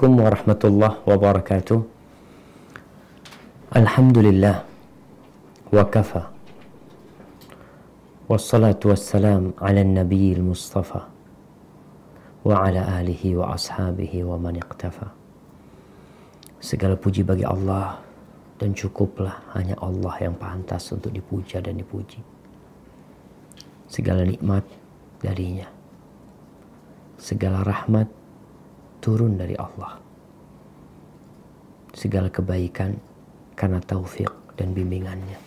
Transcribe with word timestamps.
Assalamualaikum 0.00 0.32
warahmatullahi 0.32 0.96
wabarakatuh. 1.04 1.78
Alhamdulillah 3.76 4.64
wa 5.68 5.84
kafa. 5.92 6.32
Wassalatu 8.24 8.96
wassalam 8.96 9.52
ala 9.60 9.84
nabi 9.84 10.32
mustafa 10.40 11.04
wa 12.48 12.64
ala 12.64 12.80
alihi 12.96 13.36
wa 13.36 13.52
ashabihi 13.52 14.24
wa 14.24 14.40
man 14.40 14.56
iqtafa. 14.56 15.12
Segala 16.64 16.96
puji 16.96 17.20
bagi 17.20 17.44
Allah 17.44 18.00
dan 18.56 18.72
cukuplah 18.72 19.52
hanya 19.52 19.76
Allah 19.84 20.16
yang 20.16 20.32
pantas 20.40 20.96
untuk 20.96 21.12
dipuja 21.12 21.60
dan 21.60 21.76
dipuji. 21.76 22.24
Segala 23.84 24.24
nikmat 24.24 24.64
darinya. 25.20 25.68
Segala 27.20 27.60
rahmat 27.68 28.19
turun 29.00 29.40
dari 29.40 29.56
Allah. 29.56 29.96
Segala 31.90 32.30
kebaikan 32.30 32.94
karena 33.56 33.82
taufik 33.82 34.30
dan 34.54 34.76
bimbingannya. 34.76 35.40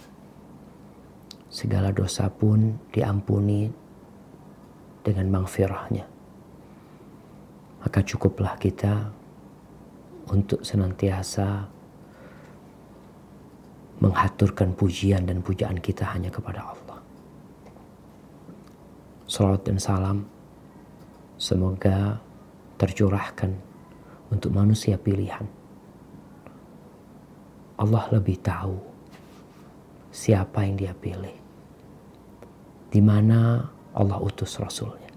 Segala 1.53 1.93
dosa 1.93 2.27
pun 2.33 2.75
diampuni 2.89 3.69
dengan 5.05 5.29
mangfirahnya. 5.29 6.05
Maka 7.85 7.99
cukuplah 8.01 8.57
kita 8.57 9.11
untuk 10.33 10.65
senantiasa 10.65 11.67
menghaturkan 13.99 14.75
pujian 14.75 15.23
dan 15.23 15.39
pujaan 15.39 15.79
kita 15.79 16.03
hanya 16.11 16.27
kepada 16.27 16.63
Allah. 16.63 16.99
Salawat 19.27 19.63
dan 19.63 19.79
salam 19.79 20.17
semoga 21.39 22.19
tercurahkan 22.83 23.55
untuk 24.27 24.51
manusia 24.51 24.99
pilihan. 24.99 25.47
Allah 27.79 28.03
lebih 28.11 28.43
tahu 28.43 28.75
siapa 30.11 30.67
yang 30.67 30.75
dia 30.75 30.91
pilih. 30.91 31.31
Di 32.91 32.99
mana 32.99 33.63
Allah 33.95 34.19
utus 34.19 34.59
Rasulnya. 34.59 35.07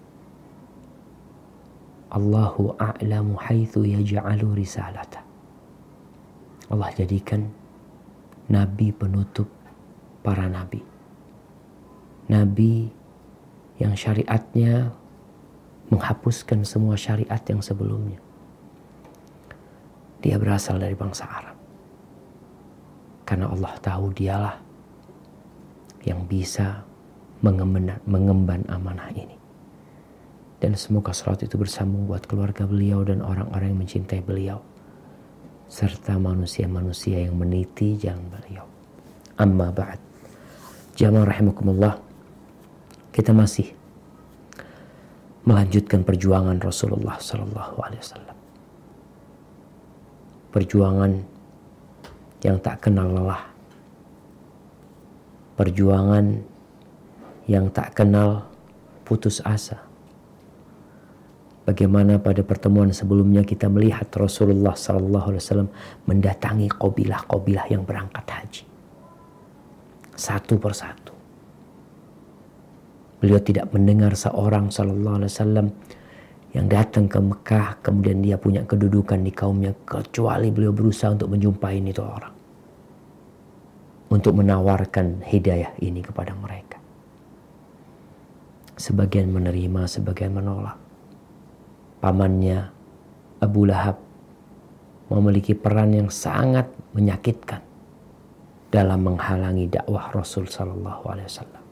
Allahu 2.14 2.78
a'lamu 2.78 3.34
haithu 3.34 3.83
yaj'alu 3.83 4.62
risalata. 4.62 5.27
Allah 6.70 6.95
jadikan 6.95 7.51
nabi 8.47 8.95
penutup 8.95 9.51
para 10.23 10.47
nabi. 10.47 10.80
Nabi 12.30 12.89
yang 13.83 13.98
syariatnya 13.98 14.95
menghapuskan 15.91 16.67
semua 16.67 16.98
syariat 16.98 17.39
yang 17.47 17.62
sebelumnya. 17.62 18.19
Dia 20.25 20.41
berasal 20.41 20.83
dari 20.83 20.98
bangsa 20.98 21.29
Arab. 21.29 21.56
Karena 23.27 23.51
Allah 23.51 23.75
tahu 23.79 24.11
dialah 24.14 24.57
yang 26.07 26.27
bisa 26.27 26.83
mengemban, 27.42 28.62
amanah 28.70 29.11
ini. 29.14 29.34
Dan 30.57 30.73
semoga 30.79 31.12
salat 31.12 31.45
itu 31.45 31.59
bersambung 31.61 32.09
buat 32.09 32.25
keluarga 32.25 32.64
beliau 32.64 33.05
dan 33.05 33.20
orang-orang 33.20 33.75
yang 33.77 33.81
mencintai 33.83 34.23
beliau. 34.25 34.59
Serta 35.67 36.17
manusia-manusia 36.17 37.27
yang 37.27 37.34
meniti 37.34 37.98
jalan 37.98 38.23
beliau. 38.30 38.64
Amma 39.36 39.69
ba'd. 39.75 39.98
Jamaah 40.96 41.29
rahimakumullah. 41.29 42.01
Kita 43.13 43.35
masih 43.36 43.75
melanjutkan 45.46 46.02
perjuangan 46.02 46.58
Rasulullah 46.58 47.17
Sallallahu 47.23 47.79
Alaihi 47.79 48.02
Wasallam. 48.02 48.36
Perjuangan 50.51 51.12
yang 52.42 52.58
tak 52.58 52.83
kenal 52.83 53.08
lelah. 53.14 53.42
Perjuangan 55.55 56.42
yang 57.46 57.70
tak 57.70 57.95
kenal 57.95 58.45
putus 59.07 59.39
asa. 59.46 59.80
Bagaimana 61.63 62.18
pada 62.18 62.46
pertemuan 62.46 62.90
sebelumnya 62.95 63.42
kita 63.42 63.67
melihat 63.70 64.07
Rasulullah 64.18 64.74
Sallallahu 64.74 65.34
Alaihi 65.34 65.42
Wasallam 65.42 65.70
mendatangi 66.07 66.68
kabilah-kabilah 66.74 67.67
yang 67.70 67.83
berangkat 67.86 68.27
haji. 68.27 68.64
Satu 70.14 70.58
persatu 70.58 71.15
Beliau 73.16 73.40
tidak 73.40 73.72
mendengar 73.72 74.12
seorang 74.12 74.68
sallallahu 74.68 75.24
alaihi 75.24 75.32
wasallam 75.32 75.66
yang 76.56 76.72
datang 76.72 77.04
ke 77.04 77.20
Mekah 77.20 77.84
kemudian 77.84 78.24
dia 78.24 78.40
punya 78.40 78.64
kedudukan 78.64 79.20
di 79.20 79.28
kaumnya 79.28 79.77
kecuali 79.84 80.48
beliau 80.48 80.72
berusaha 80.72 81.12
untuk 81.12 81.36
menjumpai 81.36 81.84
itu 81.84 82.00
orang. 82.00 82.32
Untuk 84.06 84.38
menawarkan 84.38 85.20
hidayah 85.27 85.74
ini 85.82 86.00
kepada 86.00 86.32
mereka. 86.32 86.78
Sebagian 88.78 89.33
menerima, 89.33 89.88
sebagian 89.88 90.33
menolak. 90.36 90.78
Pamannya 92.00 92.70
Abu 93.42 93.66
Lahab 93.66 93.98
memiliki 95.10 95.52
peran 95.52 95.92
yang 95.92 96.08
sangat 96.08 96.70
menyakitkan 96.96 97.60
dalam 98.72 99.04
menghalangi 99.04 99.68
dakwah 99.68 100.08
Rasul 100.14 100.48
sallallahu 100.48 101.04
alaihi 101.08 101.28
wasallam. 101.28 101.65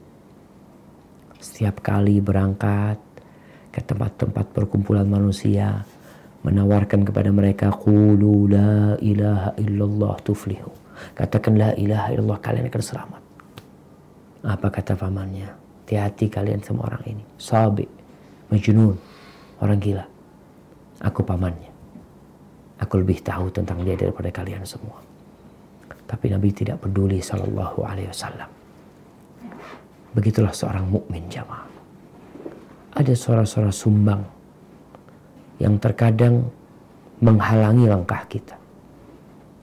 Setiap 1.45 1.85
kali 1.85 2.17
berangkat 2.25 2.97
ke 3.69 3.77
tempat-tempat 3.77 4.49
perkumpulan 4.49 5.05
manusia, 5.05 5.85
menawarkan 6.41 7.05
kepada 7.05 7.29
mereka 7.29 7.69
qulu 7.69 8.49
la 8.49 8.97
ilaha 8.97 9.53
illallah 9.61 10.17
tuflihu. 10.25 10.73
Katakan 11.13 11.53
la 11.53 11.69
ilaha 11.77 12.09
illallah 12.17 12.41
kalian 12.41 12.65
akan 12.65 12.81
selamat. 12.81 13.21
Apa 14.41 14.67
kata 14.73 14.97
pamannya? 14.97 15.53
Hati-hati 15.85 16.33
kalian 16.33 16.65
semua 16.65 16.89
orang 16.89 17.13
ini. 17.13 17.23
Sabi, 17.37 17.85
majnun, 18.49 18.97
orang 19.61 19.77
gila. 19.77 20.05
Aku 21.05 21.21
pamannya. 21.21 21.69
Aku 22.81 23.05
lebih 23.05 23.21
tahu 23.21 23.53
tentang 23.53 23.85
dia 23.85 23.93
daripada 23.93 24.33
kalian 24.33 24.65
semua. 24.65 24.97
Tapi 26.09 26.25
Nabi 26.33 26.49
tidak 26.49 26.81
peduli 26.81 27.21
sallallahu 27.21 27.85
alaihi 27.85 28.09
wasallam. 28.09 28.49
Begitulah 30.15 30.55
seorang 30.55 30.87
mukmin 30.87 31.27
jamaah. 31.27 31.67
Ada 32.95 33.11
suara-suara 33.11 33.67
sumbang 33.75 34.23
yang 35.59 35.75
terkadang 35.75 36.47
menghalangi 37.19 37.91
langkah 37.91 38.23
kita. 38.31 38.55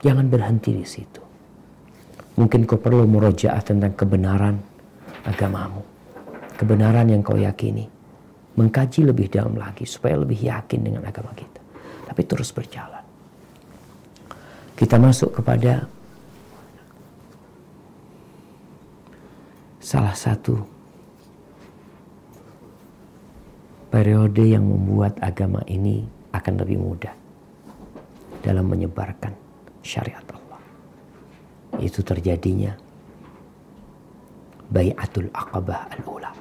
Jangan 0.05 0.29
berhenti 0.29 0.77
di 0.77 0.85
situ. 0.85 1.21
Mungkin 2.37 2.69
kau 2.69 2.77
perlu 2.77 3.09
murojaah 3.09 3.61
tentang 3.65 3.97
kebenaran 3.97 4.61
agamamu. 5.25 5.81
Kebenaran 6.53 7.09
yang 7.09 7.25
kau 7.25 7.37
yakini. 7.37 7.89
Mengkaji 8.53 9.09
lebih 9.09 9.33
dalam 9.33 9.57
lagi 9.57 9.89
supaya 9.89 10.21
lebih 10.21 10.37
yakin 10.37 10.85
dengan 10.85 11.01
agama 11.09 11.33
kita. 11.33 11.61
Tapi 12.05 12.21
terus 12.29 12.53
berjalan. 12.53 13.01
Kita 14.77 15.01
masuk 15.01 15.41
kepada 15.41 15.89
salah 19.83 20.15
satu 20.15 20.55
periode 23.91 24.47
yang 24.47 24.63
membuat 24.63 25.19
agama 25.19 25.59
ini 25.67 26.07
akan 26.31 26.53
lebih 26.63 26.79
mudah 26.79 27.11
dalam 28.39 28.71
menyebarkan 28.71 29.35
syariat 29.83 30.23
Allah. 30.31 30.63
Itu 31.83 31.99
terjadinya 31.99 32.71
Bayatul 34.71 35.27
Aqabah 35.35 35.99
Al-Ula. 35.99 36.31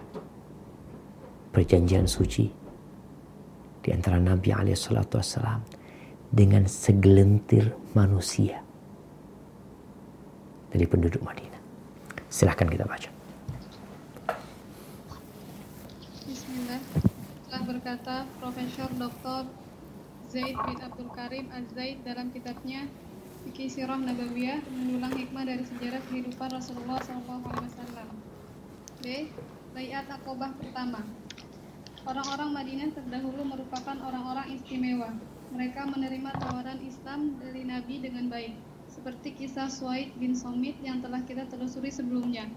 Perjanjian 1.52 2.06
suci 2.06 2.46
di 3.82 3.90
antara 3.90 4.22
Nabi 4.22 4.54
Alaihissalam 4.54 5.60
dengan 6.32 6.64
segelintir 6.64 7.74
manusia 7.92 8.62
dari 10.72 10.86
penduduk 10.88 11.20
Madinah. 11.20 11.60
Silahkan 12.32 12.70
kita 12.70 12.88
baca. 12.88 13.21
Berkata 17.92 18.24
Profesor 18.40 18.88
Dr. 18.96 19.52
Zaid 20.32 20.56
bin 20.64 20.80
Abdul 20.80 21.12
Karim 21.12 21.52
Az-Zaid 21.52 22.00
dalam 22.08 22.32
kitabnya 22.32 22.88
Fikih 23.44 23.68
Sirah 23.68 24.00
Nabawiyah 24.00 24.64
mendulang 24.72 25.12
hikmah 25.12 25.44
dari 25.44 25.60
sejarah 25.60 26.00
kehidupan 26.08 26.56
Rasulullah 26.56 27.04
SAW. 27.04 28.08
B. 29.04 29.28
Bayat 29.76 30.08
Akobah 30.08 30.56
pertama. 30.56 31.04
Orang-orang 32.08 32.56
Madinah 32.56 32.96
terdahulu 32.96 33.44
merupakan 33.44 34.00
orang-orang 34.08 34.56
istimewa. 34.56 35.12
Mereka 35.52 35.84
menerima 35.92 36.32
tawaran 36.40 36.80
Islam 36.80 37.36
dari 37.44 37.68
Nabi 37.68 38.00
dengan 38.00 38.32
baik, 38.32 38.56
seperti 38.88 39.36
kisah 39.36 39.68
Suaid 39.68 40.16
bin 40.16 40.32
Somit 40.32 40.80
yang 40.80 41.04
telah 41.04 41.20
kita 41.28 41.44
telusuri 41.44 41.92
sebelumnya, 41.92 42.48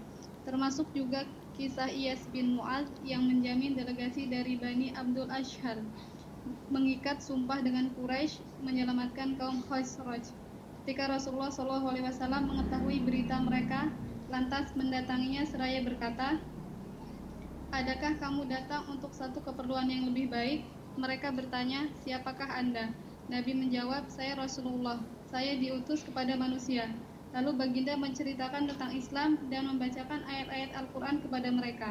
termasuk 0.48 0.88
juga 0.96 1.28
kisah 1.56 1.88
Iyas 1.88 2.28
bin 2.36 2.60
Mu'ad 2.60 2.84
yang 3.00 3.24
menjamin 3.24 3.72
delegasi 3.72 4.28
dari 4.28 4.60
Bani 4.60 4.92
Abdul 4.92 5.32
Ashhar. 5.32 5.80
mengikat 6.70 7.18
sumpah 7.18 7.58
dengan 7.58 7.90
Quraisy 7.98 8.38
menyelamatkan 8.62 9.34
kaum 9.34 9.66
Khazraj. 9.66 10.30
Ketika 10.86 11.10
Rasulullah 11.10 11.50
Shallallahu 11.50 11.90
Alaihi 11.90 12.06
Wasallam 12.06 12.46
mengetahui 12.46 13.02
berita 13.02 13.42
mereka, 13.42 13.90
lantas 14.30 14.70
mendatanginya 14.78 15.42
seraya 15.42 15.82
berkata, 15.82 16.38
Adakah 17.74 18.22
kamu 18.22 18.46
datang 18.46 18.86
untuk 18.86 19.10
satu 19.10 19.42
keperluan 19.42 19.90
yang 19.90 20.06
lebih 20.06 20.30
baik? 20.30 20.62
Mereka 20.94 21.34
bertanya, 21.34 21.90
siapakah 22.06 22.46
anda? 22.46 22.94
Nabi 23.26 23.58
menjawab, 23.58 24.06
saya 24.06 24.38
Rasulullah, 24.38 25.02
saya 25.26 25.58
diutus 25.58 26.06
kepada 26.06 26.38
manusia. 26.38 26.86
Lalu 27.36 27.52
baginda 27.52 27.92
menceritakan 28.00 28.64
tentang 28.72 28.96
Islam 28.96 29.36
dan 29.52 29.68
membacakan 29.68 30.24
ayat-ayat 30.24 30.72
Al-Quran 30.72 31.20
kepada 31.20 31.48
mereka. 31.52 31.90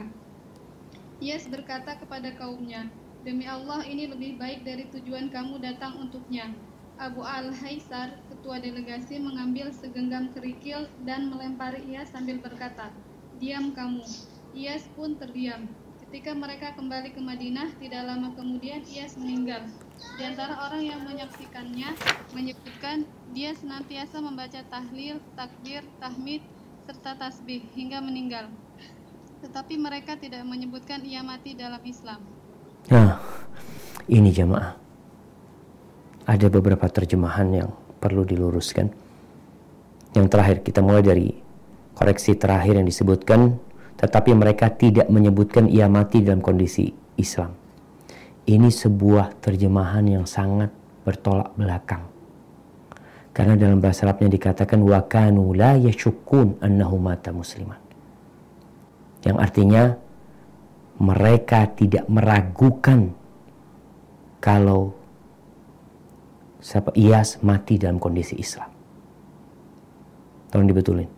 Yes 1.21 1.45
berkata 1.45 2.01
kepada 2.01 2.33
kaumnya, 2.33 2.89
Demi 3.21 3.45
Allah 3.45 3.85
ini 3.85 4.09
lebih 4.09 4.41
baik 4.41 4.65
dari 4.65 4.89
tujuan 4.89 5.29
kamu 5.29 5.61
datang 5.61 6.01
untuknya. 6.01 6.49
Abu 6.97 7.21
Al-Haisar, 7.21 8.17
ketua 8.29 8.57
delegasi 8.57 9.21
mengambil 9.21 9.69
segenggam 9.69 10.33
kerikil 10.33 10.89
dan 11.05 11.29
melempari 11.29 11.81
ia 11.89 12.05
sambil 12.09 12.41
berkata, 12.41 12.89
Diam 13.37 13.73
kamu. 13.73 14.01
Iyas 14.55 14.87
pun 14.97 15.13
terdiam. 15.19 15.69
Ketika 16.05 16.37
mereka 16.37 16.71
kembali 16.77 17.11
ke 17.11 17.19
Madinah, 17.19 17.75
tidak 17.81 18.05
lama 18.05 18.29
kemudian 18.37 18.85
Iyas 18.85 19.17
meninggal. 19.17 19.65
Di 20.15 20.23
antara 20.23 20.53
orang 20.69 20.85
yang 20.85 21.01
menyaksikannya 21.01 21.97
menyebutkan 22.31 23.09
dia 23.33 23.51
senantiasa 23.57 24.21
membaca 24.21 24.61
tahlil, 24.69 25.17
takbir, 25.33 25.81
tahmid, 25.97 26.45
serta 26.85 27.17
tasbih 27.17 27.65
hingga 27.73 27.99
meninggal. 27.99 28.53
Tetapi 29.41 29.81
mereka 29.81 30.13
tidak 30.15 30.45
menyebutkan 30.45 31.01
ia 31.01 31.25
mati 31.25 31.57
dalam 31.57 31.81
Islam. 31.81 32.21
Nah, 32.93 33.17
ini 34.05 34.29
jamaah. 34.29 34.77
Ada 36.29 36.53
beberapa 36.53 36.85
terjemahan 36.85 37.49
yang 37.49 37.69
perlu 37.97 38.21
diluruskan. 38.21 38.93
Yang 40.13 40.27
terakhir, 40.29 40.57
kita 40.61 40.79
mulai 40.85 41.01
dari 41.01 41.27
koreksi 41.97 42.37
terakhir 42.37 42.77
yang 42.77 42.87
disebutkan, 42.87 43.57
tetapi 43.95 44.35
mereka 44.35 44.71
tidak 44.71 45.07
menyebutkan 45.07 45.71
ia 45.71 45.87
mati 45.87 46.19
dalam 46.19 46.43
kondisi 46.43 46.91
Islam. 47.15 47.55
Ini 48.45 48.69
sebuah 48.69 49.41
terjemahan 49.41 50.05
yang 50.05 50.25
sangat 50.29 50.69
bertolak 51.01 51.55
belakang. 51.57 52.03
Karena 53.35 53.59
dalam 53.59 53.83
bahasa 53.83 54.07
Arabnya 54.07 54.31
dikatakan 54.31 54.79
wa 54.79 55.01
kanu 55.09 55.51
la 55.51 55.75
yashukun 55.75 56.61
annahu 56.63 56.95
mata 57.01 57.35
musliman. 57.35 57.81
Yang 59.25 59.37
artinya 59.41 59.83
mereka 61.01 61.67
tidak 61.75 62.07
meragukan 62.07 63.11
kalau 64.39 64.95
Iyas 66.95 67.41
mati 67.45 67.77
dalam 67.77 68.01
kondisi 68.01 68.37
Islam. 68.41 68.69
Tolong 70.49 70.65
dibetulin. 70.65 71.14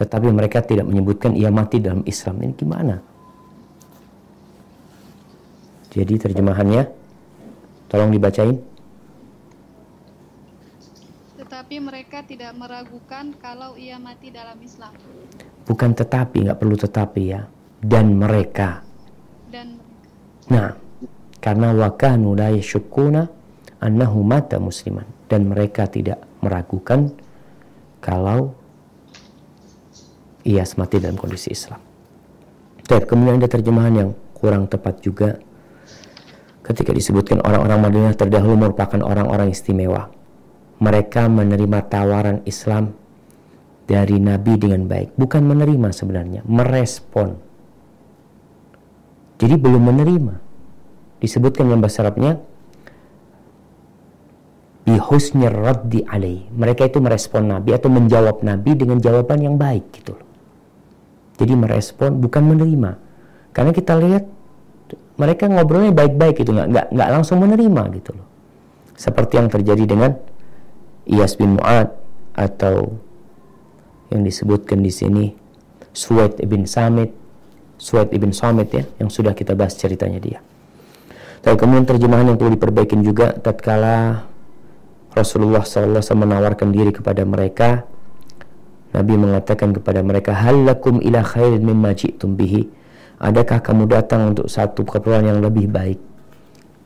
Tetapi 0.00 0.32
mereka 0.32 0.64
tidak 0.64 0.88
menyebutkan 0.88 1.36
ia 1.36 1.52
mati 1.52 1.76
dalam 1.76 2.00
Islam. 2.08 2.40
Ini 2.40 2.54
gimana? 2.56 2.96
Jadi 5.92 6.14
terjemahannya 6.16 6.82
tolong 7.92 8.08
dibacain. 8.08 8.56
Tetapi 11.36 11.76
mereka 11.84 12.24
tidak 12.24 12.56
meragukan 12.56 13.36
kalau 13.36 13.76
ia 13.76 14.00
mati 14.00 14.32
dalam 14.32 14.56
Islam. 14.64 14.96
Bukan 15.68 15.92
tetapi, 15.92 16.48
nggak 16.48 16.58
perlu 16.58 16.76
tetapi 16.80 17.22
ya. 17.28 17.44
Dan 17.80 18.16
mereka 18.16 18.80
dan 19.50 19.76
Nah, 20.50 20.74
karena 21.38 21.70
wakanu 21.74 22.34
la 22.34 22.50
yashukuna 22.50 23.22
annahu 23.82 24.22
mata 24.26 24.58
musliman 24.58 25.06
dan 25.30 25.46
mereka 25.46 25.86
tidak 25.86 26.22
meragukan 26.42 27.14
kalau 28.02 28.54
ia 30.46 30.64
mati 30.76 30.96
dalam 31.00 31.16
kondisi 31.16 31.52
Islam. 31.52 31.80
Tapi 32.84 33.06
kemudian 33.06 33.38
ada 33.38 33.46
terjemahan 33.46 33.94
yang 33.94 34.10
kurang 34.34 34.66
tepat 34.66 34.98
juga 35.04 35.38
ketika 36.66 36.90
disebutkan 36.90 37.42
orang-orang 37.42 37.78
Madinah 37.78 38.14
terdahulu 38.18 38.56
merupakan 38.56 39.00
orang-orang 39.02 39.52
istimewa. 39.54 40.10
Mereka 40.80 41.28
menerima 41.28 41.78
tawaran 41.92 42.40
Islam 42.48 42.96
dari 43.84 44.16
Nabi 44.16 44.56
dengan 44.56 44.88
baik. 44.88 45.12
Bukan 45.14 45.44
menerima 45.44 45.92
sebenarnya, 45.92 46.40
merespon 46.48 47.50
jadi 49.40 49.56
belum 49.56 49.82
menerima. 49.88 50.34
Disebutkan 51.24 51.64
dalam 51.72 51.80
bahasa 51.80 52.04
Arabnya 52.04 52.36
bihusni 54.84 55.48
raddi 55.48 56.04
alaih. 56.04 56.44
Mereka 56.52 56.92
itu 56.92 57.00
merespon 57.00 57.48
Nabi 57.48 57.72
atau 57.72 57.88
menjawab 57.88 58.44
Nabi 58.44 58.76
dengan 58.76 59.00
jawaban 59.00 59.40
yang 59.40 59.56
baik 59.56 59.96
gitu 59.96 60.12
loh. 60.12 60.29
Jadi 61.40 61.52
merespon 61.56 62.20
bukan 62.20 62.42
menerima. 62.44 62.90
Karena 63.56 63.72
kita 63.72 63.96
lihat 63.96 64.28
mereka 65.16 65.48
ngobrolnya 65.48 65.96
baik-baik 65.96 66.44
gitu, 66.44 66.52
nggak, 66.52 66.68
nggak, 66.68 66.86
nggak 66.92 67.08
langsung 67.08 67.40
menerima 67.40 67.82
gitu 67.96 68.10
loh. 68.12 68.26
Seperti 68.94 69.40
yang 69.40 69.48
terjadi 69.48 69.84
dengan 69.88 70.12
Iyas 71.08 71.40
bin 71.40 71.56
Mu'ad 71.56 71.96
atau 72.36 73.00
yang 74.12 74.20
disebutkan 74.20 74.84
di 74.84 74.92
sini 74.92 75.32
Suwaid 75.96 76.36
bin 76.44 76.68
Samit 76.68 77.20
Suhaid 77.80 78.12
ibn 78.12 78.36
Samit 78.36 78.68
ya, 78.76 78.84
yang 79.00 79.08
sudah 79.08 79.32
kita 79.32 79.56
bahas 79.56 79.72
ceritanya 79.72 80.20
dia. 80.20 80.38
Tapi 81.40 81.56
kemudian 81.56 81.88
terjemahan 81.88 82.28
yang 82.28 82.36
perlu 82.36 82.52
diperbaiki 82.52 83.00
juga 83.00 83.32
tatkala 83.32 84.28
Rasulullah 85.16 85.64
SAW 85.64 86.04
menawarkan 86.04 86.68
diri 86.68 86.92
kepada 86.92 87.24
mereka 87.24 87.88
Nabi 88.90 89.14
mengatakan 89.14 89.70
kepada 89.70 90.02
mereka 90.02 90.34
halakum 90.34 90.98
ila 90.98 91.22
khairin 91.22 91.62
mimma 91.62 91.94
ji'tum 91.94 92.34
bihi 92.34 92.66
adakah 93.22 93.62
kamu 93.62 93.86
datang 93.86 94.34
untuk 94.34 94.50
satu 94.50 94.82
keperluan 94.82 95.30
yang 95.30 95.38
lebih 95.38 95.70
baik 95.70 95.98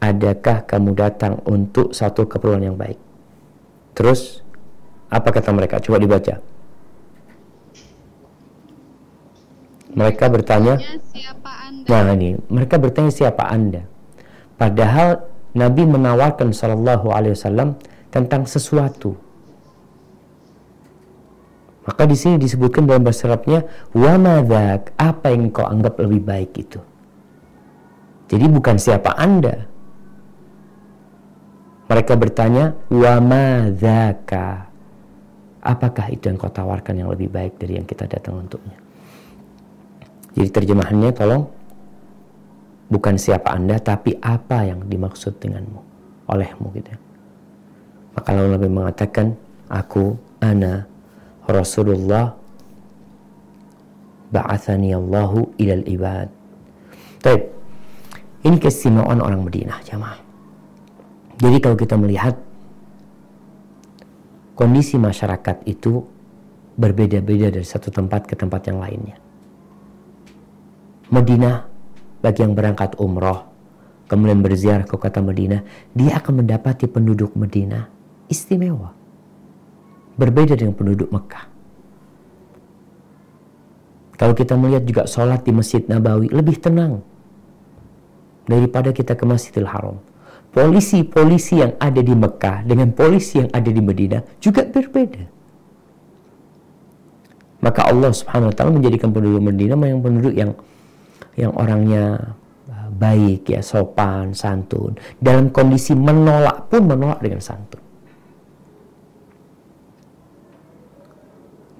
adakah 0.04 0.68
kamu 0.68 0.92
datang 0.92 1.40
untuk 1.48 1.96
satu 1.96 2.28
keperluan 2.28 2.60
yang 2.60 2.76
baik 2.76 3.00
terus 3.96 4.44
apa 5.08 5.30
kata 5.32 5.54
mereka 5.54 5.80
coba 5.80 5.96
dibaca 5.96 6.42
Mereka 9.94 10.26
bertanya, 10.26 10.74
siapa 11.06 11.70
anda? 11.70 11.86
nah 11.86 12.18
ini 12.18 12.34
mereka 12.50 12.82
bertanya 12.82 13.14
siapa 13.14 13.46
anda? 13.46 13.86
Padahal 14.58 15.22
Nabi 15.54 15.86
menawarkan 15.86 16.50
Shallallahu 16.50 17.14
Alaihi 17.14 17.38
Wasallam 17.38 17.78
tentang 18.10 18.42
sesuatu. 18.50 19.14
Maka 21.84 22.08
di 22.08 22.16
sini 22.16 22.40
disebutkan 22.40 22.88
dalam 22.88 23.04
bahasa 23.04 23.28
Arabnya 23.28 23.64
wa 23.92 24.14
madak 24.16 24.96
apa 24.96 25.28
yang 25.32 25.52
kau 25.52 25.68
anggap 25.68 26.00
lebih 26.00 26.24
baik 26.24 26.52
itu. 26.56 26.80
Jadi 28.32 28.46
bukan 28.48 28.80
siapa 28.80 29.12
anda. 29.20 29.68
Mereka 31.84 32.16
bertanya 32.16 32.72
wa 32.88 33.20
madaka 33.20 34.72
apakah 35.64 36.08
itu 36.12 36.28
yang 36.28 36.40
kau 36.40 36.52
tawarkan 36.52 37.00
yang 37.00 37.08
lebih 37.12 37.32
baik 37.32 37.56
dari 37.60 37.80
yang 37.80 37.88
kita 37.88 38.08
datang 38.08 38.44
untuknya. 38.44 38.76
Jadi 40.36 40.48
terjemahannya 40.50 41.10
tolong 41.16 41.46
bukan 42.92 43.16
siapa 43.16 43.54
Anda 43.56 43.80
tapi 43.80 44.18
apa 44.20 44.68
yang 44.68 44.84
dimaksud 44.86 45.40
denganmu, 45.40 45.80
olehmu 46.28 46.66
gitu 46.76 46.88
ya. 46.92 46.98
Maka 48.14 48.28
lalu 48.30 48.48
Nabi 48.54 48.68
mengatakan, 48.70 49.26
aku 49.66 50.14
ana 50.38 50.86
Rasulullah 51.48 52.32
ba'athani 54.32 54.96
Allahu 54.96 55.54
ilal 55.60 55.84
ibad. 55.84 56.28
Baik. 57.20 57.42
Ini 58.44 58.56
keistimewaan 58.60 59.24
orang 59.24 59.40
Madinah, 59.40 59.80
jamaah. 59.84 60.20
Jadi 61.40 61.56
kalau 61.64 61.76
kita 61.80 61.96
melihat 61.96 62.36
kondisi 64.52 65.00
masyarakat 65.00 65.64
itu 65.64 66.04
berbeda-beda 66.76 67.48
dari 67.48 67.64
satu 67.64 67.88
tempat 67.88 68.28
ke 68.28 68.34
tempat 68.36 68.68
yang 68.68 68.84
lainnya. 68.84 69.16
Madinah 71.08 71.56
bagi 72.20 72.40
yang 72.40 72.56
berangkat 72.56 72.96
umroh 72.96 73.44
kemudian 74.08 74.40
berziarah 74.40 74.88
ke 74.88 74.96
kota 74.96 75.20
Madinah 75.20 75.92
dia 75.92 76.16
akan 76.16 76.44
mendapati 76.44 76.88
penduduk 76.88 77.36
Madinah 77.36 77.88
istimewa 78.28 78.96
berbeda 80.14 80.54
dengan 80.58 80.74
penduduk 80.74 81.10
Mekah 81.10 81.44
kalau 84.14 84.34
kita 84.34 84.54
melihat 84.54 84.86
juga 84.86 85.02
sholat 85.10 85.42
di 85.42 85.52
Masjid 85.52 85.82
Nabawi 85.84 86.30
lebih 86.30 86.58
tenang 86.58 87.02
daripada 88.46 88.94
kita 88.94 89.18
ke 89.18 89.24
Masjidil 89.26 89.66
Haram 89.68 89.98
polisi-polisi 90.54 91.58
yang 91.58 91.74
ada 91.82 91.98
di 91.98 92.14
Mekah 92.14 92.62
dengan 92.62 92.94
polisi 92.94 93.42
yang 93.42 93.50
ada 93.50 93.70
di 93.70 93.82
Madinah 93.82 94.22
juga 94.38 94.62
berbeda 94.64 95.34
maka 97.64 97.80
Allah 97.88 98.12
subhanahu 98.12 98.52
wa 98.52 98.54
ta'ala 98.54 98.70
menjadikan 98.76 99.08
penduduk 99.08 99.40
Madinah 99.40 99.76
yang 99.88 100.00
penduduk 100.04 100.34
yang 100.36 100.52
yang 101.40 101.52
orangnya 101.56 102.36
uh, 102.68 102.88
baik 102.92 103.48
ya, 103.48 103.64
sopan, 103.64 104.36
santun. 104.36 105.00
Dalam 105.18 105.50
kondisi 105.50 105.96
menolak 105.96 106.68
pun 106.68 106.84
menolak 106.84 107.24
dengan 107.24 107.40
santun. 107.40 107.73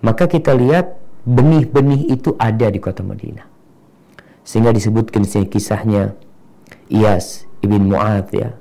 Maka 0.04 0.28
kita 0.28 0.52
lihat 0.52 1.00
benih-benih 1.24 2.12
itu 2.12 2.36
ada 2.36 2.68
di 2.68 2.76
kota 2.76 3.00
Madinah. 3.00 3.48
Sehingga 4.44 4.68
disebutkan 4.76 5.24
di 5.24 5.28
sini 5.32 5.46
kisahnya 5.48 6.12
Iyas 6.92 7.48
ibn 7.64 7.88
Mu'ad 7.88 8.28
ya. 8.36 8.52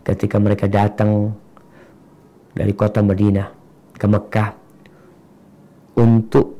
Ketika 0.00 0.40
mereka 0.40 0.64
datang 0.64 1.36
dari 2.56 2.72
kota 2.72 3.04
Madinah 3.04 3.52
ke 3.92 4.06
Mekah 4.08 4.50
untuk 6.00 6.56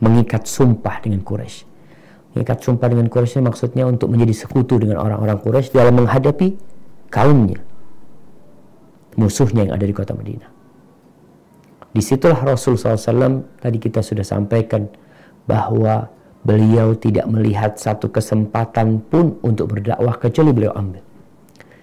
mengikat 0.00 0.48
sumpah 0.48 1.04
dengan 1.04 1.20
Quraisy. 1.20 1.68
Mengikat 2.32 2.64
sumpah 2.64 2.88
dengan 2.88 3.12
Quraisy 3.12 3.44
maksudnya 3.44 3.84
untuk 3.84 4.08
menjadi 4.08 4.32
sekutu 4.32 4.80
dengan 4.80 5.04
orang-orang 5.04 5.36
Quraisy 5.36 5.76
dalam 5.76 6.00
menghadapi 6.00 6.56
kaumnya. 7.12 7.60
Musuhnya 9.20 9.68
yang 9.68 9.76
ada 9.76 9.84
di 9.84 9.92
kota 9.92 10.16
Madinah. 10.16 10.51
Di 11.92 12.00
situlah 12.00 12.40
Rasul 12.40 12.80
SAW 12.80 13.60
tadi 13.60 13.76
kita 13.76 14.00
sudah 14.00 14.24
sampaikan 14.24 14.88
bahwa 15.44 16.08
beliau 16.42 16.96
tidak 16.96 17.28
melihat 17.28 17.76
satu 17.76 18.08
kesempatan 18.08 19.04
pun 19.06 19.36
untuk 19.44 19.76
berdakwah 19.76 20.16
kecuali 20.16 20.50
beliau 20.56 20.72
ambil. 20.72 21.04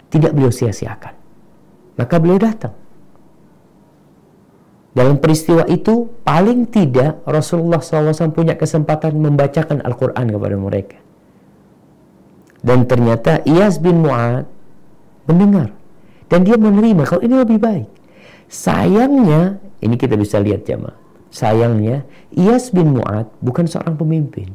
Tidak 0.10 0.34
beliau 0.34 0.50
sia-siakan. 0.50 1.14
Maka 2.02 2.16
beliau 2.18 2.42
datang. 2.42 2.74
Dalam 4.90 5.22
peristiwa 5.22 5.70
itu 5.70 6.10
paling 6.26 6.66
tidak 6.68 7.22
Rasulullah 7.30 7.78
SAW 7.78 8.34
punya 8.34 8.58
kesempatan 8.58 9.14
membacakan 9.16 9.86
Al-Quran 9.86 10.26
kepada 10.34 10.56
mereka. 10.58 10.98
Dan 12.60 12.90
ternyata 12.90 13.40
Iyas 13.46 13.80
bin 13.80 14.02
Mu'ad 14.04 14.50
mendengar. 15.30 15.72
Dan 16.28 16.44
dia 16.44 16.58
menerima 16.58 17.06
kalau 17.06 17.22
ini 17.24 17.36
lebih 17.38 17.62
baik. 17.62 17.88
Sayangnya 18.50 19.62
ini 19.80 19.96
kita 19.96 20.20
bisa 20.20 20.40
lihat 20.40 20.68
jamaah. 20.68 20.96
Sayangnya, 21.30 22.04
Iyas 22.34 22.74
bin 22.74 22.98
Mu'ad 22.98 23.30
bukan 23.40 23.70
seorang 23.70 23.96
pemimpin. 23.96 24.50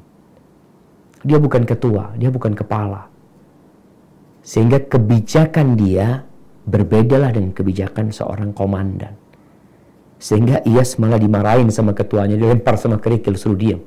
Dia 1.25 1.39
bukan 1.41 1.65
ketua, 1.65 2.13
dia 2.19 2.29
bukan 2.29 2.53
kepala. 2.53 3.09
Sehingga 4.45 4.83
kebijakan 4.83 5.79
dia 5.79 6.27
berbedalah 6.69 7.33
dengan 7.33 7.57
kebijakan 7.57 8.13
seorang 8.13 8.53
komandan. 8.53 9.17
Sehingga 10.21 10.61
Iyas 10.69 11.01
malah 11.01 11.17
dimarahin 11.17 11.73
sama 11.73 11.97
ketuanya, 11.97 12.37
dilempar 12.37 12.77
sama 12.77 13.01
kerikil, 13.01 13.41
suruh 13.41 13.57
diam. 13.57 13.81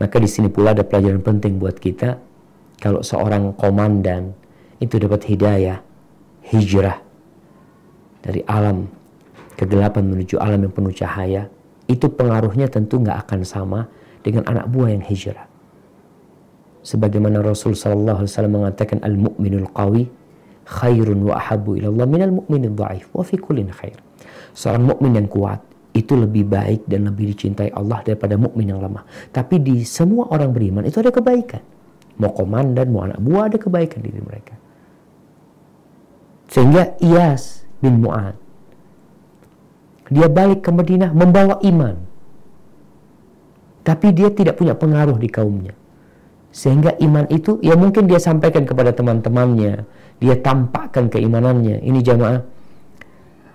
Maka 0.00 0.16
di 0.16 0.28
sini 0.28 0.48
pula 0.48 0.72
ada 0.72 0.84
pelajaran 0.84 1.20
penting 1.20 1.60
buat 1.60 1.76
kita. 1.76 2.16
Kalau 2.80 3.00
seorang 3.04 3.52
komandan 3.56 4.32
itu 4.80 4.96
dapat 5.00 5.24
hidayah, 5.28 5.80
hijrah, 6.44 7.03
dari 8.24 8.40
alam 8.48 8.88
kegelapan 9.60 10.08
menuju 10.08 10.40
alam 10.40 10.64
yang 10.64 10.72
penuh 10.72 10.90
cahaya, 10.96 11.52
itu 11.84 12.08
pengaruhnya 12.08 12.72
tentu 12.72 12.96
nggak 12.96 13.28
akan 13.28 13.44
sama 13.44 13.80
dengan 14.24 14.48
anak 14.48 14.66
buah 14.72 14.96
yang 14.96 15.04
hijrah. 15.04 15.44
Sebagaimana 16.84 17.44
Rasul 17.44 17.76
Sallallahu 17.76 18.24
Alaihi 18.24 18.32
Wasallam 18.32 18.54
mengatakan 18.60 18.98
al-mu'minul 19.04 19.68
qawi 19.72 20.08
khairun 20.64 21.28
wa 21.28 21.36
ahabu 21.36 21.76
ilallah 21.76 22.08
minal 22.08 22.32
mu'minil 22.40 22.72
dhaif 22.72 23.08
wa 23.12 23.20
fi 23.20 23.36
kullin 23.36 23.68
khair. 23.72 23.96
Seorang 24.56 24.84
mukmin 24.84 25.16
yang 25.16 25.28
kuat 25.28 25.60
itu 25.94 26.16
lebih 26.18 26.48
baik 26.48 26.84
dan 26.88 27.08
lebih 27.08 27.32
dicintai 27.32 27.70
Allah 27.72 28.04
daripada 28.04 28.36
mukmin 28.36 28.72
yang 28.72 28.80
lemah. 28.80 29.04
Tapi 29.30 29.60
di 29.60 29.80
semua 29.86 30.28
orang 30.32 30.50
beriman 30.50 30.84
itu 30.84 31.00
ada 31.00 31.12
kebaikan. 31.12 31.62
Mau 32.20 32.30
komandan, 32.30 32.90
mau 32.92 33.06
anak 33.06 33.18
buah 33.18 33.50
ada 33.50 33.58
kebaikan 33.58 33.98
di 34.04 34.12
diri 34.12 34.22
mereka. 34.22 34.54
Sehingga 36.52 36.94
Iyas 37.00 37.63
bin 37.84 38.00
Mu'ad. 38.00 38.32
Dia 40.08 40.32
balik 40.32 40.64
ke 40.64 40.70
Madinah 40.72 41.12
membawa 41.12 41.60
iman. 41.60 41.96
Tapi 43.84 44.16
dia 44.16 44.32
tidak 44.32 44.56
punya 44.56 44.72
pengaruh 44.72 45.20
di 45.20 45.28
kaumnya. 45.28 45.76
Sehingga 46.48 46.96
iman 47.04 47.28
itu, 47.28 47.60
ya 47.60 47.76
mungkin 47.76 48.08
dia 48.08 48.16
sampaikan 48.16 48.64
kepada 48.64 48.96
teman-temannya. 48.96 49.84
Dia 50.22 50.34
tampakkan 50.40 51.12
keimanannya. 51.12 51.84
Ini 51.84 52.00
jamaah. 52.00 52.40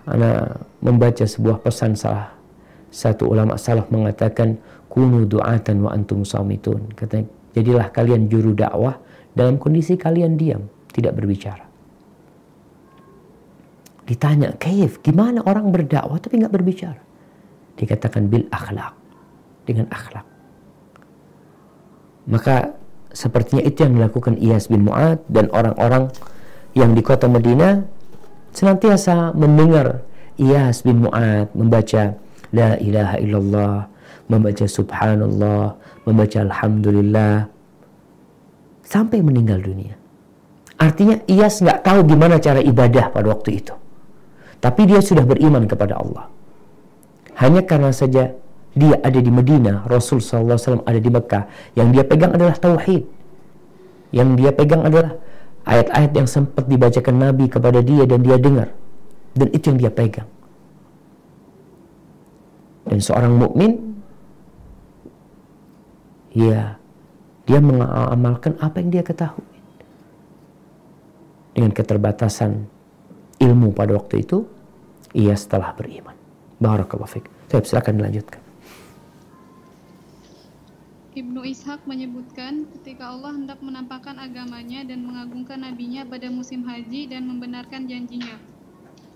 Anak 0.09 0.61
membaca 0.85 1.25
sebuah 1.25 1.65
pesan 1.65 1.97
salah. 1.97 2.33
Satu 2.89 3.29
ulama 3.29 3.57
salaf 3.57 3.89
mengatakan, 3.89 4.57
Kunu 4.89 5.29
du'atan 5.29 5.85
wa 5.85 5.93
antum 5.93 6.25
samitun. 6.25 6.89
Katanya, 6.97 7.29
jadilah 7.53 7.87
kalian 7.93 8.25
juru 8.25 8.57
dakwah 8.57 8.97
dalam 9.37 9.61
kondisi 9.61 9.93
kalian 9.93 10.33
diam, 10.33 10.65
tidak 10.89 11.13
berbicara. 11.13 11.68
Ditanya, 14.09 14.57
kaif, 14.57 15.05
gimana 15.05 15.45
orang 15.45 15.69
berdakwah 15.69 16.17
tapi 16.17 16.41
nggak 16.41 16.49
berbicara? 16.49 16.97
Dikatakan 17.77 18.25
bil 18.25 18.49
akhlak, 18.49 18.97
dengan 19.69 19.85
akhlak. 19.93 20.25
Maka 22.25 22.73
sepertinya 23.13 23.61
itu 23.61 23.85
yang 23.85 24.01
dilakukan 24.01 24.41
Iyas 24.41 24.65
bin 24.65 24.89
Mu'ad 24.89 25.21
dan 25.29 25.53
orang-orang 25.53 26.09
yang 26.73 26.97
di 26.97 27.05
kota 27.05 27.29
Madinah 27.29 27.85
senantiasa 28.49 29.37
mendengar 29.37 30.01
Iyas 30.41 30.81
bin 30.81 31.05
Mu'ad 31.05 31.53
membaca 31.53 32.17
La 32.49 32.81
ilaha 32.81 33.15
illallah, 33.21 33.77
membaca 34.25 34.65
subhanallah, 34.65 35.77
membaca 36.09 36.37
alhamdulillah 36.41 37.45
sampai 38.81 39.21
meninggal 39.21 39.61
dunia. 39.61 39.93
Artinya 40.81 41.21
Iyas 41.29 41.61
nggak 41.61 41.85
tahu 41.85 42.09
gimana 42.09 42.41
cara 42.41 42.57
ibadah 42.57 43.13
pada 43.13 43.29
waktu 43.29 43.61
itu. 43.61 43.77
Tapi 44.59 44.81
dia 44.87 44.99
sudah 44.99 45.23
beriman 45.23 45.63
kepada 45.65 45.95
Allah. 45.99 46.27
Hanya 47.39 47.63
karena 47.63 47.95
saja 47.95 48.35
dia 48.75 48.95
ada 48.99 49.19
di 49.19 49.31
Medina, 49.31 49.87
Rasul 49.87 50.19
SAW 50.19 50.83
ada 50.83 50.99
di 50.99 51.09
Mekah. 51.09 51.73
Yang 51.79 51.87
dia 51.95 52.03
pegang 52.03 52.31
adalah 52.35 52.55
tauhid. 52.59 53.03
Yang 54.11 54.29
dia 54.35 54.51
pegang 54.51 54.83
adalah 54.83 55.15
ayat-ayat 55.63 56.11
yang 56.11 56.27
sempat 56.27 56.67
dibacakan 56.67 57.15
Nabi 57.15 57.47
kepada 57.47 57.79
dia 57.79 58.03
dan 58.03 58.19
dia 58.19 58.35
dengar. 58.35 58.69
Dan 59.31 59.47
itu 59.55 59.71
yang 59.71 59.79
dia 59.79 59.91
pegang. 59.93 60.27
Dan 62.89 62.99
seorang 62.99 63.37
mukmin, 63.37 63.95
ya, 66.33 66.75
dia 67.45 67.59
mengamalkan 67.61 68.57
apa 68.59 68.81
yang 68.81 68.89
dia 68.89 69.03
ketahui. 69.05 69.45
Dengan 71.53 71.71
keterbatasan 71.73 72.78
ilmu 73.39 73.71
pada 73.71 73.95
waktu 73.95 74.21
itu, 74.27 74.45
ia 75.15 75.33
setelah 75.33 75.73
beriman. 75.73 76.13
Barakallahu 76.59 77.09
fiqh. 77.09 77.27
Saya 77.47 77.63
silakan 77.63 78.03
dilanjutkan. 78.03 78.41
Ibnu 81.09 81.41
Ishaq 81.41 81.89
menyebutkan 81.89 82.69
ketika 82.77 83.09
Allah 83.09 83.33
hendak 83.33 83.59
menampakkan 83.65 84.21
agamanya 84.21 84.85
dan 84.85 85.03
mengagungkan 85.03 85.65
nabinya 85.65 86.05
pada 86.05 86.29
musim 86.29 86.61
haji 86.63 87.09
dan 87.09 87.25
membenarkan 87.25 87.89
janjinya. 87.89 88.37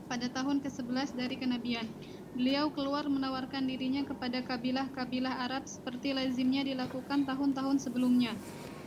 Pada 0.09 0.27
tahun 0.27 0.59
ke-11 0.65 1.15
dari 1.15 1.37
kenabian, 1.37 1.85
beliau 2.33 2.73
keluar 2.73 3.05
menawarkan 3.05 3.69
dirinya 3.69 4.03
kepada 4.03 4.41
kabilah-kabilah 4.41 5.47
Arab 5.47 5.69
seperti 5.69 6.17
lazimnya 6.17 6.65
dilakukan 6.65 7.29
tahun-tahun 7.29 7.79
sebelumnya. 7.79 8.33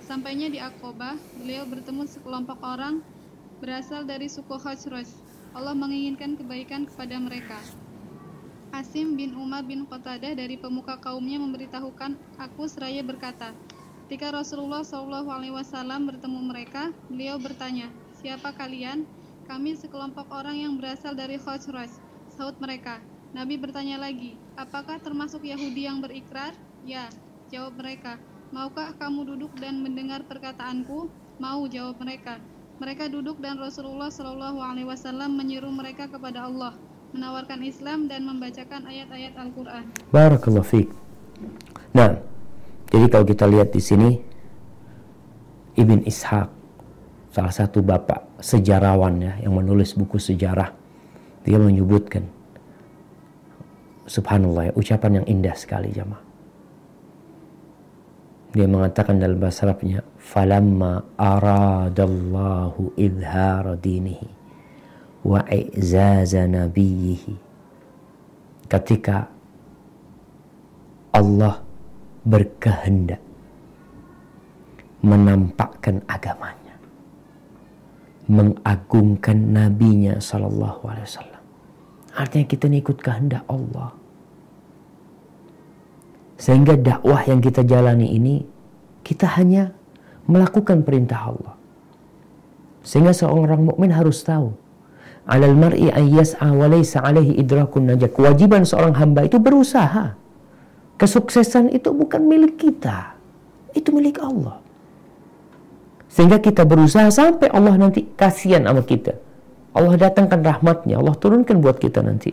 Sampainya 0.02 0.50
di 0.50 0.58
Aqobah, 0.58 1.14
beliau 1.40 1.64
bertemu 1.64 2.04
sekelompok 2.10 2.58
orang 2.60 3.00
berasal 3.62 4.04
dari 4.04 4.28
suku 4.28 4.60
Khazraj 4.60 5.08
Allah 5.56 5.72
menginginkan 5.72 6.36
kebaikan 6.36 6.84
kepada 6.84 7.16
mereka. 7.16 7.56
Asim 8.76 9.16
bin 9.16 9.32
Umar 9.40 9.64
bin 9.64 9.88
Qatadah 9.88 10.36
dari 10.36 10.60
pemuka 10.60 11.00
kaumnya 11.00 11.40
memberitahukan 11.40 12.12
aku 12.36 12.68
seraya 12.68 13.00
berkata, 13.00 13.56
ketika 14.04 14.36
Rasulullah 14.36 14.84
Wasallam 14.84 16.12
bertemu 16.12 16.40
mereka, 16.44 16.92
beliau 17.08 17.40
bertanya, 17.40 17.88
siapa 18.20 18.52
kalian? 18.52 19.08
Kami 19.48 19.80
sekelompok 19.80 20.28
orang 20.28 20.60
yang 20.60 20.76
berasal 20.76 21.16
dari 21.16 21.40
Khosroj. 21.40 21.88
Saud 22.36 22.60
mereka. 22.60 23.00
Nabi 23.32 23.56
bertanya 23.56 23.96
lagi, 23.96 24.36
apakah 24.60 25.00
termasuk 25.00 25.40
Yahudi 25.40 25.88
yang 25.88 26.04
berikrar? 26.04 26.52
Ya, 26.84 27.08
jawab 27.48 27.80
mereka. 27.80 28.20
Maukah 28.52 28.92
kamu 29.00 29.24
duduk 29.32 29.56
dan 29.56 29.80
mendengar 29.80 30.20
perkataanku? 30.28 31.08
Mau, 31.40 31.64
jawab 31.64 31.96
mereka. 31.96 32.36
Mereka 32.76 33.08
duduk 33.08 33.40
dan 33.40 33.56
Rasulullah 33.56 34.12
Shallallahu 34.12 34.60
Alaihi 34.60 34.84
Wasallam 34.84 35.32
menyeru 35.32 35.72
mereka 35.72 36.12
kepada 36.12 36.44
Allah, 36.44 36.76
menawarkan 37.16 37.64
Islam 37.64 38.04
dan 38.04 38.28
membacakan 38.28 38.84
ayat-ayat 38.84 39.32
Al-Quran. 39.32 39.84
Barakallah 40.12 40.60
fiqh. 40.60 40.92
Nah, 41.96 42.20
jadi 42.92 43.06
kalau 43.08 43.24
kita 43.24 43.48
lihat 43.48 43.72
di 43.72 43.80
sini, 43.80 44.10
Ibn 45.80 46.04
Ishaq, 46.04 46.48
salah 47.32 47.54
satu 47.56 47.80
bapak 47.80 48.44
sejarawan 48.44 49.24
ya, 49.24 49.32
yang 49.40 49.56
menulis 49.56 49.96
buku 49.96 50.20
sejarah, 50.20 50.76
dia 51.48 51.56
menyebutkan, 51.56 52.28
Subhanallah, 54.04 54.70
ya, 54.70 54.72
ucapan 54.76 55.24
yang 55.24 55.26
indah 55.26 55.56
sekali 55.56 55.90
jamaah. 55.96 56.22
Dia 58.52 58.68
mengatakan 58.68 59.18
dalam 59.18 59.40
bahasa 59.40 59.64
Arabnya, 59.64 60.04
"Falamma 60.26 61.06
aradallahu 61.14 62.98
idhara 62.98 63.78
dinihi 63.78 64.26
wa 65.22 65.46
i'zaza 65.46 66.50
nabiyhi." 66.50 67.38
Ketika 68.66 69.30
Allah 71.14 71.62
berkehendak 72.26 73.22
menampakkan 75.06 76.02
agamanya, 76.10 76.74
mengagungkan 78.26 79.54
nabinya 79.54 80.18
sallallahu 80.18 80.82
alaihi 80.90 81.06
wasallam. 81.06 81.42
Artinya 82.16 82.46
kita 82.48 82.66
ikut 82.66 82.98
kehendak 83.04 83.46
Allah. 83.46 83.94
Sehingga 86.36 86.74
dakwah 86.74 87.22
yang 87.28 87.38
kita 87.38 87.62
jalani 87.62 88.12
ini 88.12 88.42
kita 89.06 89.28
hanya 89.36 89.75
melakukan 90.26 90.82
perintah 90.82 91.32
Allah. 91.32 91.54
Sehingga 92.86 93.10
seorang 93.10 93.66
mukmin 93.66 93.90
harus 93.90 94.22
tahu 94.22 94.54
alal 95.26 95.58
mar'i 95.58 95.90
an 95.90 96.06
yas'a 96.06 96.54
wa 96.54 96.70
laysa 96.70 97.02
alaihi 97.02 97.34
idrakun 97.42 97.90
najah. 97.90 98.10
Kewajiban 98.10 98.62
seorang 98.62 98.94
hamba 98.94 99.26
itu 99.26 99.42
berusaha. 99.42 100.14
Kesuksesan 100.96 101.74
itu 101.74 101.92
bukan 101.92 102.24
milik 102.24 102.56
kita. 102.56 103.18
Itu 103.74 103.92
milik 103.92 104.22
Allah. 104.22 104.62
Sehingga 106.08 106.40
kita 106.40 106.64
berusaha 106.64 107.12
sampai 107.12 107.52
Allah 107.52 107.76
nanti 107.76 108.08
kasihan 108.16 108.64
sama 108.64 108.80
kita. 108.80 109.18
Allah 109.76 110.00
datangkan 110.00 110.40
rahmatnya, 110.40 110.96
Allah 110.96 111.12
turunkan 111.20 111.60
buat 111.60 111.76
kita 111.76 112.00
nanti. 112.00 112.32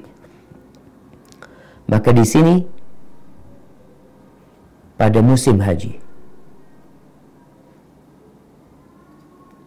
Maka 1.92 2.16
di 2.16 2.24
sini 2.24 2.64
pada 4.96 5.20
musim 5.20 5.60
haji. 5.60 6.03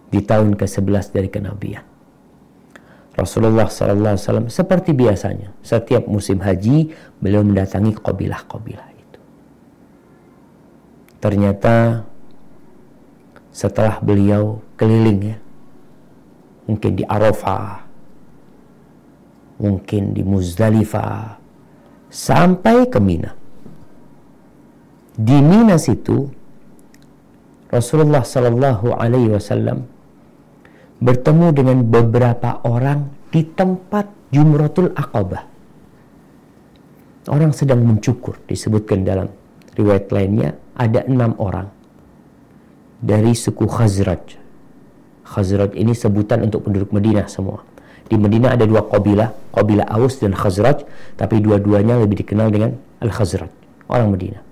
Di 0.06 0.22
tahun 0.22 0.54
ke-11 0.54 1.04
dari 1.10 1.28
kenabian. 1.28 1.84
Rasulullah 3.16 3.64
SAW 3.64 4.52
seperti 4.52 4.92
biasanya 4.92 5.56
setiap 5.64 6.04
musim 6.04 6.36
haji 6.44 6.92
beliau 7.16 7.40
mendatangi 7.40 7.96
kabilah-kabilah 7.96 8.88
itu. 8.92 9.20
Ternyata 11.16 12.04
setelah 13.56 14.04
beliau 14.04 14.60
keliling 14.76 15.32
ya, 15.32 15.38
mungkin 16.68 16.92
di 16.92 17.08
Arafah, 17.08 17.88
mungkin 19.64 20.12
di 20.12 20.20
Muzdalifah, 20.20 21.40
sampai 22.12 22.84
ke 22.92 23.00
Mina 23.00 23.32
di 25.16 25.40
Minas 25.40 25.88
itu 25.88 26.28
Rasulullah 27.72 28.20
Shallallahu 28.20 28.92
Alaihi 28.92 29.32
Wasallam 29.32 29.88
bertemu 31.02 31.46
dengan 31.52 31.78
beberapa 31.84 32.60
orang 32.64 33.12
di 33.30 33.44
tempat 33.44 34.08
Jumratul 34.32 34.92
Aqabah. 34.96 35.44
Orang 37.26 37.50
sedang 37.52 37.82
mencukur, 37.82 38.38
disebutkan 38.46 39.02
dalam 39.02 39.28
riwayat 39.74 40.10
lainnya 40.14 40.54
ada 40.78 41.02
enam 41.04 41.34
orang 41.42 41.68
dari 43.02 43.34
suku 43.34 43.66
Khazraj. 43.66 44.38
Khazraj 45.26 45.74
ini 45.74 45.90
sebutan 45.90 46.46
untuk 46.46 46.70
penduduk 46.70 46.94
Madinah 46.94 47.26
semua. 47.26 47.66
Di 48.06 48.14
Madinah 48.14 48.54
ada 48.54 48.62
dua 48.62 48.86
kabilah, 48.86 49.34
kabilah 49.50 49.90
Aus 49.90 50.22
dan 50.22 50.38
Khazraj, 50.38 50.86
tapi 51.18 51.42
dua-duanya 51.42 51.98
lebih 51.98 52.22
dikenal 52.22 52.54
dengan 52.54 52.78
Al-Khazraj, 53.02 53.50
orang 53.90 54.14
Madinah 54.14 54.46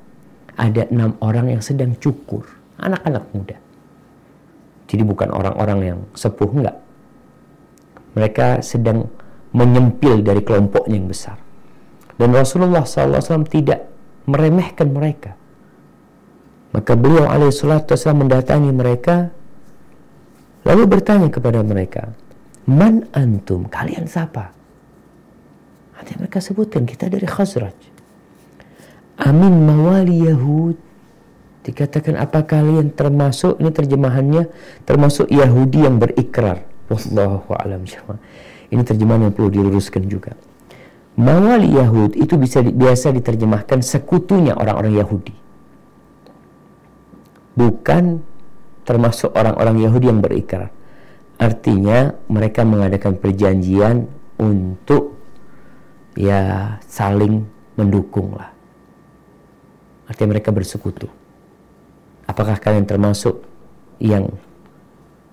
ada 0.55 0.87
enam 0.91 1.19
orang 1.19 1.51
yang 1.51 1.63
sedang 1.63 1.99
cukur, 1.99 2.47
anak-anak 2.79 3.25
muda. 3.35 3.57
Jadi 4.95 5.03
bukan 5.03 5.35
orang-orang 5.35 5.79
yang 5.83 5.99
sepuh, 6.15 6.51
enggak. 6.55 6.79
Mereka 8.15 8.63
sedang 8.63 9.11
menyempil 9.51 10.23
dari 10.23 10.39
kelompoknya 10.47 10.95
yang 10.95 11.11
besar. 11.11 11.35
Dan 12.15 12.31
Rasulullah 12.31 12.87
SAW 12.87 13.43
tidak 13.51 13.91
meremehkan 14.31 14.95
mereka. 14.95 15.35
Maka 16.71 16.95
beliau 16.95 17.27
alaihissalam 17.27 18.23
mendatangi 18.23 18.71
mereka, 18.71 19.35
lalu 20.63 20.83
bertanya 20.87 21.27
kepada 21.27 21.59
mereka, 21.67 22.15
Man 22.71 23.11
antum? 23.13 23.67
Kalian 23.67 24.07
siapa? 24.07 24.55
Nanti 25.99 26.13
mereka 26.17 26.39
sebutkan, 26.39 26.87
kita 26.87 27.11
dari 27.11 27.27
Khazraj. 27.27 27.77
Amin 29.27 29.67
mawali 29.67 30.27
Yahud. 30.27 30.94
Dikatakan 31.65 32.21
apa 32.21 32.45
kalian 32.45 32.93
termasuk 32.93 33.57
ini 33.57 33.73
terjemahannya 33.73 34.53
termasuk 34.85 35.33
Yahudi 35.33 35.89
yang 35.89 35.97
berikrar. 35.97 36.61
Wallahu 36.93 37.57
a'lam 37.57 37.89
Ini 38.69 38.83
terjemahan 38.85 39.29
yang 39.29 39.33
perlu 39.33 39.49
diluruskan 39.49 40.05
juga. 40.05 40.37
Mawali 41.17 41.73
Yahud 41.73 42.21
itu 42.21 42.37
bisa 42.37 42.61
biasa 42.61 43.17
diterjemahkan 43.17 43.81
sekutunya 43.81 44.53
orang-orang 44.53 44.99
Yahudi. 45.01 45.35
Bukan 47.57 48.21
termasuk 48.85 49.33
orang-orang 49.33 49.89
Yahudi 49.89 50.11
yang 50.13 50.21
berikrar. 50.21 50.69
Artinya 51.41 52.13
mereka 52.29 52.67
mengadakan 52.67 53.17
perjanjian 53.17 54.05
untuk 54.37 55.17
ya 56.13 56.77
saling 56.85 57.47
mendukung 57.79 58.37
lah. 58.37 58.53
Artinya 60.11 60.37
mereka 60.37 60.53
bersekutu. 60.53 61.24
Apakah 62.25 62.57
kalian 62.57 62.89
termasuk 62.89 63.45
yang 64.01 64.33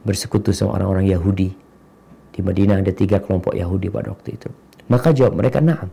bersekutu 0.03 0.51
sama 0.51 0.75
orang-orang 0.79 1.07
Yahudi? 1.07 1.49
Di 2.31 2.39
Madinah 2.39 2.79
ada 2.79 2.91
tiga 2.95 3.19
kelompok 3.19 3.55
Yahudi 3.55 3.91
pada 3.91 4.11
waktu 4.11 4.39
itu. 4.39 4.47
Maka 4.87 5.11
jawab 5.15 5.39
mereka, 5.39 5.59
na'am. 5.59 5.87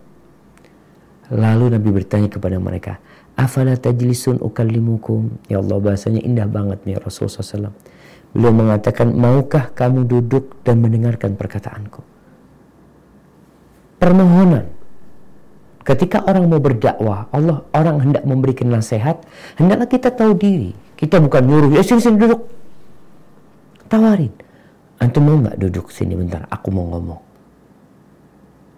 Lalu 1.34 1.76
Nabi 1.76 1.88
bertanya 1.92 2.30
kepada 2.30 2.56
mereka, 2.56 2.98
Afala 3.38 3.78
tajlisun 3.78 4.42
ukallimukum? 4.42 5.46
Ya 5.46 5.62
Allah, 5.62 5.78
bahasanya 5.78 6.18
indah 6.26 6.50
banget 6.50 6.82
nih 6.82 6.98
Rasulullah 6.98 7.70
SAW. 7.70 7.74
Beliau 8.34 8.50
mengatakan, 8.50 9.14
maukah 9.14 9.70
kamu 9.70 10.10
duduk 10.10 10.58
dan 10.66 10.82
mendengarkan 10.82 11.38
perkataanku? 11.38 12.02
Permohonan 14.02 14.77
Ketika 15.88 16.20
orang 16.28 16.52
mau 16.52 16.60
berdakwah, 16.60 17.32
Allah 17.32 17.64
orang 17.72 17.96
hendak 18.04 18.28
memberikan 18.28 18.68
nasihat, 18.68 19.24
hendaklah 19.56 19.88
kita 19.88 20.12
tahu 20.12 20.36
diri. 20.36 20.76
Kita 21.00 21.16
bukan 21.16 21.48
nyuruh, 21.48 21.72
ya 21.72 21.80
sini 21.80 22.04
sini 22.04 22.20
duduk. 22.20 22.44
Tawarin. 23.88 24.28
Antum 25.00 25.24
mau 25.24 25.40
nggak 25.40 25.56
duduk 25.56 25.88
sini 25.88 26.12
bentar? 26.12 26.44
Aku 26.52 26.68
mau 26.68 26.92
ngomong. 26.92 27.16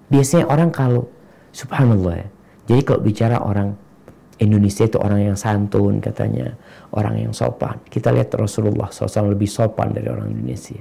Biasanya 0.06 0.46
orang 0.46 0.70
kalau, 0.70 1.10
subhanallah 1.50 2.14
ya. 2.14 2.28
Jadi 2.70 2.80
kalau 2.86 3.02
bicara 3.02 3.42
orang 3.42 3.74
Indonesia 4.38 4.86
itu 4.86 5.02
orang 5.02 5.34
yang 5.34 5.38
santun 5.40 5.98
katanya, 5.98 6.54
orang 6.94 7.26
yang 7.26 7.34
sopan. 7.34 7.74
Kita 7.90 8.14
lihat 8.14 8.30
Rasulullah 8.38 8.86
SAW 8.86 9.34
lebih 9.34 9.50
sopan 9.50 9.90
dari 9.90 10.06
orang 10.06 10.30
Indonesia. 10.30 10.78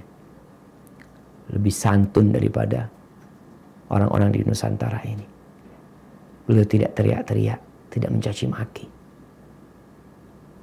Lebih 1.58 1.74
santun 1.74 2.30
daripada 2.30 2.86
orang-orang 3.90 4.30
di 4.30 4.46
Nusantara 4.46 5.02
ini. 5.10 5.39
Beliau 6.50 6.66
tidak 6.66 6.98
teriak-teriak, 6.98 7.62
tidak 7.94 8.10
mencaci 8.10 8.50
maki. 8.50 8.90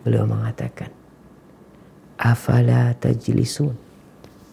Beliau 0.02 0.26
mengatakan, 0.26 0.90
Afala 2.18 2.90
tajlisun 2.98 3.70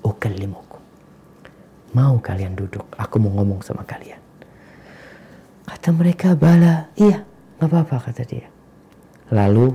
ukallimukum. 0.06 0.78
Mau 1.98 2.22
kalian 2.22 2.54
duduk, 2.54 2.86
aku 2.94 3.18
mau 3.18 3.34
ngomong 3.42 3.66
sama 3.66 3.82
kalian. 3.82 4.22
Kata 5.66 5.90
mereka, 5.90 6.38
bala, 6.38 6.94
iya, 7.02 7.26
nggak 7.58 7.66
apa-apa 7.66 8.14
kata 8.14 8.24
dia. 8.30 8.46
Lalu 9.34 9.74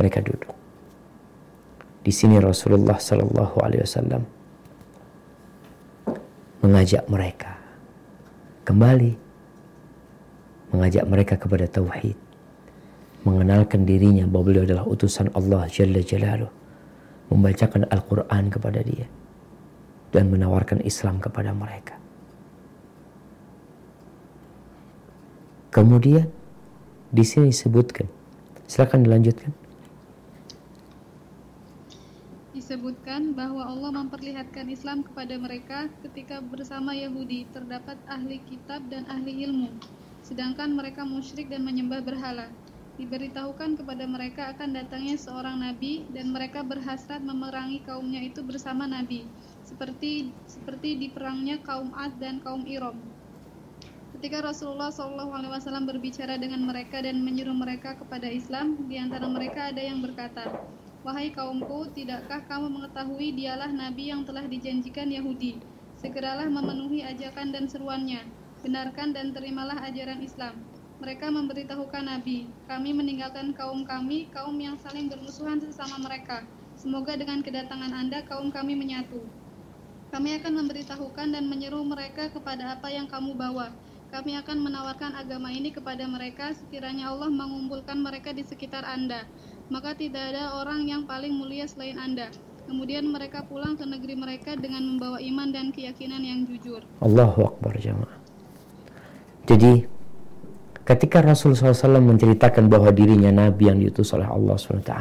mereka 0.00 0.24
duduk. 0.24 0.54
Di 2.04 2.12
sini 2.12 2.40
Rasulullah 2.40 2.96
Sallallahu 2.96 3.56
Alaihi 3.60 3.84
Wasallam 3.84 4.22
mengajak 6.64 7.04
mereka 7.12 7.52
kembali 8.64 9.23
mengajak 10.74 11.06
mereka 11.06 11.34
kepada 11.38 11.70
tauhid, 11.70 12.18
mengenalkan 13.22 13.86
dirinya 13.86 14.26
bahwa 14.26 14.50
beliau 14.50 14.66
adalah 14.66 14.82
utusan 14.90 15.30
Allah 15.38 15.70
Jalla 15.70 16.02
Jalaluh, 16.02 16.50
membacakan 17.30 17.86
Al-Quran 17.94 18.50
kepada 18.50 18.82
dia, 18.82 19.06
dan 20.10 20.34
menawarkan 20.34 20.82
Islam 20.82 21.22
kepada 21.22 21.54
mereka. 21.54 21.94
Kemudian 25.70 26.26
di 27.14 27.22
sini 27.22 27.54
disebutkan, 27.54 28.10
silakan 28.66 29.06
dilanjutkan. 29.06 29.50
Disebutkan 32.54 33.34
bahwa 33.34 33.66
Allah 33.66 33.90
memperlihatkan 33.90 34.70
Islam 34.70 35.02
kepada 35.02 35.34
mereka 35.34 35.90
ketika 36.06 36.38
bersama 36.38 36.94
Yahudi 36.94 37.46
terdapat 37.50 37.98
ahli 38.06 38.38
kitab 38.46 38.86
dan 38.86 39.02
ahli 39.10 39.42
ilmu 39.46 39.74
sedangkan 40.24 40.72
mereka 40.72 41.04
musyrik 41.04 41.52
dan 41.52 41.62
menyembah 41.62 42.00
berhala. 42.00 42.48
Diberitahukan 42.96 43.76
kepada 43.76 44.08
mereka 44.08 44.56
akan 44.56 44.72
datangnya 44.72 45.20
seorang 45.20 45.60
nabi 45.60 46.08
dan 46.14 46.32
mereka 46.32 46.64
berhasrat 46.64 47.20
memerangi 47.20 47.84
kaumnya 47.84 48.22
itu 48.24 48.40
bersama 48.40 48.88
nabi, 48.88 49.28
seperti 49.66 50.32
seperti 50.48 50.96
di 50.96 51.12
perangnya 51.12 51.60
kaum 51.60 51.92
Ad 51.92 52.16
dan 52.22 52.40
kaum 52.40 52.64
Irom. 52.64 52.96
Ketika 54.14 54.46
Rasulullah 54.46 54.94
SAW 54.94 55.90
berbicara 55.90 56.38
dengan 56.38 56.62
mereka 56.64 57.02
dan 57.02 57.18
menyuruh 57.20 57.52
mereka 57.52 57.98
kepada 57.98 58.30
Islam, 58.30 58.86
di 58.86 58.94
antara 58.94 59.26
mereka 59.26 59.74
ada 59.74 59.82
yang 59.82 60.00
berkata, 60.00 60.64
Wahai 61.04 61.34
kaumku, 61.34 61.92
tidakkah 61.92 62.46
kamu 62.48 62.72
mengetahui 62.72 63.36
dialah 63.36 63.68
Nabi 63.68 64.08
yang 64.08 64.24
telah 64.24 64.48
dijanjikan 64.48 65.10
Yahudi? 65.12 65.60
Segeralah 66.00 66.48
memenuhi 66.48 67.04
ajakan 67.04 67.52
dan 67.52 67.68
seruannya. 67.68 68.43
Benarkan 68.64 69.12
dan 69.12 69.36
terimalah 69.36 69.76
ajaran 69.84 70.24
Islam. 70.24 70.64
Mereka 70.96 71.28
memberitahukan 71.28 72.00
Nabi, 72.00 72.48
kami 72.64 72.96
meninggalkan 72.96 73.52
kaum 73.52 73.84
kami, 73.84 74.32
kaum 74.32 74.56
yang 74.56 74.80
saling 74.80 75.04
bermusuhan 75.04 75.60
sesama 75.60 76.00
mereka. 76.00 76.48
Semoga 76.72 77.12
dengan 77.12 77.44
kedatangan 77.44 77.92
Anda 77.92 78.24
kaum 78.24 78.48
kami 78.48 78.72
menyatu. 78.72 79.20
Kami 80.08 80.40
akan 80.40 80.64
memberitahukan 80.64 81.36
dan 81.36 81.44
menyeru 81.44 81.84
mereka 81.84 82.32
kepada 82.32 82.80
apa 82.80 82.88
yang 82.88 83.04
kamu 83.04 83.36
bawa. 83.36 83.68
Kami 84.08 84.32
akan 84.40 84.56
menawarkan 84.64 85.12
agama 85.12 85.52
ini 85.52 85.68
kepada 85.68 86.08
mereka 86.08 86.56
sekiranya 86.56 87.12
Allah 87.12 87.28
mengumpulkan 87.28 88.00
mereka 88.00 88.32
di 88.32 88.48
sekitar 88.48 88.88
Anda. 88.88 89.28
Maka 89.68 89.92
tidak 89.92 90.32
ada 90.32 90.56
orang 90.56 90.88
yang 90.88 91.04
paling 91.04 91.36
mulia 91.36 91.68
selain 91.68 92.00
Anda. 92.00 92.32
Kemudian 92.64 93.12
mereka 93.12 93.44
pulang 93.44 93.76
ke 93.76 93.84
negeri 93.84 94.16
mereka 94.16 94.56
dengan 94.56 94.88
membawa 94.88 95.20
iman 95.20 95.52
dan 95.52 95.68
keyakinan 95.68 96.24
yang 96.24 96.48
jujur. 96.48 96.80
Allahu 97.04 97.52
Akbar 97.52 97.76
jamaah. 97.76 98.23
Jadi 99.44 99.94
Ketika 100.84 101.24
Rasul 101.24 101.56
SAW 101.56 101.96
menceritakan 102.04 102.68
bahwa 102.68 102.92
dirinya 102.92 103.32
Nabi 103.32 103.72
yang 103.72 103.80
diutus 103.80 104.12
oleh 104.12 104.28
Allah 104.28 104.52
SWT, 104.52 104.92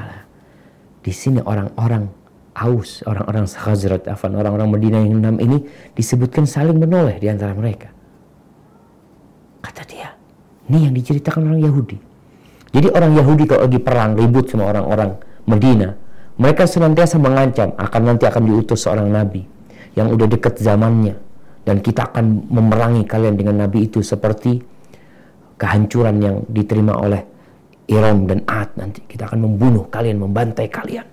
di 1.03 1.12
sini 1.12 1.43
orang-orang 1.43 2.08
Aus, 2.56 3.03
orang-orang 3.03 3.43
Khazrat, 3.43 4.08
Afan, 4.08 4.32
orang-orang 4.39 4.71
Medina 4.71 5.03
yang 5.03 5.19
enam 5.19 5.36
ini 5.43 5.67
disebutkan 5.91 6.47
saling 6.47 6.79
menoleh 6.79 7.19
di 7.19 7.27
antara 7.27 7.51
mereka. 7.51 7.91
Kata 9.60 9.84
dia, 9.84 10.15
ini 10.71 10.88
yang 10.88 10.95
diceritakan 10.95 11.51
orang 11.51 11.62
Yahudi. 11.67 11.97
Jadi 12.71 12.88
orang 12.88 13.12
Yahudi 13.19 13.43
kalau 13.43 13.67
lagi 13.67 13.79
perang 13.84 14.15
ribut 14.15 14.47
sama 14.47 14.71
orang-orang 14.71 15.19
Medina, 15.43 15.99
mereka 16.39 16.63
senantiasa 16.63 17.19
mengancam 17.19 17.75
akan 17.75 18.01
nanti 18.08 18.23
akan 18.23 18.43
diutus 18.47 18.88
seorang 18.88 19.12
nabi 19.12 19.43
yang 19.99 20.15
udah 20.15 20.32
dekat 20.32 20.63
zamannya 20.63 21.19
dan 21.63 21.80
kita 21.80 22.12
akan 22.12 22.52
memerangi 22.52 23.04
kalian 23.08 23.39
dengan 23.39 23.67
nabi 23.67 23.88
itu 23.88 24.04
seperti 24.04 24.60
kehancuran 25.56 26.15
yang 26.19 26.36
diterima 26.52 26.99
oleh 26.99 27.23
Iram 27.88 28.28
dan 28.28 28.43
Ad 28.47 28.80
nanti 28.80 29.04
kita 29.04 29.28
akan 29.28 29.43
membunuh 29.43 29.88
kalian, 29.91 30.19
membantai 30.19 30.71
kalian. 30.71 31.04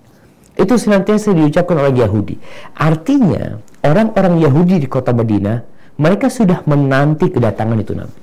Itu 0.55 0.79
senantiasa 0.79 1.35
diucapkan 1.35 1.79
oleh 1.79 1.99
Yahudi. 1.99 2.37
Artinya 2.79 3.59
orang-orang 3.83 4.39
Yahudi 4.39 4.79
di 4.79 4.87
kota 4.87 5.11
Madinah 5.11 5.63
mereka 5.99 6.31
sudah 6.31 6.63
menanti 6.67 7.27
kedatangan 7.31 7.79
itu 7.81 7.93
Nabi. 7.97 8.21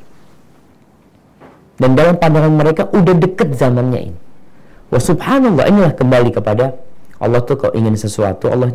Dan 1.78 1.94
dalam 1.94 2.16
pandangan 2.18 2.54
mereka 2.54 2.90
udah 2.90 3.16
deket 3.20 3.54
zamannya 3.54 4.12
ini. 4.12 4.20
Wah 4.88 5.04
subhanallah 5.04 5.68
inilah 5.68 5.94
kembali 5.94 6.32
kepada 6.32 6.74
Allah 7.20 7.42
tuh 7.44 7.60
kalau 7.60 7.74
ingin 7.76 8.00
sesuatu 8.00 8.48
Allah 8.48 8.74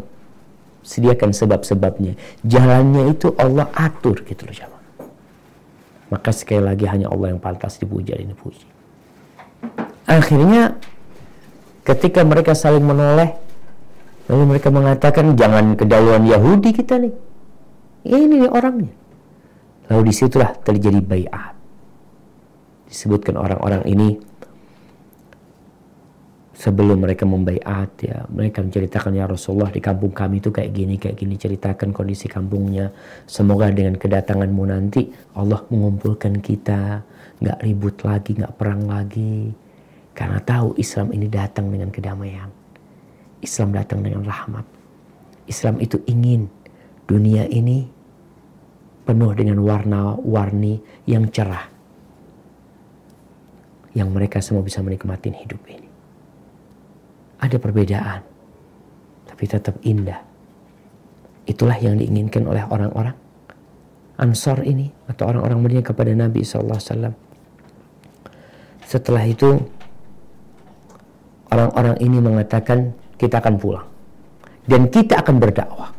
sediakan 0.83 1.31
sebab-sebabnya. 1.31 2.19
Jalannya 2.43 3.15
itu 3.15 3.33
Allah 3.39 3.71
atur 3.75 4.21
gitu 4.27 4.47
loh 4.47 4.55
jamaah. 4.55 4.85
Maka 6.13 6.31
sekali 6.35 6.61
lagi 6.61 6.85
hanya 6.85 7.09
Allah 7.09 7.33
yang 7.33 7.41
pantas 7.41 7.81
dipuji 7.81 8.13
dan 8.13 8.29
dipuji. 8.29 8.69
Akhirnya 10.05 10.77
ketika 11.87 12.21
mereka 12.27 12.53
saling 12.53 12.85
menoleh, 12.85 13.33
lalu 14.29 14.59
mereka 14.59 14.69
mengatakan 14.69 15.33
jangan 15.39 15.79
kedahuluan 15.79 16.27
Yahudi 16.29 16.71
kita 16.77 17.01
nih. 17.01 17.15
Ya 18.03 18.19
ini 18.19 18.45
nih 18.45 18.51
orangnya. 18.51 18.93
Lalu 19.89 20.11
di 20.11 20.15
situlah 20.15 20.53
terjadi 20.61 21.01
bayat. 21.01 21.55
Disebutkan 22.91 23.41
orang-orang 23.41 23.87
ini 23.89 24.21
sebelum 26.63 27.03
mereka 27.03 27.27
membaiat 27.27 27.91
ya. 27.99 28.23
Mereka 28.31 28.63
menceritakan 28.63 29.19
ya 29.19 29.27
Rasulullah 29.27 29.75
di 29.75 29.83
kampung 29.83 30.15
kami 30.15 30.39
itu 30.39 30.55
kayak 30.55 30.71
gini 30.71 30.95
kayak 30.95 31.19
gini 31.19 31.35
ceritakan 31.35 31.91
kondisi 31.91 32.31
kampungnya. 32.31 32.95
Semoga 33.27 33.67
dengan 33.75 33.99
kedatanganmu 33.99 34.63
nanti 34.71 35.11
Allah 35.35 35.59
mengumpulkan 35.67 36.39
kita. 36.39 37.03
Nggak 37.43 37.59
ribut 37.67 37.97
lagi 38.07 38.39
nggak 38.39 38.55
perang 38.55 38.87
lagi. 38.87 39.51
Karena 40.15 40.39
tahu 40.39 40.79
Islam 40.79 41.11
ini 41.11 41.27
datang 41.27 41.67
dengan 41.75 41.91
kedamaian. 41.91 42.47
Islam 43.43 43.75
datang 43.75 44.07
dengan 44.07 44.23
rahmat. 44.23 44.63
Islam 45.51 45.83
itu 45.83 45.99
ingin 46.07 46.47
dunia 47.11 47.43
ini 47.51 47.91
penuh 49.03 49.35
dengan 49.35 49.59
warna-warni 49.67 50.79
yang 51.11 51.27
cerah 51.27 51.67
yang 53.99 54.15
mereka 54.15 54.39
semua 54.39 54.63
bisa 54.63 54.79
menikmati 54.79 55.35
hidup 55.35 55.59
ini 55.67 55.92
ada 57.43 57.57
perbedaan, 57.59 58.23
tapi 59.27 59.45
tetap 59.51 59.75
indah. 59.83 60.23
Itulah 61.43 61.75
yang 61.83 61.99
diinginkan 61.99 62.47
oleh 62.47 62.63
orang-orang 62.63 63.19
Ansor 64.23 64.63
ini 64.63 64.87
atau 65.11 65.35
orang-orang 65.35 65.59
Madinah 65.59 65.87
kepada 65.89 66.15
Nabi 66.15 66.47
SAW. 66.47 67.11
Setelah 68.87 69.25
itu 69.27 69.59
orang-orang 71.51 71.99
ini 71.99 72.23
mengatakan 72.23 72.95
kita 73.19 73.43
akan 73.43 73.59
pulang 73.59 73.89
dan 74.71 74.87
kita 74.87 75.19
akan 75.19 75.43
berdakwah. 75.43 75.91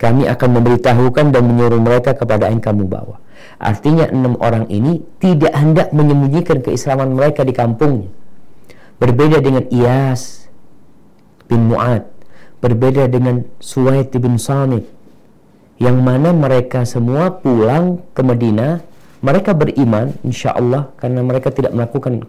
Kami 0.00 0.24
akan 0.24 0.48
memberitahukan 0.60 1.26
dan 1.28 1.42
menyuruh 1.44 1.82
mereka 1.82 2.16
kepada 2.16 2.48
yang 2.48 2.64
kamu 2.64 2.88
bawa. 2.88 3.20
Artinya 3.60 4.08
enam 4.08 4.40
orang 4.40 4.64
ini 4.72 5.02
tidak 5.20 5.52
hendak 5.52 5.92
menyembunyikan 5.92 6.64
keislaman 6.64 7.12
mereka 7.12 7.44
di 7.44 7.52
kampungnya 7.52 8.23
Berbeda 9.02 9.42
dengan 9.42 9.66
Iyas 9.74 10.46
bin 11.50 11.66
Mu'ad. 11.66 12.06
Berbeda 12.62 13.10
dengan 13.10 13.42
Suwaid 13.58 14.14
bin 14.14 14.38
Samit. 14.38 14.86
Yang 15.82 15.98
mana 15.98 16.30
mereka 16.30 16.86
semua 16.86 17.34
pulang 17.34 18.00
ke 18.14 18.22
Madinah. 18.22 18.80
Mereka 19.24 19.56
beriman 19.56 20.14
insya 20.22 20.54
Allah 20.54 20.92
karena 21.00 21.24
mereka 21.24 21.48
tidak 21.48 21.72
melakukan 21.72 22.28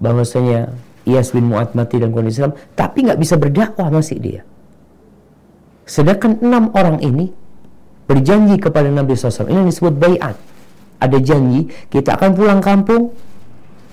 bahwasanya 0.00 0.72
Iyas 1.06 1.30
bin 1.30 1.46
Mu'ad 1.46 1.76
mati 1.78 2.02
dan 2.02 2.10
kondisi 2.10 2.42
Islam. 2.42 2.58
Tapi 2.74 3.06
nggak 3.06 3.20
bisa 3.20 3.38
berdakwah 3.38 3.88
masih 3.92 4.18
dia. 4.18 4.42
Sedangkan 5.88 6.42
enam 6.42 6.74
orang 6.74 7.00
ini 7.00 7.32
berjanji 8.08 8.60
kepada 8.60 8.90
Nabi 8.90 9.16
SAW. 9.16 9.48
Ini 9.48 9.68
disebut 9.68 9.94
bayat. 9.96 10.36
Ada 10.98 11.22
janji, 11.22 11.70
kita 11.88 12.18
akan 12.18 12.30
pulang 12.34 12.60
kampung. 12.60 13.14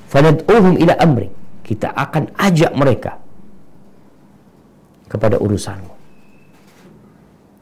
Fadad'uhum 0.09 0.81
ila 0.81 0.95
amri 0.97 1.44
kita 1.65 1.89
akan 1.97 2.29
ajak 2.37 2.71
mereka 2.77 3.17
kepada 5.09 5.41
urusanmu. 5.41 5.93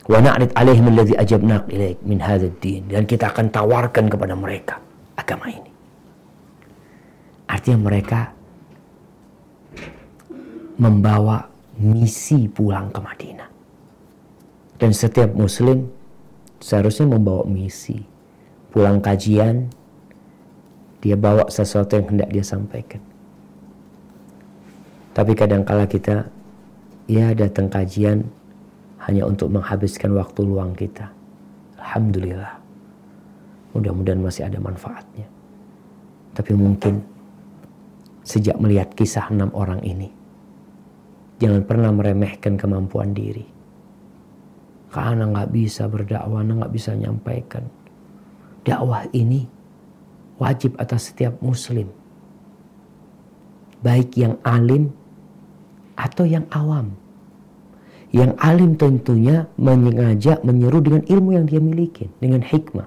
Wa 0.03 0.19
na'rid 0.19 0.51
alaihim 0.51 0.91
alladhi 0.91 1.15
ajabnaq 1.15 1.63
ilaik 1.71 1.97
min 2.03 2.19
hadzal 2.19 2.51
din 2.59 2.83
dan 2.91 3.07
kita 3.07 3.31
akan 3.31 3.47
tawarkan 3.47 4.11
kepada 4.11 4.35
mereka 4.35 4.75
agama 5.15 5.47
ini. 5.47 5.71
Artinya 7.47 7.79
mereka 7.87 8.35
membawa 10.75 11.47
misi 11.79 12.51
pulang 12.51 12.91
ke 12.91 12.99
Madinah. 12.99 13.49
Dan 14.75 14.91
setiap 14.91 15.31
muslim 15.31 15.87
seharusnya 16.59 17.07
membawa 17.07 17.47
misi. 17.47 18.03
Pulang 18.73 18.99
kajian, 18.99 19.69
dia 20.99 21.13
bawa 21.13 21.45
sesuatu 21.47 21.93
yang 21.93 22.09
hendak 22.09 22.29
dia 22.33 22.41
sampaikan. 22.41 23.12
Tapi 25.13 25.31
kadangkala 25.37 25.85
kita 25.85 26.25
ya 27.05 27.37
datang 27.37 27.69
kajian 27.69 28.25
hanya 29.05 29.29
untuk 29.29 29.53
menghabiskan 29.53 30.17
waktu 30.17 30.41
luang 30.41 30.73
kita. 30.73 31.05
Alhamdulillah. 31.77 32.53
Mudah-mudahan 33.77 34.21
masih 34.21 34.49
ada 34.49 34.57
manfaatnya. 34.57 35.29
Tapi 36.33 36.53
mungkin 36.57 36.97
sejak 38.25 38.57
melihat 38.57 38.89
kisah 38.97 39.29
enam 39.29 39.53
orang 39.53 39.85
ini, 39.85 40.09
jangan 41.37 41.61
pernah 41.61 41.93
meremehkan 41.93 42.57
kemampuan 42.57 43.13
diri. 43.13 43.45
Karena 44.89 45.29
nggak 45.29 45.49
bisa 45.53 45.85
berdakwah, 45.89 46.41
nggak 46.41 46.73
bisa 46.73 46.97
nyampaikan. 46.97 47.65
Dakwah 48.65 49.05
ini 49.13 49.45
wajib 50.41 50.73
atas 50.81 51.13
setiap 51.13 51.37
muslim. 51.43 51.89
Baik 53.83 54.15
yang 54.15 54.39
alim 54.47 55.02
atau 55.97 56.25
yang 56.25 56.45
awam. 56.53 56.95
Yang 58.13 58.31
alim 58.37 58.71
tentunya 58.77 59.49
mengajak, 59.57 60.45
menyeru 60.45 60.85
dengan 60.85 61.01
ilmu 61.09 61.29
yang 61.33 61.45
dia 61.49 61.57
miliki, 61.57 62.13
dengan 62.21 62.45
hikmah. 62.45 62.85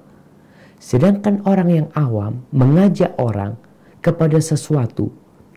Sedangkan 0.78 1.42
orang 1.42 1.68
yang 1.72 1.88
awam 1.98 2.46
mengajak 2.54 3.10
orang 3.18 3.58
kepada 3.98 4.38
sesuatu, 4.38 5.10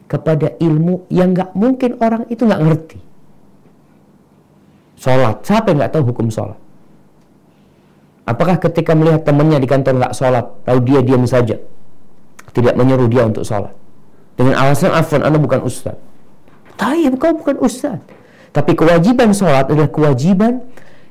kepada 0.09 0.57
ilmu 0.57 1.05
yang 1.13 1.38
nggak 1.38 1.53
mungkin 1.53 2.01
orang 2.01 2.25
itu 2.33 2.49
nggak 2.49 2.63
ngerti. 2.65 2.99
Sholat, 4.97 5.45
siapa 5.45 5.69
yang 5.69 5.85
nggak 5.85 5.93
tahu 5.93 6.12
hukum 6.12 6.33
sholat? 6.33 6.57
Apakah 8.25 8.57
ketika 8.57 8.97
melihat 8.97 9.21
temannya 9.21 9.62
di 9.62 9.69
kantor 9.69 10.01
nggak 10.01 10.13
sholat, 10.17 10.45
lalu 10.65 10.79
dia 10.89 10.99
diam 11.05 11.23
saja, 11.29 11.62
tidak 12.57 12.73
menyeru 12.73 13.05
dia 13.05 13.23
untuk 13.29 13.45
sholat? 13.45 13.71
Dengan 14.33 14.57
alasan 14.57 14.91
afwan, 14.97 15.23
anda 15.29 15.38
bukan 15.38 15.62
ustaz. 15.62 15.95
Tapi 16.79 17.11
kau 17.19 17.35
bukan 17.35 17.59
ustaz. 17.59 17.99
Tapi 18.55 18.73
kewajiban 18.73 19.35
sholat 19.35 19.67
adalah 19.67 19.91
kewajiban 19.91 20.63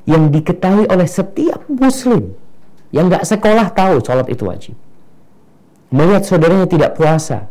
yang 0.08 0.32
diketahui 0.32 0.88
oleh 0.88 1.04
setiap 1.04 1.68
muslim. 1.68 2.32
Yang 2.88 3.04
nggak 3.12 3.24
sekolah 3.28 3.66
tahu 3.76 4.00
sholat 4.00 4.26
itu 4.32 4.42
wajib. 4.48 4.74
Melihat 5.92 6.24
saudaranya 6.24 6.64
tidak 6.64 6.96
puasa, 6.96 7.48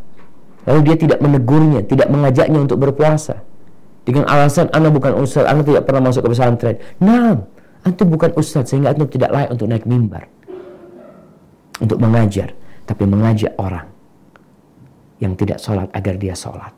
lalu 0.65 0.91
dia 0.91 0.95
tidak 0.97 1.19
menegurnya, 1.21 1.86
tidak 1.86 2.10
mengajaknya 2.10 2.60
untuk 2.65 2.82
berpuasa 2.82 3.45
dengan 4.08 4.23
alasan 4.32 4.71
anda 4.71 4.88
bukan 4.88 5.19
ustaz, 5.19 5.43
anda 5.43 5.67
tidak 5.67 5.84
pernah 5.84 6.08
masuk 6.08 6.23
ke 6.23 6.30
pesantren. 6.32 6.75
Nah, 7.03 7.43
antum 7.84 8.08
bukan 8.08 8.32
ustaz 8.39 8.71
sehingga 8.71 8.95
antum 8.95 9.12
tidak 9.12 9.36
layak 9.36 9.51
untuk 9.51 9.67
naik 9.67 9.84
mimbar. 9.84 10.23
Untuk 11.84 11.99
mengajar, 11.99 12.56
tapi 12.88 13.03
mengajak 13.03 13.51
orang 13.60 13.84
yang 15.19 15.36
tidak 15.36 15.60
sholat 15.60 15.91
agar 15.91 16.15
dia 16.15 16.32
sholat. 16.32 16.71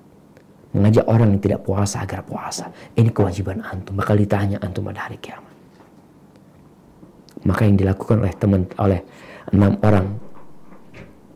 Mengajak 0.70 1.06
orang 1.10 1.34
yang 1.34 1.42
tidak 1.42 1.66
puasa 1.66 2.06
agar 2.06 2.22
puasa. 2.22 2.70
Ini 2.94 3.10
kewajiban 3.10 3.66
antum. 3.66 3.98
Bakal 3.98 4.22
ditanya 4.22 4.62
antum 4.62 4.86
pada 4.86 5.10
hari 5.10 5.18
kiamat. 5.18 5.50
Maka 7.48 7.62
yang 7.66 7.80
dilakukan 7.80 8.22
oleh 8.22 8.34
teman 8.36 8.62
oleh 8.78 9.02
enam 9.50 9.74
orang 9.82 10.08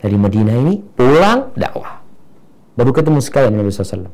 dari 0.04 0.20
Madinah 0.20 0.56
ini 0.68 0.76
pulang 0.84 1.56
dakwah. 1.56 2.04
Baru 2.76 2.92
ketemu 2.92 3.24
sekali 3.24 3.54
Nabi 3.54 3.72
SAW. 3.72 4.12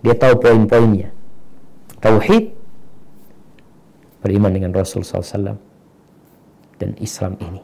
Dia 0.00 0.14
tahu 0.14 0.34
poin-poinnya. 0.38 1.10
Tauhid, 1.98 2.54
beriman 4.22 4.54
dengan 4.54 4.70
Rasul 4.70 5.02
SAW, 5.02 5.58
dan 6.78 6.90
Islam 7.02 7.34
ini. 7.42 7.58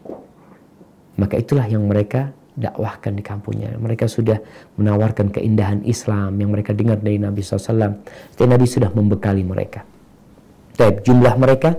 Maka 1.14 1.38
itulah 1.38 1.64
yang 1.71 1.87
mereka 1.87 2.35
dakwahkan 2.55 3.19
di 3.19 3.23
kampungnya. 3.23 3.75
Mereka 3.77 4.07
sudah 4.07 4.38
menawarkan 4.79 5.35
keindahan 5.35 5.83
Islam 5.83 6.38
yang 6.38 6.55
mereka 6.55 6.71
dengar 6.71 7.03
dari 7.03 7.19
Nabi 7.19 7.43
SAW. 7.43 7.99
Dan 8.38 8.47
Nabi 8.47 8.67
sudah 8.67 8.95
membekali 8.95 9.43
mereka. 9.43 9.83
Baik, 10.75 11.07
jumlah 11.07 11.35
mereka? 11.38 11.79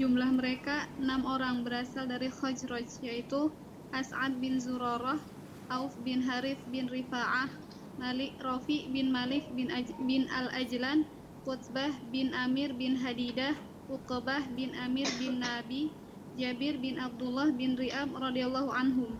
Jumlah 0.00 0.30
mereka 0.32 0.88
enam 0.96 1.28
orang 1.28 1.64
berasal 1.64 2.08
dari 2.08 2.32
Khajraj, 2.32 3.04
yaitu 3.04 3.52
As'ad 3.92 4.40
bin 4.40 4.56
Zurarah, 4.56 5.20
Auf 5.68 5.92
bin 6.00 6.24
Harith 6.24 6.60
bin 6.72 6.88
Rifa'ah, 6.88 7.52
Malik 8.00 8.32
Rafi 8.40 8.88
bin 8.88 9.12
Malik 9.12 9.44
bin, 9.52 9.68
Aj 9.68 9.84
bin 10.08 10.24
Al-Ajlan, 10.32 11.04
Qutbah 11.44 11.92
bin 12.08 12.32
Amir 12.32 12.72
bin 12.72 12.96
Hadidah, 12.96 13.52
Uqbah 13.92 14.48
bin 14.56 14.72
Amir 14.80 15.04
bin 15.20 15.44
Nabi, 15.44 15.92
Jabir 16.40 16.80
bin 16.80 16.96
Abdullah 16.96 17.52
bin 17.52 17.76
Ri'ab 17.76 18.08
radhiyallahu 18.16 18.72
anhum. 18.72 19.12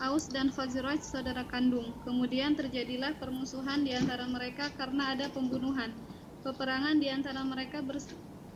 Aus 0.00 0.30
dan 0.30 0.48
Khazraj 0.48 1.02
saudara 1.02 1.42
kandung. 1.50 1.92
Kemudian 2.06 2.54
terjadilah 2.54 3.18
permusuhan 3.18 3.82
di 3.82 3.92
antara 3.92 4.24
mereka 4.30 4.70
karena 4.78 5.12
ada 5.12 5.26
pembunuhan. 5.28 5.90
Peperangan 6.40 7.02
di 7.02 7.10
antara 7.12 7.44
mereka 7.44 7.84
ber 7.84 8.00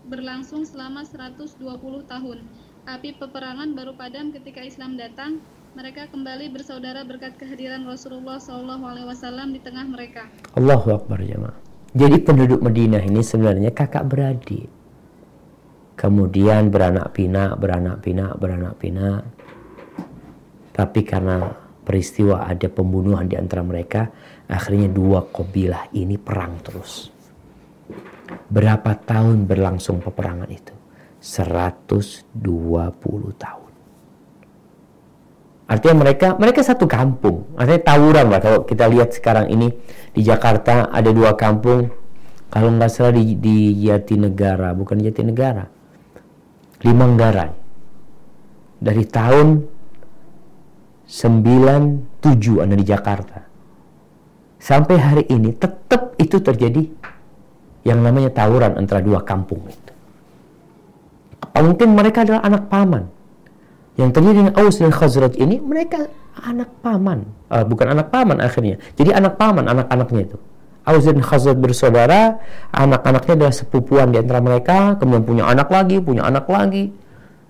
berlangsung 0.08 0.64
selama 0.68 1.04
120 1.04 1.60
tahun. 2.06 2.38
Api 2.84 3.16
peperangan 3.16 3.72
baru 3.72 3.96
padam 3.96 4.30
ketika 4.30 4.60
Islam 4.60 5.00
datang 5.00 5.40
mereka 5.74 6.06
kembali 6.12 6.52
bersaudara 6.54 7.02
berkat 7.02 7.34
kehadiran 7.40 7.82
Rasulullah 7.88 8.38
SAW 8.38 9.50
di 9.50 9.60
tengah 9.64 9.88
mereka. 9.88 10.30
Allahu 10.54 10.94
Akbar 10.94 11.18
jemaah. 11.24 11.56
Jadi 11.94 12.22
penduduk 12.22 12.62
Madinah 12.62 13.02
ini 13.02 13.22
sebenarnya 13.24 13.70
kakak 13.74 14.06
beradik. 14.06 14.70
Kemudian 15.94 16.74
beranak 16.74 17.14
pinak, 17.14 17.54
beranak 17.58 18.02
pinak, 18.02 18.34
beranak 18.34 18.74
pinak. 18.82 19.22
Tapi 20.74 21.00
karena 21.06 21.46
peristiwa 21.86 22.42
ada 22.50 22.66
pembunuhan 22.66 23.30
di 23.30 23.38
antara 23.38 23.62
mereka, 23.62 24.10
akhirnya 24.50 24.90
dua 24.90 25.22
kabilah 25.30 25.94
ini 25.94 26.18
perang 26.18 26.58
terus. 26.66 27.14
Berapa 28.50 28.98
tahun 29.06 29.46
berlangsung 29.46 30.02
peperangan 30.02 30.50
itu? 30.50 30.74
120 31.22 32.34
tahun. 33.38 33.72
Artinya 35.64 35.96
mereka 35.96 36.36
mereka 36.36 36.60
satu 36.60 36.84
kampung. 36.84 37.56
Artinya 37.56 37.80
tawuran 37.80 38.26
lah 38.28 38.40
kalau 38.42 38.68
kita 38.68 38.84
lihat 38.90 39.16
sekarang 39.16 39.48
ini 39.48 39.72
di 40.12 40.20
Jakarta 40.20 40.92
ada 40.92 41.08
dua 41.08 41.32
kampung. 41.38 41.88
Kalau 42.52 42.70
nggak 42.70 42.90
salah 42.92 43.16
di, 43.16 43.34
di 43.34 43.82
Jatinegara, 43.82 44.76
bukan 44.76 45.00
Jatinegara. 45.00 45.66
Limanggarai. 46.84 47.52
Dari 48.84 49.04
tahun 49.08 49.48
97 51.08 52.64
ada 52.64 52.74
di 52.76 52.84
Jakarta. 52.84 53.40
Sampai 54.60 54.96
hari 54.96 55.24
ini 55.28 55.52
tetap 55.52 56.16
itu 56.16 56.40
terjadi 56.40 56.88
yang 57.84 58.00
namanya 58.00 58.32
tawuran 58.32 58.80
antara 58.80 59.04
dua 59.04 59.20
kampung 59.20 59.60
itu. 59.68 59.92
Mungkin 61.54 61.96
mereka 61.96 62.24
adalah 62.24 62.44
anak 62.44 62.68
paman 62.72 63.08
yang 63.94 64.10
terjadi 64.10 64.36
dengan 64.44 64.54
Aus 64.58 64.80
dan 64.80 64.90
Khazraj 64.90 65.38
ini 65.38 65.62
mereka 65.62 66.10
anak 66.42 66.68
paman, 66.82 67.24
uh, 67.52 67.62
bukan 67.62 67.94
anak 67.94 68.10
paman 68.10 68.42
akhirnya. 68.42 68.80
Jadi 68.98 69.14
anak 69.14 69.38
paman 69.38 69.70
anak-anaknya 69.70 70.20
itu. 70.32 70.38
Aus 70.84 71.08
dan 71.08 71.16
Khazraj 71.16 71.56
bersaudara, 71.56 72.36
anak-anaknya 72.68 73.32
adalah 73.40 73.54
sepupuan 73.56 74.12
di 74.12 74.20
antara 74.20 74.44
mereka, 74.44 75.00
kemudian 75.00 75.24
punya 75.24 75.44
anak 75.48 75.72
lagi, 75.72 75.96
punya 76.04 76.28
anak 76.28 76.44
lagi. 76.44 76.92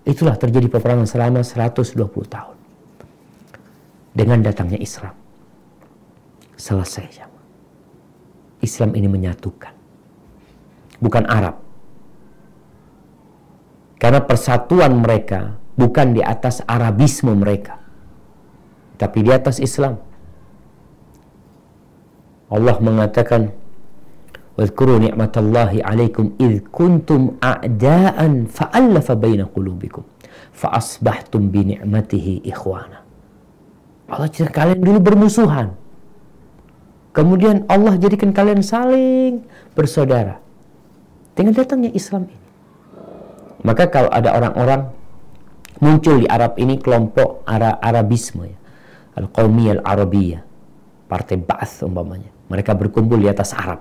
Itulah 0.07 0.39
terjadi 0.39 0.71
peperangan 0.71 1.09
selama 1.09 1.43
120 1.43 1.99
tahun. 2.31 2.57
Dengan 4.15 4.39
datangnya 4.39 4.79
Islam. 4.79 5.11
Selesai. 6.55 7.27
Islam 8.63 8.95
ini 8.95 9.11
menyatukan. 9.11 9.75
Bukan 11.03 11.27
Arab. 11.27 11.59
Karena 13.99 14.23
persatuan 14.23 14.95
mereka 15.01 15.59
bukan 15.75 16.15
di 16.15 16.23
atas 16.23 16.63
Arabisme 16.65 17.35
mereka, 17.35 17.81
tapi 19.01 19.27
di 19.27 19.31
atas 19.35 19.59
Islam. 19.59 19.99
Allah 22.55 22.79
mengatakan, 22.79 23.51
"Wadhkuru 24.55 25.03
ni'matallahi 25.03 25.83
'alaikum 25.83 26.39
id 26.39 26.71
kuntum 26.71 27.35
a'da'an 27.43 28.47
fa'alafa 28.47 29.19
baina 29.19 29.51
qulubikum 29.51 30.07
fa 30.55 30.71
asbahtum 30.79 31.51
bi 31.51 31.75
ni'matihi 31.75 32.47
ikhwana." 32.47 33.03
Allah 34.07 34.31
cerita 34.31 34.55
kalian 34.55 34.79
dulu 34.79 34.99
bermusuhan. 35.03 35.75
Kemudian 37.11 37.67
Allah 37.67 37.99
jadikan 37.99 38.31
kalian 38.31 38.63
saling 38.63 39.43
bersaudara. 39.75 40.39
Dengan 41.35 41.59
datangnya 41.59 41.91
Islam 41.91 42.31
ini. 42.31 42.47
Maka 43.67 43.91
kalau 43.91 44.07
ada 44.15 44.31
orang-orang 44.39 44.95
muncul 45.83 46.23
di 46.23 46.31
Arab 46.31 46.55
ini 46.63 46.79
kelompok 46.79 47.43
Ara 47.49 47.75
Arabisme 47.83 48.47
ya. 48.47 48.59
Al-Qawmiyah 49.19 49.83
Al-Arabiyah 49.83 50.43
partai 51.07 51.39
Ba'ath 51.39 51.87
umpamanya 51.87 52.34
mereka 52.49 52.77
berkumpul 52.77 53.21
di 53.21 53.29
atas 53.29 53.57
Arab. 53.57 53.81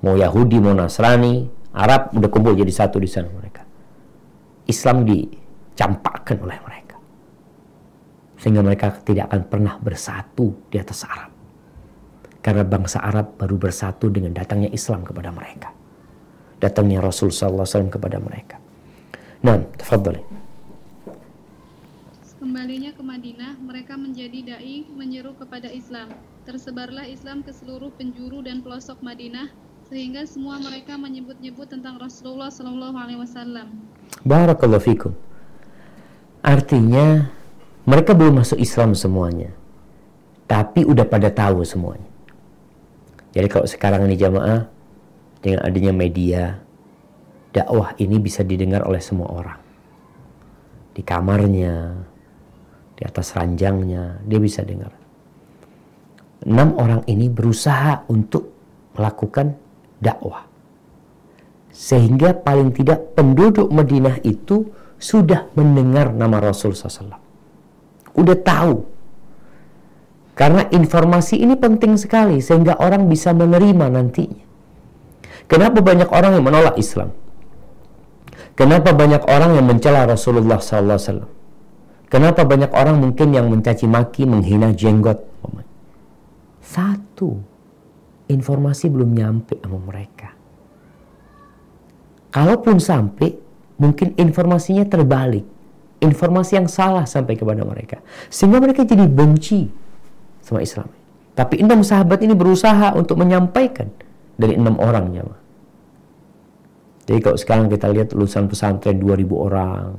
Mau 0.00 0.16
Yahudi 0.16 0.56
mau 0.62 0.72
Nasrani 0.72 1.60
Arab 1.70 2.10
udah 2.16 2.30
kumpul 2.30 2.58
jadi 2.58 2.72
satu 2.72 2.98
di 2.98 3.06
sana 3.06 3.30
mereka. 3.30 3.62
Islam 4.66 5.06
dicampakkan 5.06 6.42
oleh 6.42 6.58
mereka. 6.62 6.96
Sehingga 8.40 8.64
mereka 8.64 8.90
tidak 9.04 9.30
akan 9.30 9.42
pernah 9.46 9.74
bersatu 9.78 10.66
di 10.66 10.80
atas 10.80 11.06
Arab. 11.06 11.30
Karena 12.40 12.64
bangsa 12.64 13.04
Arab 13.04 13.36
baru 13.36 13.60
bersatu 13.60 14.08
dengan 14.08 14.32
datangnya 14.32 14.72
Islam 14.72 15.04
kepada 15.04 15.28
mereka. 15.30 15.68
Datangnya 16.56 17.04
Rasul 17.04 17.28
SAW 17.28 17.92
kepada 17.92 18.16
mereka. 18.16 18.56
Nah, 19.44 19.60
tafadhali. 19.76 20.39
Kembalinya 22.40 22.88
ke 22.96 23.04
Madinah, 23.04 23.60
mereka 23.60 24.00
menjadi 24.00 24.56
dai 24.56 24.88
menyeru 24.96 25.36
kepada 25.36 25.68
Islam. 25.68 26.08
Tersebarlah 26.48 27.04
Islam 27.04 27.44
ke 27.44 27.52
seluruh 27.52 27.92
penjuru 27.92 28.40
dan 28.40 28.64
pelosok 28.64 29.04
Madinah, 29.04 29.52
sehingga 29.92 30.24
semua 30.24 30.56
mereka 30.56 30.96
menyebut-nyebut 30.96 31.68
tentang 31.68 32.00
Rasulullah 32.00 32.48
Shallallahu 32.48 32.96
Alaihi 32.96 33.20
Wasallam. 33.20 33.84
Barakallahu 34.24 34.80
fikum. 34.80 35.12
Artinya 36.40 37.28
mereka 37.84 38.16
belum 38.16 38.40
masuk 38.40 38.56
Islam 38.56 38.96
semuanya, 38.96 39.52
tapi 40.48 40.88
udah 40.88 41.04
pada 41.04 41.28
tahu 41.28 41.60
semuanya. 41.60 42.08
Jadi 43.36 43.52
kalau 43.52 43.68
sekarang 43.68 44.08
ini 44.08 44.16
jamaah 44.16 44.64
dengan 45.44 45.60
adanya 45.60 45.92
media, 45.92 46.56
dakwah 47.52 47.92
ini 48.00 48.16
bisa 48.16 48.40
didengar 48.40 48.80
oleh 48.88 49.04
semua 49.04 49.28
orang. 49.28 49.60
di 50.90 51.02
kamarnya, 51.06 51.94
di 53.00 53.08
atas 53.08 53.32
ranjangnya, 53.32 54.20
dia 54.28 54.36
bisa 54.36 54.60
dengar. 54.60 54.92
Enam 56.44 56.76
orang 56.76 57.00
ini 57.08 57.32
berusaha 57.32 58.04
untuk 58.12 58.52
melakukan 58.92 59.56
dakwah. 59.96 60.44
Sehingga 61.72 62.36
paling 62.36 62.76
tidak 62.76 63.16
penduduk 63.16 63.72
Madinah 63.72 64.20
itu 64.20 64.68
sudah 65.00 65.48
mendengar 65.56 66.12
nama 66.12 66.44
Rasul 66.44 66.76
SAW. 66.76 67.16
Udah 68.12 68.36
tahu. 68.36 68.84
Karena 70.36 70.68
informasi 70.68 71.40
ini 71.40 71.56
penting 71.56 71.96
sekali 71.96 72.44
sehingga 72.44 72.76
orang 72.84 73.08
bisa 73.08 73.32
menerima 73.32 73.88
nantinya. 73.96 74.44
Kenapa 75.48 75.80
banyak 75.80 76.08
orang 76.12 76.36
yang 76.36 76.44
menolak 76.44 76.76
Islam? 76.76 77.16
Kenapa 78.52 78.92
banyak 78.92 79.24
orang 79.24 79.56
yang 79.56 79.64
mencela 79.64 80.04
Rasulullah 80.04 80.60
SAW? 80.60 81.39
Kenapa 82.10 82.42
banyak 82.42 82.74
orang 82.74 82.98
mungkin 82.98 83.30
yang 83.30 83.46
mencaci 83.46 83.86
maki, 83.86 84.26
menghina 84.26 84.74
jenggot? 84.74 85.30
Satu, 86.58 87.38
informasi 88.26 88.90
belum 88.90 89.10
nyampe 89.14 89.58
sama 89.62 89.78
mereka. 89.78 90.34
Kalaupun 92.30 92.78
sampai, 92.82 93.34
mungkin 93.78 94.14
informasinya 94.18 94.86
terbalik. 94.86 95.42
Informasi 96.00 96.58
yang 96.58 96.66
salah 96.70 97.06
sampai 97.06 97.38
kepada 97.38 97.62
mereka. 97.62 98.02
Sehingga 98.26 98.58
mereka 98.62 98.86
jadi 98.86 99.04
benci 99.06 99.66
sama 100.42 100.62
Islam. 100.62 100.88
Tapi 101.34 101.62
enam 101.62 101.82
sahabat 101.86 102.22
ini 102.26 102.34
berusaha 102.34 102.94
untuk 102.94 103.18
menyampaikan 103.18 103.90
dari 104.34 104.56
enam 104.56 104.78
orangnya. 104.82 105.26
Jadi 107.04 107.18
kalau 107.18 107.38
sekarang 107.38 107.66
kita 107.66 107.90
lihat 107.90 108.14
lulusan 108.14 108.46
pesantren 108.46 109.02
2000 109.02 109.26
orang, 109.34 109.98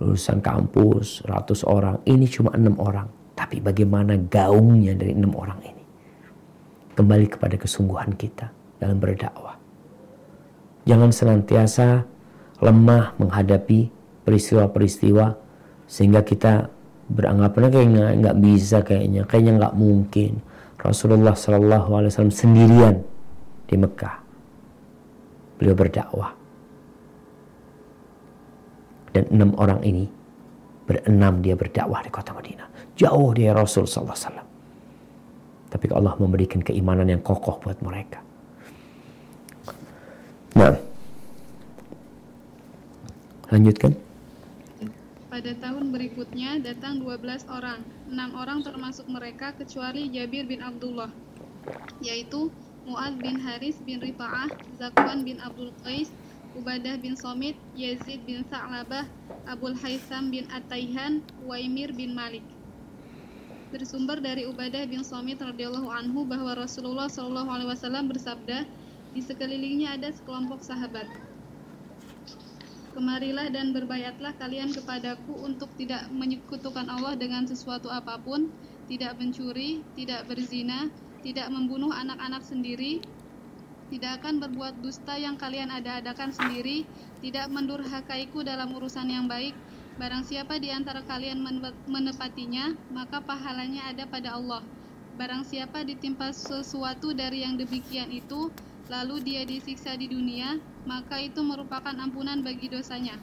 lulusan 0.00 0.44
kampus 0.44 1.24
100 1.24 1.64
orang, 1.66 1.96
ini 2.04 2.28
cuma 2.28 2.52
enam 2.52 2.76
orang. 2.80 3.08
Tapi 3.36 3.60
bagaimana 3.60 4.16
gaungnya 4.16 4.96
dari 4.96 5.12
enam 5.12 5.36
orang 5.36 5.60
ini? 5.64 5.84
Kembali 6.96 7.26
kepada 7.28 7.60
kesungguhan 7.60 8.16
kita 8.16 8.48
dalam 8.80 8.96
berdakwah. 8.96 9.56
Jangan 10.88 11.10
senantiasa 11.12 12.06
lemah 12.64 13.12
menghadapi 13.20 13.92
peristiwa-peristiwa 14.24 15.36
sehingga 15.84 16.24
kita 16.24 16.72
beranggapan 17.06 17.70
kayak 17.70 17.88
nggak 17.94 18.12
nggak 18.22 18.36
bisa 18.42 18.76
kayaknya 18.82 19.22
kayaknya 19.28 19.52
nggak 19.62 19.74
mungkin 19.78 20.42
Rasulullah 20.82 21.38
Shallallahu 21.38 21.90
Alaihi 21.94 22.10
Wasallam 22.10 22.34
sendirian 22.34 22.96
di 23.70 23.76
Mekah 23.78 24.16
beliau 25.58 25.76
berdakwah 25.78 26.34
dan 29.16 29.24
enam 29.32 29.56
orang 29.56 29.80
ini 29.80 30.04
berenam 30.84 31.40
dia 31.40 31.56
berdakwah 31.56 32.04
di 32.04 32.12
kota 32.12 32.36
Madinah. 32.36 32.92
Jauh 33.00 33.32
dari 33.32 33.48
Rasul 33.48 33.88
Sallallahu 33.88 34.20
Alaihi 34.28 34.54
tapi 35.76 35.92
Allah 35.92 36.14
memberikan 36.16 36.62
keimanan 36.62 37.10
yang 37.10 37.22
kokoh 37.22 37.58
buat 37.60 37.78
mereka. 37.82 38.22
Nah. 40.56 40.78
Lanjutkan. 43.52 43.94
Pada 45.28 45.52
tahun 45.60 45.92
berikutnya 45.92 46.64
datang 46.64 47.04
12 47.04 47.44
orang, 47.52 47.84
enam 48.08 48.30
orang 48.40 48.64
termasuk 48.64 49.04
mereka 49.06 49.52
kecuali 49.52 50.08
Jabir 50.08 50.48
bin 50.48 50.64
Abdullah, 50.64 51.12
yaitu 52.00 52.48
Mu'ad 52.88 53.20
bin 53.20 53.36
Haris 53.36 53.76
bin 53.84 54.00
Rifa'ah, 54.00 54.48
Zakwan 54.80 55.28
bin 55.28 55.36
Abdul 55.44 55.76
Qais, 55.84 56.08
Ubadah 56.56 56.96
bin 56.96 57.12
Somit, 57.20 57.60
Yazid 57.76 58.24
bin 58.24 58.40
Sa'labah, 58.48 59.04
Abul 59.44 59.76
Haitham 59.76 60.32
bin 60.32 60.48
Ataihan, 60.48 61.20
Waimir 61.44 61.92
bin 61.92 62.16
Malik. 62.16 62.42
Bersumber 63.68 64.24
dari 64.24 64.48
Ubadah 64.48 64.88
bin 64.88 65.04
Somit 65.04 65.36
radhiyallahu 65.36 65.92
anhu 65.92 66.24
bahwa 66.24 66.56
Rasulullah 66.56 67.12
shallallahu 67.12 67.52
alaihi 67.52 67.68
wasallam 67.68 68.08
bersabda, 68.08 68.64
di 69.12 69.20
sekelilingnya 69.20 70.00
ada 70.00 70.08
sekelompok 70.08 70.64
sahabat. 70.64 71.04
Kemarilah 72.96 73.52
dan 73.52 73.76
berbayatlah 73.76 74.40
kalian 74.40 74.72
kepadaku 74.72 75.36
untuk 75.44 75.68
tidak 75.76 76.08
menyekutukan 76.08 76.88
Allah 76.88 77.20
dengan 77.20 77.44
sesuatu 77.44 77.92
apa 77.92 78.16
pun, 78.24 78.48
tidak 78.88 79.20
mencuri, 79.20 79.84
tidak 79.92 80.24
berzina, 80.24 80.88
tidak 81.20 81.52
membunuh 81.52 81.92
anak-anak 81.92 82.40
sendiri, 82.40 83.04
tidak 83.86 84.22
akan 84.22 84.42
berbuat 84.42 84.82
dusta 84.82 85.14
yang 85.14 85.38
kalian 85.38 85.70
ada-adakan 85.70 86.34
sendiri, 86.34 86.82
tidak 87.22 87.46
mendurhakaiku 87.50 88.42
dalam 88.42 88.74
urusan 88.74 89.06
yang 89.06 89.30
baik. 89.30 89.54
Barang 89.96 90.26
siapa 90.26 90.60
di 90.60 90.68
antara 90.68 91.00
kalian 91.06 91.40
menepatinya, 91.88 92.76
maka 92.92 93.22
pahalanya 93.24 93.88
ada 93.88 94.04
pada 94.04 94.36
Allah. 94.36 94.60
Barang 95.16 95.48
siapa 95.48 95.80
ditimpa 95.80 96.36
sesuatu 96.36 97.16
dari 97.16 97.40
yang 97.40 97.56
demikian 97.56 98.12
itu, 98.12 98.52
lalu 98.92 99.24
dia 99.24 99.42
disiksa 99.48 99.96
di 99.96 100.12
dunia, 100.12 100.60
maka 100.84 101.16
itu 101.24 101.40
merupakan 101.40 101.96
ampunan 101.96 102.44
bagi 102.44 102.68
dosanya. 102.68 103.16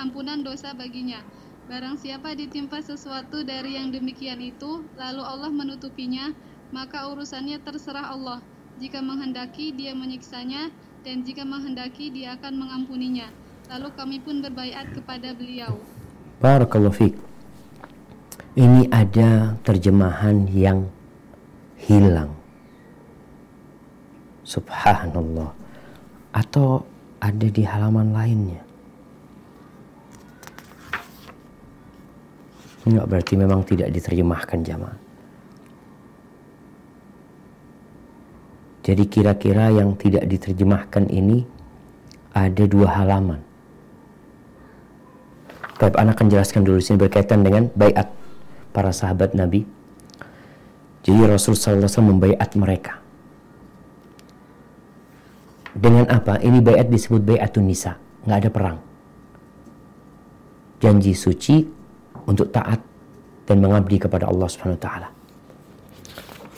Ampunan 0.00 0.40
dosa 0.40 0.72
baginya. 0.72 1.20
Barang 1.68 2.00
siapa 2.00 2.32
ditimpa 2.32 2.80
sesuatu 2.80 3.44
dari 3.44 3.76
yang 3.76 3.92
demikian 3.92 4.40
itu, 4.40 4.82
lalu 4.96 5.22
Allah 5.22 5.52
menutupinya, 5.52 6.32
maka 6.72 7.06
urusannya 7.12 7.60
terserah 7.62 8.10
Allah. 8.10 8.40
Jika 8.80 9.04
menghendaki, 9.04 9.76
dia 9.76 9.92
menyiksanya, 9.92 10.72
dan 11.04 11.20
jika 11.20 11.44
menghendaki, 11.44 12.08
dia 12.08 12.40
akan 12.40 12.64
mengampuninya. 12.64 13.28
Lalu 13.68 13.88
kami 13.92 14.16
pun 14.24 14.40
berbaiat 14.40 14.96
kepada 14.96 15.36
beliau. 15.36 15.76
Barakallahu 16.40 16.96
fiqh. 16.96 17.20
Ini 18.56 18.88
ada 18.90 19.54
terjemahan 19.62 20.48
yang 20.50 20.88
hilang 21.76 22.40
Subhanallah. 24.50 25.54
Atau 26.34 26.82
ada 27.22 27.46
di 27.46 27.62
halaman 27.62 28.10
lainnya. 28.10 28.62
Enggak 32.82 33.06
berarti 33.06 33.34
memang 33.38 33.60
tidak 33.62 33.94
diterjemahkan 33.94 34.64
jamaah. 34.66 35.09
Jadi 38.80 39.04
kira-kira 39.08 39.68
yang 39.68 39.92
tidak 39.96 40.24
diterjemahkan 40.24 41.08
ini 41.12 41.44
ada 42.32 42.64
dua 42.64 42.88
halaman. 42.96 43.40
Baik, 45.80 45.96
anak 45.96 46.20
akan 46.20 46.28
jelaskan 46.28 46.60
dulu 46.64 46.76
sini 46.80 47.00
berkaitan 47.00 47.40
dengan 47.40 47.72
bayat 47.72 48.12
para 48.76 48.92
sahabat 48.92 49.32
Nabi. 49.32 49.64
Jadi 51.00 51.20
Rasulullah 51.24 51.88
SAW 51.88 52.12
membaiat 52.12 52.52
mereka. 52.56 53.00
Dengan 55.72 56.04
apa? 56.12 56.36
Ini 56.36 56.60
bayat 56.60 56.92
disebut 56.92 57.24
bayatun 57.24 57.64
nisa. 57.64 57.96
Nggak 58.28 58.38
ada 58.44 58.50
perang. 58.52 58.78
Janji 60.84 61.16
suci 61.16 61.64
untuk 62.28 62.52
taat 62.52 62.80
dan 63.48 63.56
mengabdi 63.64 63.96
kepada 63.96 64.28
Allah 64.28 64.48
Subhanahu 64.52 64.76
wa 64.76 64.84
taala. 64.84 65.08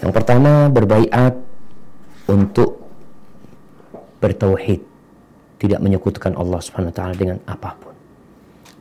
Yang 0.03 0.13
pertama 0.19 0.67
berbaiat 0.67 1.52
untuk 2.33 2.83
bertauhid, 4.23 4.81
tidak 5.63 5.79
menyekutukan 5.79 6.35
Allah 6.35 6.59
Subhanahu 6.59 6.95
taala 6.95 7.15
dengan 7.15 7.39
apa 7.47 7.77
pun. 7.79 7.95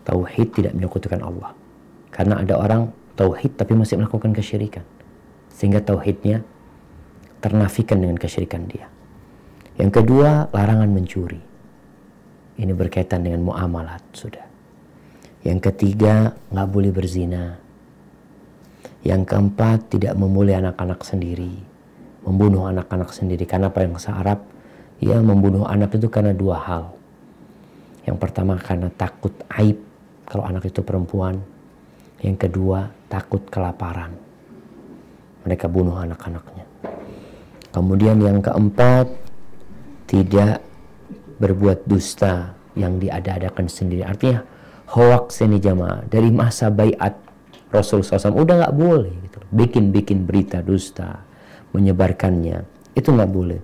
Tauhid 0.02 0.58
tidak 0.58 0.74
menyekutukan 0.74 1.22
Allah. 1.22 1.54
Karena 2.10 2.42
ada 2.42 2.58
orang 2.58 2.90
tauhid 3.14 3.54
tapi 3.54 3.78
masih 3.78 4.02
melakukan 4.02 4.34
kesyirikan. 4.34 4.82
Sehingga 5.54 5.82
tauhidnya 5.86 6.42
ternafikan 7.38 8.02
dengan 8.02 8.18
kesyirikan 8.18 8.66
dia. 8.66 8.90
Yang 9.78 10.02
kedua, 10.02 10.50
larangan 10.54 10.90
mencuri. 10.90 11.42
Ini 12.58 12.74
berkaitan 12.74 13.26
dengan 13.26 13.46
muamalat 13.46 14.02
sudah. 14.14 14.46
Yang 15.42 15.74
ketiga, 15.74 16.38
nggak 16.54 16.70
boleh 16.70 16.92
berzina. 16.94 17.58
Yang 19.02 19.22
keempat, 19.26 19.90
tidak 19.90 20.14
memulai 20.14 20.62
anak-anak 20.62 21.02
sendiri. 21.02 21.71
Membunuh 22.26 22.70
anak-anak 22.70 23.12
sendiri. 23.14 23.44
Karena 23.50 23.74
apa 23.74 23.82
yang 23.82 23.98
Arab, 23.98 24.46
ya 25.02 25.18
membunuh 25.20 25.66
anak 25.66 25.98
itu 25.98 26.08
karena 26.08 26.32
dua 26.32 26.62
hal. 26.62 26.84
Yang 28.06 28.18
pertama 28.18 28.58
karena 28.58 28.90
takut 28.94 29.34
aib 29.58 29.78
kalau 30.26 30.46
anak 30.46 30.70
itu 30.70 30.82
perempuan. 30.86 31.42
Yang 32.22 32.48
kedua, 32.50 32.94
takut 33.10 33.42
kelaparan. 33.50 34.14
Mereka 35.42 35.66
bunuh 35.66 35.98
anak-anaknya. 35.98 36.70
Kemudian 37.74 38.22
yang 38.22 38.44
keempat, 38.46 39.10
tidak 40.06 40.62
berbuat 41.42 41.88
dusta 41.90 42.54
yang 42.78 43.02
diada-adakan 43.02 43.66
sendiri. 43.66 44.06
Artinya 44.06 44.46
hoax 44.92 45.42
ini 45.42 45.58
jamaah 45.58 46.04
dari 46.06 46.30
masa 46.30 46.68
bayat 46.68 47.16
Rasul 47.72 48.04
SAW 48.04 48.36
udah 48.36 48.68
nggak 48.68 48.76
boleh 48.76 49.14
gitu. 49.26 49.40
Bikin-bikin 49.56 50.28
berita 50.28 50.60
dusta, 50.60 51.24
menyebarkannya 51.72 52.64
itu 52.96 53.10
nggak 53.12 53.32
boleh. 53.32 53.62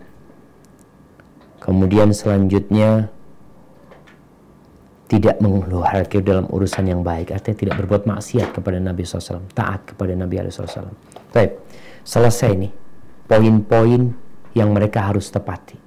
Kemudian 1.60 2.16
selanjutnya 2.16 3.12
tidak 5.08 5.40
menghadir 5.40 6.20
dalam 6.20 6.48
urusan 6.52 6.84
yang 6.84 7.00
baik, 7.00 7.32
artinya 7.32 7.56
tidak 7.56 7.76
berbuat 7.80 8.04
maksiat 8.04 8.52
kepada 8.52 8.76
Nabi 8.80 9.08
SAW, 9.08 9.48
taat 9.56 9.96
kepada 9.96 10.12
Nabi 10.12 10.44
SAW. 10.52 10.92
Baik, 11.32 11.56
selesai 12.04 12.52
nih 12.60 12.72
poin-poin 13.28 14.12
yang 14.52 14.70
mereka 14.76 15.08
harus 15.08 15.32
tepati. 15.32 15.80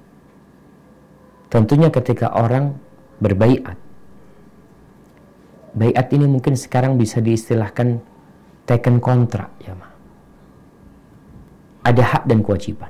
Tentunya 1.53 1.93
ketika 1.93 2.33
orang 2.33 2.79
berbaiat, 3.21 3.77
baiat 5.77 6.07
ini 6.15 6.25
mungkin 6.25 6.57
sekarang 6.57 6.97
bisa 6.97 7.21
diistilahkan 7.21 8.01
taken 8.65 8.97
kontrak, 9.03 9.51
ya 9.61 9.75
ma. 9.77 9.90
Ada 11.81 12.03
hak 12.05 12.23
dan 12.29 12.45
kewajiban. 12.45 12.89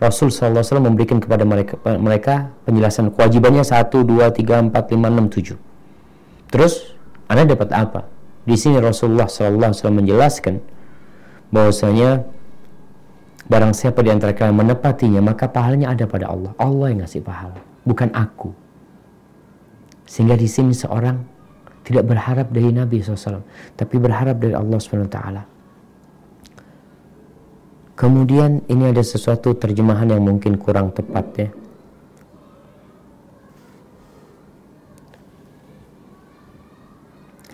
Rasul 0.00 0.28
SAW 0.28 0.84
memberikan 0.84 1.22
kepada 1.22 1.46
mereka, 1.46 2.50
penjelasan 2.66 3.14
kewajibannya 3.14 3.62
1, 3.62 3.88
2, 3.88 4.26
3, 4.32 4.72
4, 4.72 4.72
5, 4.72 5.00
6, 5.00 5.54
7. 5.54 5.56
Terus, 6.50 6.96
Anda 7.30 7.48
dapat 7.48 7.70
apa? 7.72 8.00
Di 8.44 8.56
sini 8.58 8.76
Rasulullah 8.76 9.30
SAW 9.30 9.72
menjelaskan 9.72 10.60
bahwasanya 11.48 12.26
barang 13.48 13.72
siapa 13.72 14.04
di 14.04 14.12
antara 14.12 14.36
kalian 14.36 14.56
menepatinya 14.56 15.20
maka 15.24 15.48
pahalanya 15.48 15.92
ada 15.92 16.04
pada 16.04 16.28
Allah. 16.28 16.52
Allah 16.60 16.86
yang 16.92 17.00
ngasih 17.04 17.24
pahala, 17.24 17.60
bukan 17.88 18.12
aku. 18.12 18.52
Sehingga 20.04 20.36
di 20.36 20.44
sini 20.44 20.76
seorang 20.76 21.16
tidak 21.84 22.04
berharap 22.04 22.52
dari 22.52 22.68
Nabi 22.72 23.00
SAW, 23.00 23.44
tapi 23.76 23.96
berharap 23.96 24.36
dari 24.36 24.52
Allah 24.52 24.76
SWT. 24.76 25.16
Kemudian 27.94 28.66
ini 28.66 28.90
ada 28.90 29.06
sesuatu 29.06 29.54
terjemahan 29.54 30.10
yang 30.10 30.26
mungkin 30.26 30.58
kurang 30.58 30.90
tepat 30.90 31.26
ya. 31.38 31.48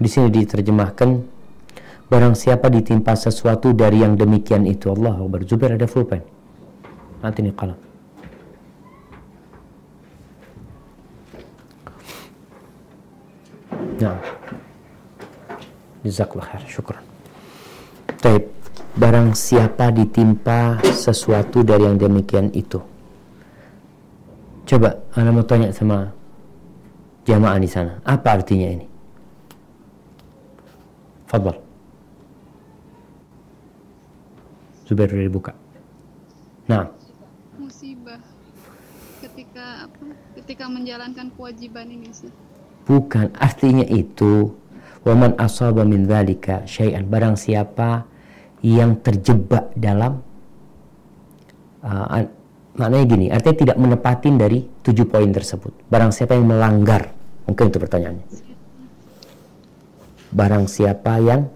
Di 0.00 0.08
sini 0.08 0.32
diterjemahkan 0.32 1.10
barang 2.08 2.32
siapa 2.32 2.72
ditimpa 2.72 3.12
sesuatu 3.12 3.76
dari 3.76 4.00
yang 4.00 4.16
demikian 4.16 4.64
itu 4.64 4.88
Allah 4.88 5.20
Akbar. 5.20 5.44
Zubair 5.44 5.76
ada 5.76 5.84
pulpen. 5.84 6.24
Nanti 7.20 7.44
nih 7.44 7.52
kalam. 7.52 7.76
Nah. 14.00 14.16
Jazakallah 16.00 16.48
khair. 16.48 16.64
Syukran. 16.64 17.04
Baik 18.24 18.59
barang 18.98 19.36
siapa 19.38 19.94
ditimpa 19.94 20.82
sesuatu 20.82 21.62
dari 21.62 21.86
yang 21.86 22.00
demikian 22.00 22.50
itu. 22.50 22.82
Coba 24.66 24.98
Anda 25.14 25.30
mau 25.34 25.46
tanya 25.46 25.70
sama 25.74 26.10
jamaah 27.26 27.58
di 27.58 27.68
sana, 27.70 27.98
apa 28.02 28.38
artinya 28.38 28.68
ini? 28.70 28.86
Fadal. 31.30 31.58
Zubair 34.86 35.06
sudah 35.06 35.26
dibuka. 35.26 35.52
Nah. 36.66 36.90
Musibah 37.54 38.18
ketika 39.22 39.86
apa? 39.86 40.02
Ketika 40.42 40.64
menjalankan 40.66 41.30
kewajiban 41.38 41.86
ini 41.86 42.10
sih. 42.10 42.30
Bukan, 42.90 43.30
artinya 43.38 43.86
itu 43.86 44.50
waman 45.06 45.38
asaba 45.38 45.86
min 45.86 46.10
dzalika 46.10 46.66
syai'an 46.66 47.06
barang 47.06 47.38
siapa 47.38 48.09
yang 48.60 49.00
terjebak 49.00 49.72
dalam 49.72 50.20
uh, 51.80 52.28
maknanya 52.76 53.06
gini 53.08 53.26
artinya 53.32 53.56
tidak 53.56 53.76
menepatin 53.80 54.34
dari 54.36 54.64
tujuh 54.84 55.08
poin 55.08 55.28
tersebut. 55.32 55.72
Barang 55.88 56.12
siapa 56.12 56.36
yang 56.36 56.48
melanggar 56.48 57.12
mungkin 57.48 57.72
itu 57.72 57.78
pertanyaannya. 57.80 58.26
Barang 60.30 60.64
siapa 60.70 61.18
yang 61.18 61.50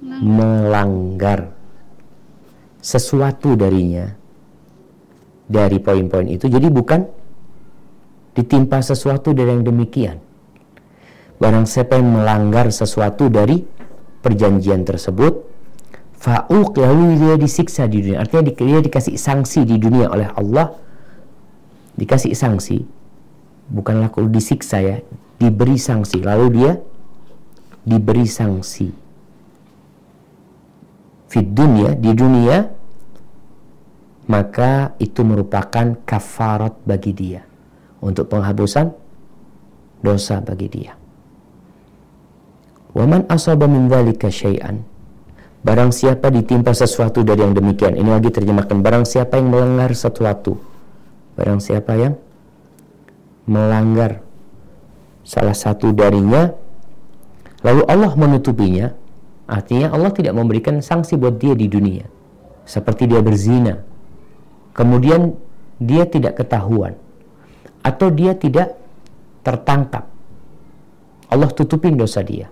melanggar 0.00 1.50
sesuatu 2.80 3.58
darinya 3.58 4.08
dari 5.50 5.82
poin-poin 5.82 6.30
itu 6.30 6.46
jadi 6.46 6.70
bukan 6.70 7.02
ditimpa 8.38 8.78
sesuatu 8.80 9.34
dari 9.34 9.50
yang 9.50 9.66
demikian. 9.66 10.22
Barang 11.40 11.66
siapa 11.66 11.98
yang 11.98 12.20
melanggar 12.20 12.70
sesuatu 12.70 13.26
dari 13.26 13.58
perjanjian 14.22 14.86
tersebut 14.86 15.49
fa'uq 16.20 16.76
lalu 16.76 17.16
dia 17.16 17.34
disiksa 17.40 17.88
di 17.88 18.04
dunia. 18.04 18.20
Artinya 18.20 18.52
dia 18.52 18.80
dikasih 18.84 19.16
sanksi 19.16 19.64
di 19.64 19.80
dunia 19.80 20.12
oleh 20.12 20.28
Allah. 20.36 20.76
Dikasih 21.96 22.36
sanksi. 22.36 22.84
Bukanlah 23.72 24.12
kalau 24.12 24.28
disiksa 24.28 24.84
ya. 24.84 25.00
Diberi 25.40 25.80
sanksi. 25.80 26.20
Lalu 26.20 26.46
dia 26.52 26.72
diberi 27.88 28.28
sanksi. 28.28 28.92
Fit 31.30 31.46
dunia 31.46 31.96
di 31.96 32.12
dunia 32.12 32.68
maka 34.30 34.94
itu 35.02 35.26
merupakan 35.26 35.96
kafarat 36.04 36.76
bagi 36.84 37.16
dia. 37.16 37.42
Untuk 38.00 38.28
penghapusan 38.28 38.92
dosa 40.04 40.40
bagi 40.44 40.68
dia. 40.68 40.92
Waman 42.92 43.28
asaba 43.30 43.70
min 43.70 43.86
dzalika 43.86 44.32
syai'an 44.32 44.89
Barang 45.60 45.92
siapa 45.92 46.32
ditimpa 46.32 46.72
sesuatu 46.72 47.20
dari 47.20 47.44
yang 47.44 47.52
demikian. 47.52 47.92
Ini 47.92 48.08
lagi 48.08 48.32
terjemahkan. 48.32 48.80
Barang 48.80 49.04
siapa 49.04 49.36
yang 49.36 49.52
melanggar 49.52 49.92
sesuatu. 49.92 50.56
Barang 51.36 51.60
siapa 51.60 51.92
yang 52.00 52.16
melanggar 53.44 54.24
salah 55.20 55.52
satu 55.52 55.92
darinya. 55.92 56.48
Lalu 57.60 57.82
Allah 57.84 58.12
menutupinya. 58.16 58.88
Artinya 59.50 59.92
Allah 59.92 60.14
tidak 60.16 60.32
memberikan 60.32 60.80
sanksi 60.80 61.20
buat 61.20 61.36
dia 61.36 61.52
di 61.52 61.68
dunia. 61.68 62.08
Seperti 62.64 63.04
dia 63.04 63.20
berzina. 63.20 63.84
Kemudian 64.72 65.36
dia 65.76 66.08
tidak 66.08 66.40
ketahuan. 66.40 66.96
Atau 67.84 68.08
dia 68.08 68.32
tidak 68.32 68.80
tertangkap. 69.44 70.08
Allah 71.28 71.50
tutupin 71.52 72.00
dosa 72.00 72.24
dia 72.24 72.48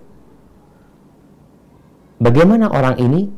Bagaimana 2.19 2.67
orang 2.67 2.99
ini? 2.99 3.31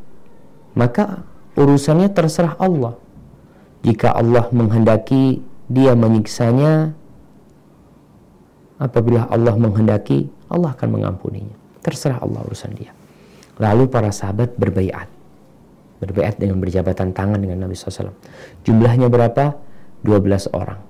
Maka 0.73 1.21
urusannya 1.53 2.09
terserah 2.09 2.57
Allah. 2.57 2.97
Jika 3.86 4.13
Allah 4.13 4.49
menghendaki 4.49 5.41
dia 5.69 5.93
menyiksanya, 5.93 6.93
apabila 8.82 9.29
Allah 9.29 9.53
menghendaki, 9.57 10.29
Allah 10.49 10.73
akan 10.73 10.89
mengampuninya. 10.97 11.53
Terserah 11.86 12.21
Allah 12.21 12.41
urusan 12.45 12.73
dia. 12.73 12.93
Lalu 13.61 13.86
para 13.89 14.09
sahabat 14.09 14.57
berbaiat. 14.57 15.05
Berbaiat 16.01 16.41
dengan 16.41 16.57
berjabatan 16.57 17.13
tangan 17.13 17.38
dengan 17.38 17.61
Nabi 17.61 17.77
SAW. 17.77 18.09
Jumlahnya 18.65 19.05
berapa? 19.05 19.53
12 20.01 20.49
orang. 20.57 20.82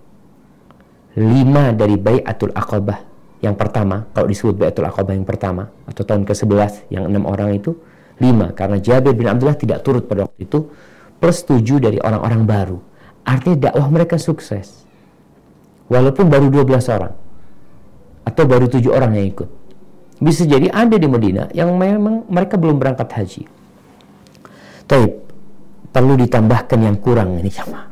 Lima 1.20 1.76
dari 1.76 2.00
bayatul 2.00 2.56
aqabah 2.56 3.11
yang 3.42 3.58
pertama, 3.58 4.06
kalau 4.14 4.30
disebut 4.30 4.54
Baitul 4.54 4.86
Aqabah 4.86 5.18
yang 5.18 5.26
pertama, 5.26 5.74
atau 5.90 6.06
tahun 6.06 6.30
ke-11, 6.30 6.94
yang 6.94 7.10
enam 7.10 7.26
orang 7.26 7.58
itu, 7.58 7.74
lima. 8.22 8.54
Karena 8.54 8.78
Jabir 8.78 9.18
bin 9.18 9.26
Abdullah 9.26 9.58
tidak 9.58 9.82
turut 9.82 10.06
pada 10.06 10.30
waktu 10.30 10.46
itu, 10.46 10.70
plus 11.18 11.42
tujuh 11.42 11.82
dari 11.82 11.98
orang-orang 11.98 12.46
baru. 12.46 12.78
Artinya 13.26 13.74
dakwah 13.74 13.90
mereka 13.90 14.22
sukses. 14.22 14.86
Walaupun 15.90 16.30
baru 16.30 16.54
12 16.54 16.86
orang. 16.94 17.14
Atau 18.30 18.46
baru 18.46 18.70
tujuh 18.70 18.94
orang 18.94 19.18
yang 19.18 19.26
ikut. 19.34 19.50
Bisa 20.22 20.46
jadi 20.46 20.70
ada 20.70 21.02
di 21.02 21.10
Medina 21.10 21.50
yang 21.50 21.74
memang 21.74 22.30
mereka 22.30 22.62
belum 22.62 22.78
berangkat 22.78 23.10
haji. 23.10 23.44
Tapi 24.86 25.06
perlu 25.90 26.14
ditambahkan 26.14 26.78
yang 26.78 27.02
kurang 27.02 27.42
ini 27.42 27.50
sama. 27.50 27.90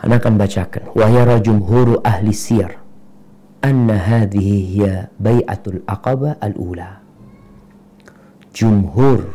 Anda 0.00 0.16
akan 0.16 0.40
bacakan. 0.40 0.96
Wahya 0.96 1.36
jumhuru 1.44 2.00
ahli 2.00 2.32
siyar 2.32 2.83
anna 3.64 3.96
hadhihi 3.96 4.76
hiya 4.76 5.08
bai'atul 5.16 5.80
aqabah 5.88 6.36
al-ula. 6.44 7.00
Jumhur 8.52 9.32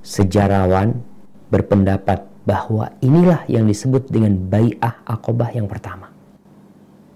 sejarawan 0.00 1.04
berpendapat 1.52 2.24
bahwa 2.48 2.88
inilah 3.04 3.44
yang 3.52 3.68
disebut 3.68 4.08
dengan 4.08 4.48
bai'ah 4.48 5.04
aqabah 5.04 5.52
yang 5.52 5.68
pertama. 5.68 6.08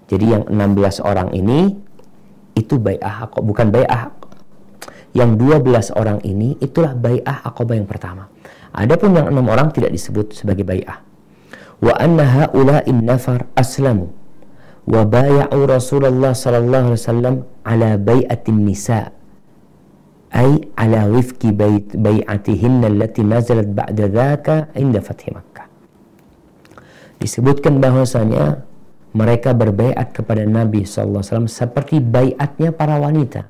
Jadi 0.05 0.37
yang 0.37 0.45
16 0.45 1.01
orang 1.01 1.33
ini 1.33 1.81
itu 2.53 2.77
bai'ah 2.77 3.25
aqabah, 3.25 3.47
bukan 3.49 3.73
bai'ah 3.73 4.13
yang 5.17 5.41
12 5.41 5.97
orang 5.97 6.21
ini 6.29 6.61
itulah 6.61 6.93
bai'ah 6.93 7.41
aqabah 7.41 7.75
yang 7.81 7.89
pertama. 7.89 8.29
Adapun 8.77 9.17
yang 9.17 9.33
enam 9.33 9.49
orang 9.49 9.73
tidak 9.73 9.97
disebut 9.97 10.37
sebagai 10.37 10.69
bai'ah. 10.69 11.01
Wa 11.81 11.97
anna 11.97 12.29
haula'in 12.29 13.01
nafar 13.01 13.49
aslamu 13.57 14.24
وبايعوا 14.85 15.64
رسول 15.76 16.05
الله 16.12 16.32
صلى 16.32 16.59
الله 16.59 16.82
عليه 16.93 17.01
وسلم 17.01 17.35
على 17.66 17.91
بيئة 17.97 18.45
النساء 18.49 19.12
أي 20.35 20.66
على 20.76 20.99
ala 20.99 21.47
بيت 21.47 21.97
بيعتهن 21.97 22.82
التي 22.85 23.22
نزلت 23.22 23.68
بعد 23.70 23.99
ذاك 24.01 24.49
عند 24.76 24.95
فتح 24.99 25.26
مكة 25.30 25.64
disebutkan 27.22 27.80
bahwasanya 27.80 28.66
mereka 29.14 29.55
berbaiat 29.55 30.11
kepada 30.11 30.43
Nabi 30.43 30.82
sallallahu 30.82 31.22
alaihi 31.22 31.30
wasallam 31.30 31.49
seperti 31.49 31.97
baiatnya 32.03 32.74
para 32.74 32.99
wanita. 32.99 33.47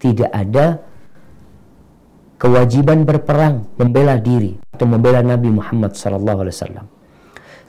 Tidak 0.00 0.30
ada 0.30 0.80
kewajiban 2.40 3.04
berperang 3.04 3.68
membela 3.76 4.16
diri 4.16 4.56
atau 4.72 4.86
membela 4.88 5.20
Nabi 5.20 5.50
Muhammad 5.50 5.98
sallallahu 5.98 6.46
alaihi 6.46 6.56
wasallam. 6.56 6.86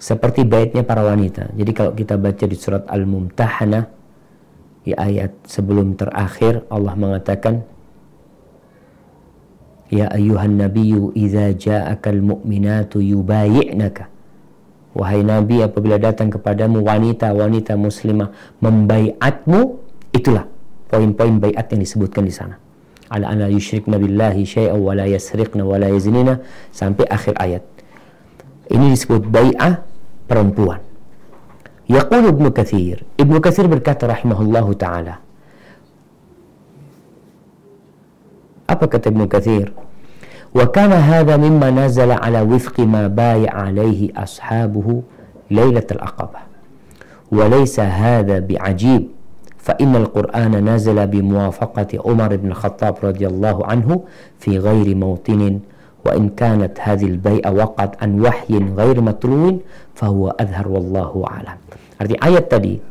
Seperti 0.01 0.41
baitnya 0.41 0.81
para 0.81 1.05
wanita. 1.05 1.53
Jadi 1.53 1.71
kalau 1.77 1.93
kita 1.93 2.17
baca 2.17 2.45
di 2.49 2.57
surat 2.57 2.89
Al-Mumtahanah 2.89 3.85
di 4.81 4.97
ayat 4.97 5.45
sebelum 5.45 5.93
terakhir 5.93 6.65
Allah 6.73 6.97
mengatakan 6.97 7.61
Ya 9.93 10.09
ayuhan 10.09 10.57
nabiyyu 10.57 11.13
idza 11.13 11.53
ja'akal 11.53 12.17
mu'minatu 12.23 12.97
yubayi'naka 13.03 14.09
Wahai 14.91 15.21
Nabi 15.21 15.61
apabila 15.63 15.95
datang 16.01 16.33
kepadamu 16.33 16.83
wanita-wanita 16.83 17.79
muslimah 17.79 18.57
membaiatmu 18.59 19.79
itulah 20.11 20.49
poin-poin 20.91 21.39
baiat 21.39 21.71
yang 21.71 21.79
disebutkan 21.79 22.27
di 22.27 22.33
sana. 22.35 22.59
Ala 23.07 23.31
an 23.31 23.47
yusyrikna 23.47 23.95
billahi 23.95 24.43
syai'an 24.43 24.75
wa 24.75 24.91
la 24.91 25.07
yasriqna 25.07 25.63
wa 25.63 25.79
la 25.79 25.87
yazinina 25.93 26.43
sampai 26.75 27.07
akhir 27.07 27.39
ayat. 27.39 27.63
Ini 28.67 28.91
disebut 28.91 29.31
bai'ah 29.31 29.90
perempuan. 30.31 30.79
Yaqul 31.91 32.31
Ibnu 32.31 32.55
Katsir. 32.55 33.03
Ibnu 33.19 33.43
Katsir 33.43 33.67
berkata 33.67 34.07
rahimahullahu 34.07 34.71
taala. 34.79 35.19
Apa 38.71 38.87
kata 38.87 39.11
Ibnu 39.11 39.27
Katsir? 39.27 39.75
وكان 40.51 40.91
هذا 40.91 41.39
مما 41.39 41.71
نزل 41.71 42.11
على 42.11 42.43
وفق 42.43 42.79
ما 42.83 43.07
بايع 43.07 43.55
عليه 43.55 44.11
أصحابه 44.19 44.87
ليلة 45.51 45.87
العقبة 45.91 46.39
وليس 47.31 47.79
هذا 47.79 48.39
بعجيب 48.39 49.07
فإن 49.57 49.95
القرآن 49.95 50.51
نزل 50.69 51.07
بموافقة 51.07 51.87
عمر 52.05 52.35
بن 52.35 52.47
الخطاب 52.51 52.95
رضي 53.03 53.27
الله 53.27 53.65
عنه 53.65 54.03
في 54.43 54.59
غير 54.59 54.95
موطن 54.95 55.59
وإن 56.05 56.29
كانت 56.29 56.75
هذه 56.83 57.05
البيعة 57.05 57.51
وقعت 57.51 58.03
عن 58.03 58.19
وحي 58.19 58.57
غير 58.75 59.01
متلو 59.01 59.59
fahuwa 60.01 60.33
adhar 60.41 60.65
wallahu 60.65 61.21
alam. 61.29 61.61
Arti 62.01 62.17
ayat 62.17 62.49
tadi 62.49 62.81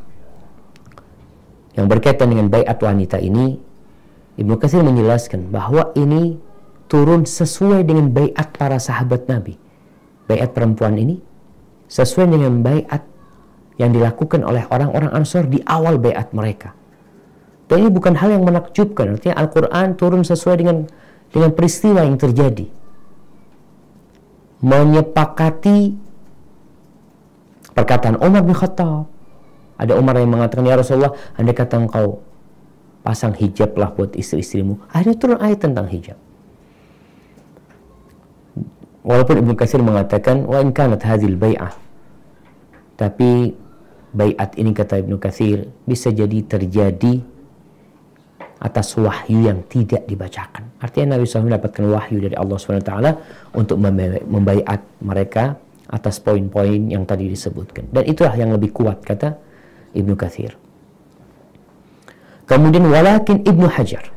yang 1.75 1.91
berkaitan 1.91 2.31
dengan 2.31 2.47
bayat 2.47 2.79
wanita 2.79 3.19
ini 3.19 3.59
Ibnu 4.39 4.55
Katsir 4.63 4.87
menjelaskan 4.87 5.51
bahwa 5.51 5.91
ini 5.99 6.39
turun 6.87 7.27
sesuai 7.27 7.83
dengan 7.83 8.15
bayat 8.15 8.55
para 8.55 8.79
sahabat 8.79 9.27
Nabi. 9.27 9.59
Bayat 10.31 10.55
perempuan 10.55 10.95
ini 10.95 11.19
sesuai 11.91 12.31
dengan 12.31 12.63
bayat 12.63 13.03
yang 13.83 13.91
dilakukan 13.91 14.47
oleh 14.47 14.63
orang-orang 14.71 15.11
Ansor 15.11 15.51
di 15.51 15.59
awal 15.67 15.99
bayat 15.99 16.31
mereka. 16.31 16.79
Dan 17.67 17.87
ini 17.87 17.91
bukan 17.91 18.15
hal 18.19 18.35
yang 18.35 18.47
menakjubkan, 18.47 19.19
artinya 19.19 19.39
Al-Quran 19.39 19.95
turun 19.99 20.23
sesuai 20.23 20.57
dengan 20.59 20.87
dengan 21.31 21.51
peristiwa 21.55 22.03
yang 22.03 22.19
terjadi. 22.19 22.67
Menyepakati 24.63 26.10
perkataan 27.75 28.19
Umar 28.21 28.43
bin 28.43 28.57
Khattab. 28.57 29.07
Ada 29.81 29.97
Umar 29.97 30.21
yang 30.21 30.29
mengatakan, 30.29 30.69
Ya 30.69 30.77
Rasulullah, 30.77 31.17
anda 31.41 31.57
kata 31.57 31.81
engkau 31.81 32.21
pasang 33.01 33.33
hijab 33.33 33.73
lah 33.81 33.89
buat 33.97 34.13
istri-istrimu. 34.13 34.77
Akhirnya 34.93 35.17
turun 35.17 35.39
ayat 35.41 35.65
tentang 35.65 35.89
hijab. 35.89 36.19
Walaupun 39.01 39.41
Ibnu 39.41 39.57
Katsir 39.57 39.81
mengatakan 39.81 40.45
wa 40.45 40.61
in 40.61 40.77
kanat 40.77 41.01
hadhil 41.01 41.41
bai'ah. 41.41 41.73
Tapi 43.01 43.57
baiat 44.13 44.61
ini 44.61 44.77
kata 44.77 45.01
Ibnu 45.01 45.17
Katsir 45.17 45.65
bisa 45.89 46.13
jadi 46.13 46.45
terjadi 46.45 47.25
atas 48.61 48.93
wahyu 49.01 49.49
yang 49.49 49.65
tidak 49.73 50.05
dibacakan. 50.05 50.69
Artinya 50.85 51.17
Nabi 51.17 51.25
SAW 51.25 51.49
mendapatkan 51.49 51.85
wahyu 51.89 52.21
dari 52.21 52.37
Allah 52.37 52.57
SWT 52.61 52.93
untuk 53.57 53.81
membaiat 54.29 54.81
mereka 55.01 55.57
atas 55.90 56.18
poin-poin 56.20 56.90
yang 56.90 57.06
tadi 57.06 57.30
disebutkan. 57.30 57.90
Dan 57.94 58.04
itulah 58.10 58.34
yang 58.34 58.52
lebih 58.52 58.74
kuat 58.74 59.06
kata 59.06 59.38
Ibnu 59.94 60.18
Katsir. 60.18 60.58
Kemudian 62.46 62.86
walakin 62.90 63.42
Ibnu 63.46 63.70
Hajar 63.70 64.16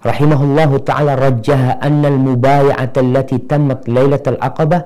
رحمه 0.00 0.40
الله 0.44 0.70
تعالى 0.88 1.12
رجح 1.14 1.60
أن 1.84 2.00
المبايعة 2.06 2.92
التي 2.96 3.38
تمت 3.38 3.88
ليلة 3.88 4.24
العقبة 4.26 4.84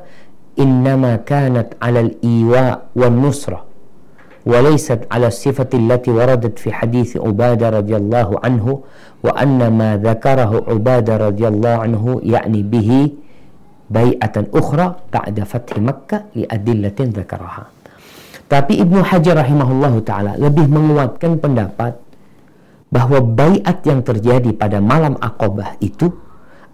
إنما 0.58 1.16
كانت 1.16 1.68
على 1.82 2.00
الإيواء 2.00 2.82
والنصرة 2.96 3.64
وليست 4.46 5.00
على 5.12 5.26
الصفة 5.26 5.70
التي 5.74 6.10
وردت 6.10 6.58
في 6.58 6.72
حديث 6.72 7.16
عبادة 7.16 7.70
رضي 7.70 7.96
الله 7.96 8.40
عنه 8.44 8.66
وأن 9.24 9.58
ما 9.78 9.96
ذكره 9.96 10.64
عبادة 10.68 11.16
رضي 11.16 11.48
الله 11.48 11.68
عنه 11.68 12.20
يعني 12.22 12.62
به 12.62 13.10
bai'atan 13.89 14.53
ukhra 14.53 14.95
ba'da 15.09 15.43
fathi 15.43 15.81
Makkah 15.81 16.29
li 16.37 16.45
adillatin 16.45 17.09
dzakaraha. 17.11 17.65
Tapi 18.49 18.81
Ibnu 18.81 19.05
Hajar 19.05 19.37
rahimahullahu 19.45 19.97
taala 20.05 20.33
lebih 20.37 20.65
menguatkan 20.65 21.37
pendapat 21.37 21.93
bahwa 22.89 23.21
baiat 23.21 23.85
yang 23.85 24.01
terjadi 24.01 24.49
pada 24.57 24.81
malam 24.81 25.13
Aqabah 25.21 25.77
itu 25.81 26.09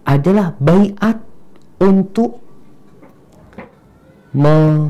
adalah 0.08 0.56
baiat 0.56 1.20
untuk 1.76 2.40
me, 4.32 4.88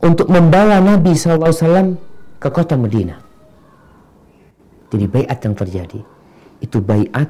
untuk 0.00 0.28
membawa 0.32 0.80
Nabi 0.80 1.12
SAW 1.12 2.00
ke 2.40 2.48
kota 2.48 2.80
Medina. 2.80 3.20
Jadi 4.88 5.04
bayat 5.04 5.38
yang 5.44 5.52
terjadi 5.52 6.00
itu 6.64 6.78
bayat 6.80 7.28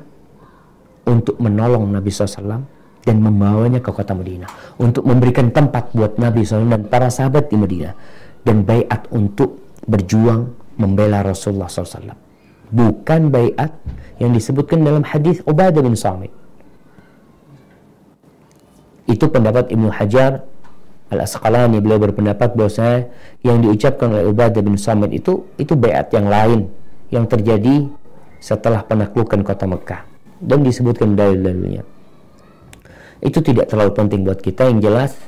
untuk 1.11 1.35
menolong 1.43 1.91
Nabi 1.91 2.07
SAW 2.15 2.78
dan 3.09 3.25
membawanya 3.25 3.81
ke 3.81 3.89
kota 3.89 4.13
Medina. 4.13 4.45
Untuk 4.77 5.09
memberikan 5.09 5.49
tempat 5.49 5.97
buat 5.97 6.21
Nabi 6.21 6.45
SAW 6.45 6.69
dan 6.69 6.85
para 6.85 7.09
sahabat 7.09 7.49
di 7.49 7.57
Medina. 7.57 7.97
Dan 8.45 8.69
bayat 8.69 9.09
untuk 9.09 9.81
berjuang 9.89 10.53
membela 10.77 11.25
Rasulullah 11.25 11.73
SAW. 11.73 12.13
Bukan 12.69 13.33
bayat 13.33 13.73
yang 14.21 14.37
disebutkan 14.37 14.85
dalam 14.85 15.01
hadis 15.01 15.41
Ubadah 15.49 15.81
bin 15.81 15.97
Samit. 15.97 16.29
Itu 19.09 19.33
pendapat 19.33 19.73
Ibnu 19.73 19.89
Hajar 19.89 20.45
Al-Asqalani 21.09 21.81
beliau 21.81 21.97
berpendapat 21.97 22.53
bahwa 22.53 23.09
yang 23.41 23.65
diucapkan 23.65 24.13
oleh 24.13 24.29
Ubadah 24.29 24.61
bin 24.61 24.77
Samit 24.77 25.17
itu 25.17 25.49
itu 25.57 25.73
bayat 25.73 26.13
yang 26.13 26.29
lain 26.29 26.69
yang 27.09 27.25
terjadi 27.25 27.89
setelah 28.45 28.85
penaklukan 28.85 29.41
kota 29.41 29.65
Mekah 29.65 30.05
dan 30.45 30.61
disebutkan 30.61 31.17
dalil-dalilnya. 31.17 31.98
Itu 33.19 33.43
tidak 33.43 33.71
terlalu 33.71 33.93
penting 33.95 34.23
buat 34.23 34.39
kita 34.39 34.71
yang 34.71 34.79
jelas, 34.79 35.19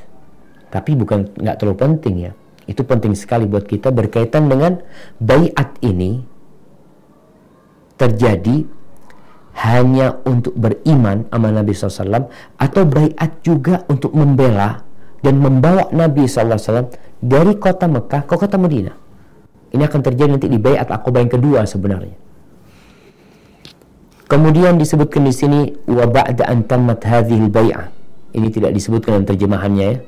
tapi 0.71 0.95
bukan 0.95 1.27
nggak 1.35 1.57
terlalu 1.59 1.79
penting 1.79 2.15
ya. 2.31 2.33
Itu 2.71 2.87
penting 2.87 3.19
sekali 3.19 3.51
buat 3.51 3.67
kita 3.67 3.91
berkaitan 3.91 4.47
dengan 4.47 4.79
bayat 5.19 5.75
ini 5.83 6.23
terjadi 7.99 8.63
hanya 9.61 10.17
untuk 10.25 10.55
beriman 10.55 11.27
sama 11.29 11.51
Nabi 11.51 11.75
SAW 11.75 12.31
atau 12.57 12.83
bayat 12.87 13.43
juga 13.43 13.83
untuk 13.91 14.15
membela 14.15 14.87
dan 15.21 15.37
membawa 15.37 15.91
Nabi 15.93 16.25
SAW 16.25 16.89
dari 17.21 17.59
kota 17.61 17.91
Mekah 17.91 18.25
ke 18.25 18.35
kota 18.39 18.57
Madinah. 18.57 18.97
Ini 19.71 19.83
akan 19.85 20.01
terjadi 20.01 20.31
nanti 20.31 20.49
di 20.49 20.57
bayat 20.57 20.89
akobah 20.89 21.21
yang 21.21 21.33
kedua 21.33 21.67
sebenarnya. 21.69 22.30
Kemudian 24.31 24.79
disebutkan 24.79 25.27
di 25.27 25.35
sini 25.35 25.61
wa 25.91 26.07
ba'da 26.07 26.47
an 26.47 26.63
tammat 26.63 27.03
hadhil 27.03 27.51
bai'ah. 27.51 27.91
Ini 28.31 28.47
tidak 28.55 28.79
disebutkan 28.79 29.19
dalam 29.19 29.27
terjemahannya 29.27 29.87
ya 29.91 29.99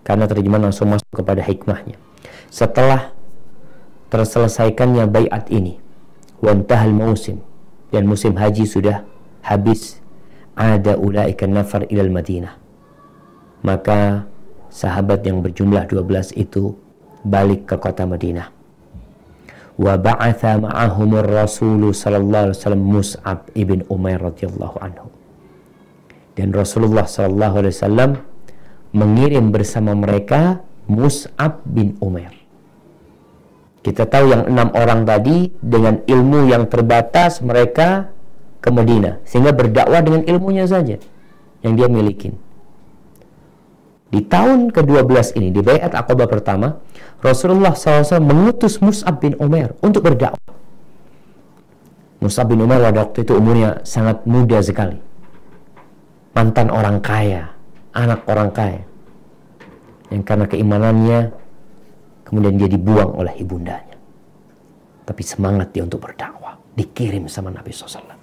karena 0.00 0.24
terjemahan 0.24 0.72
langsung 0.72 0.88
masuk 0.88 1.12
kepada 1.12 1.44
hikmahnya. 1.44 2.00
Setelah 2.48 3.12
terselesaikannya 4.08 5.04
bayat 5.06 5.52
ini, 5.52 5.76
wantahal 6.40 6.90
musim 6.90 7.44
dan 7.92 8.08
musim 8.08 8.34
haji 8.34 8.64
sudah 8.64 9.04
habis, 9.44 10.00
ada 10.56 10.96
ulaika 10.96 11.44
nafar 11.44 11.84
ilal 11.92 12.10
Madinah. 12.10 12.56
Maka 13.60 14.24
sahabat 14.72 15.20
yang 15.28 15.44
berjumlah 15.44 15.84
12 15.84 16.32
itu 16.40 16.80
balik 17.20 17.68
ke 17.68 17.76
kota 17.76 18.08
Madinah. 18.08 18.59
Wa 19.80 19.96
ba'atha 19.96 20.60
ma'ahumur 20.60 21.24
Rasul 21.24 21.80
sallallahu 21.96 22.52
alaihi 22.52 22.58
wasallam 22.60 22.84
Mus'ab 22.84 23.48
ibn 23.56 23.80
Umair 23.88 24.20
radhiyallahu 24.20 24.76
anhu. 24.76 25.08
Dan 26.36 26.52
Rasulullah 26.52 27.08
sallallahu 27.08 27.64
alaihi 27.64 27.74
wasallam 27.80 28.10
mengirim 28.92 29.48
bersama 29.48 29.96
mereka 29.96 30.60
Mus'ab 30.84 31.64
bin 31.64 31.96
Umar. 32.04 32.36
Kita 33.80 34.04
tahu 34.04 34.28
yang 34.28 34.44
enam 34.52 34.68
orang 34.76 35.08
tadi 35.08 35.48
dengan 35.64 36.04
ilmu 36.04 36.52
yang 36.52 36.68
terbatas 36.68 37.40
mereka 37.40 38.12
ke 38.60 38.68
Medina 38.68 39.16
sehingga 39.24 39.56
berdakwah 39.56 40.04
dengan 40.04 40.28
ilmunya 40.28 40.68
saja 40.68 41.00
yang 41.64 41.72
dia 41.80 41.88
miliki. 41.88 42.36
Di 44.10 44.26
tahun 44.26 44.74
ke-12 44.74 45.38
ini, 45.38 45.54
di 45.54 45.62
Bayat 45.62 45.94
Aqabah 45.94 46.26
pertama, 46.26 46.82
Rasulullah 47.22 47.78
SAW 47.78 48.18
mengutus 48.18 48.82
Mus'ab 48.82 49.22
bin 49.22 49.38
Umar 49.38 49.78
untuk 49.86 50.02
berdakwah. 50.02 50.42
Mus'ab 52.18 52.50
bin 52.50 52.58
Umar 52.58 52.82
pada 52.82 53.06
waktu 53.06 53.22
itu 53.22 53.38
umurnya 53.38 53.86
sangat 53.86 54.26
muda 54.26 54.58
sekali. 54.58 54.98
Mantan 56.34 56.74
orang 56.74 56.98
kaya, 56.98 57.54
anak 57.94 58.26
orang 58.26 58.50
kaya. 58.50 58.82
Yang 60.10 60.22
karena 60.26 60.46
keimanannya, 60.50 61.20
kemudian 62.26 62.58
dia 62.58 62.66
dibuang 62.66 63.14
oleh 63.14 63.34
ibundanya. 63.38 63.94
Tapi 65.06 65.22
semangat 65.22 65.70
dia 65.70 65.86
untuk 65.86 66.02
berdakwah. 66.02 66.58
Dikirim 66.74 67.30
sama 67.30 67.54
Nabi 67.54 67.70
SAW. 67.70 68.18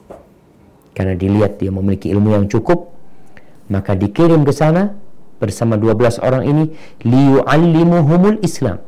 Karena 0.92 1.16
dilihat 1.16 1.64
dia 1.64 1.72
memiliki 1.72 2.12
ilmu 2.12 2.36
yang 2.36 2.46
cukup, 2.52 2.92
maka 3.72 3.96
dikirim 3.96 4.44
ke 4.44 4.52
sana 4.52 5.07
bersama 5.38 5.78
12 5.80 6.22
orang 6.22 6.44
ini 6.46 6.64
liyu'allimuhumul 7.06 8.42
Islam 8.42 8.82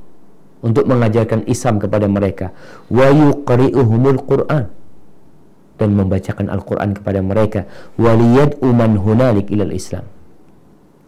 untuk 0.59 0.85
mengajarkan 0.89 1.47
Islam 1.47 1.79
kepada 1.79 2.05
mereka. 2.11 2.51
Wa 2.91 3.09
yuqri'uhumul 3.09 4.19
Qur'an 4.27 4.67
dan 5.79 5.95
membacakan 5.95 6.51
Al-Qur'an 6.51 6.91
kepada 6.91 7.23
mereka. 7.23 7.63
Waliyad'u 7.95 8.67
man 8.75 8.99
hunalik 8.99 9.47
ilal 9.47 9.71
Islam. 9.71 10.03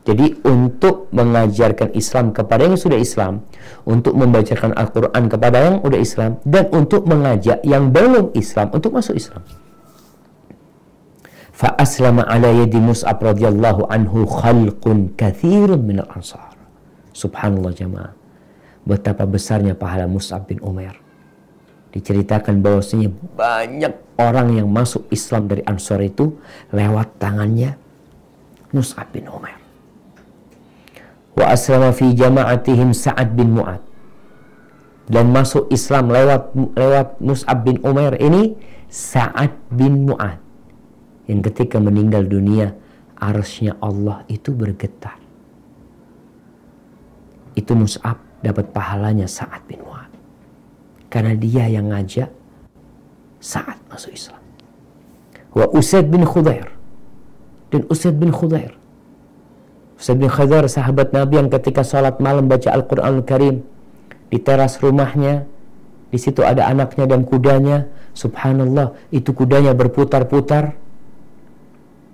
Jadi 0.01 0.33
untuk 0.49 1.13
mengajarkan 1.13 1.93
Islam 1.93 2.33
kepada 2.33 2.65
yang 2.65 2.73
sudah 2.73 2.97
Islam, 2.97 3.45
untuk 3.85 4.17
membacakan 4.17 4.73
Al-Quran 4.73 5.29
kepada 5.29 5.57
yang 5.61 5.77
sudah 5.77 5.99
Islam, 6.01 6.31
dan 6.41 6.65
untuk 6.73 7.05
mengajak 7.05 7.61
yang 7.61 7.93
belum 7.93 8.33
Islam 8.33 8.73
untuk 8.73 8.97
masuk 8.97 9.13
Islam 9.13 9.45
fa 11.61 11.77
aslama 11.77 12.25
ala 12.25 12.49
yadi 12.49 12.81
Mus'ab 12.81 13.21
radhiyallahu 13.21 13.85
anhu 13.85 14.25
khalqun 14.25 15.13
kathirun 15.13 15.77
min 15.85 16.01
al-ansar. 16.01 16.57
Subhanallah 17.13 17.69
jamaah. 17.77 18.17
Betapa 18.81 19.29
besarnya 19.29 19.77
pahala 19.77 20.09
Mus'ab 20.09 20.49
bin 20.49 20.57
Umar. 20.65 20.97
Diceritakan 21.93 22.65
bahwasanya 22.65 23.13
banyak 23.37 23.93
orang 24.17 24.57
yang 24.57 24.73
masuk 24.73 25.05
Islam 25.13 25.45
dari 25.45 25.61
Ansar 25.69 26.01
itu 26.01 26.33
lewat 26.73 27.21
tangannya 27.21 27.77
Mus'ab 28.73 29.13
bin 29.13 29.29
Umar. 29.29 29.53
Wa 31.37 31.53
aslama 31.53 31.93
fi 31.93 32.09
jama'atihim 32.09 32.89
Sa'ad 32.89 33.37
bin 33.37 33.53
Mu'ad. 33.53 33.85
Dan 35.05 35.29
masuk 35.29 35.69
Islam 35.69 36.09
lewat 36.09 36.57
lewat 36.73 37.21
Mus'ab 37.21 37.69
bin 37.69 37.77
Umar 37.85 38.17
ini 38.17 38.57
Sa'ad 38.89 39.53
bin 39.69 40.09
Mu'ad 40.09 40.40
yang 41.31 41.39
ketika 41.39 41.79
meninggal 41.79 42.27
dunia 42.27 42.75
arsnya 43.15 43.79
Allah 43.79 44.27
itu 44.27 44.51
bergetar. 44.51 45.15
Itu 47.55 47.71
Mus'ab 47.71 48.19
dapat 48.43 48.75
pahalanya 48.75 49.31
saat 49.31 49.63
bin 49.63 49.79
Mu'ad. 49.79 50.11
Karena 51.07 51.31
dia 51.39 51.71
yang 51.71 51.87
ngajak 51.87 52.27
saat 53.39 53.79
masuk 53.87 54.11
Islam. 54.11 54.43
Wa 55.55 55.71
Usaid 55.71 56.11
bin 56.11 56.27
Khudair. 56.27 56.67
Dan 57.71 57.87
Usaid 57.87 58.19
bin 58.19 58.35
Khudair. 58.35 58.75
Usaid 59.95 60.19
bin 60.19 60.27
Khudair 60.27 60.67
sahabat 60.67 61.15
Nabi 61.15 61.39
yang 61.39 61.47
ketika 61.47 61.87
sholat 61.87 62.19
malam 62.19 62.51
baca 62.51 62.75
Al-Quran 62.75 63.23
Al-Karim 63.23 63.55
di 64.27 64.39
teras 64.39 64.79
rumahnya 64.83 65.47
di 66.11 66.19
situ 66.19 66.43
ada 66.43 66.67
anaknya 66.67 67.07
dan 67.07 67.23
kudanya 67.23 67.87
subhanallah 68.11 68.95
itu 69.15 69.31
kudanya 69.31 69.71
berputar-putar 69.71 70.80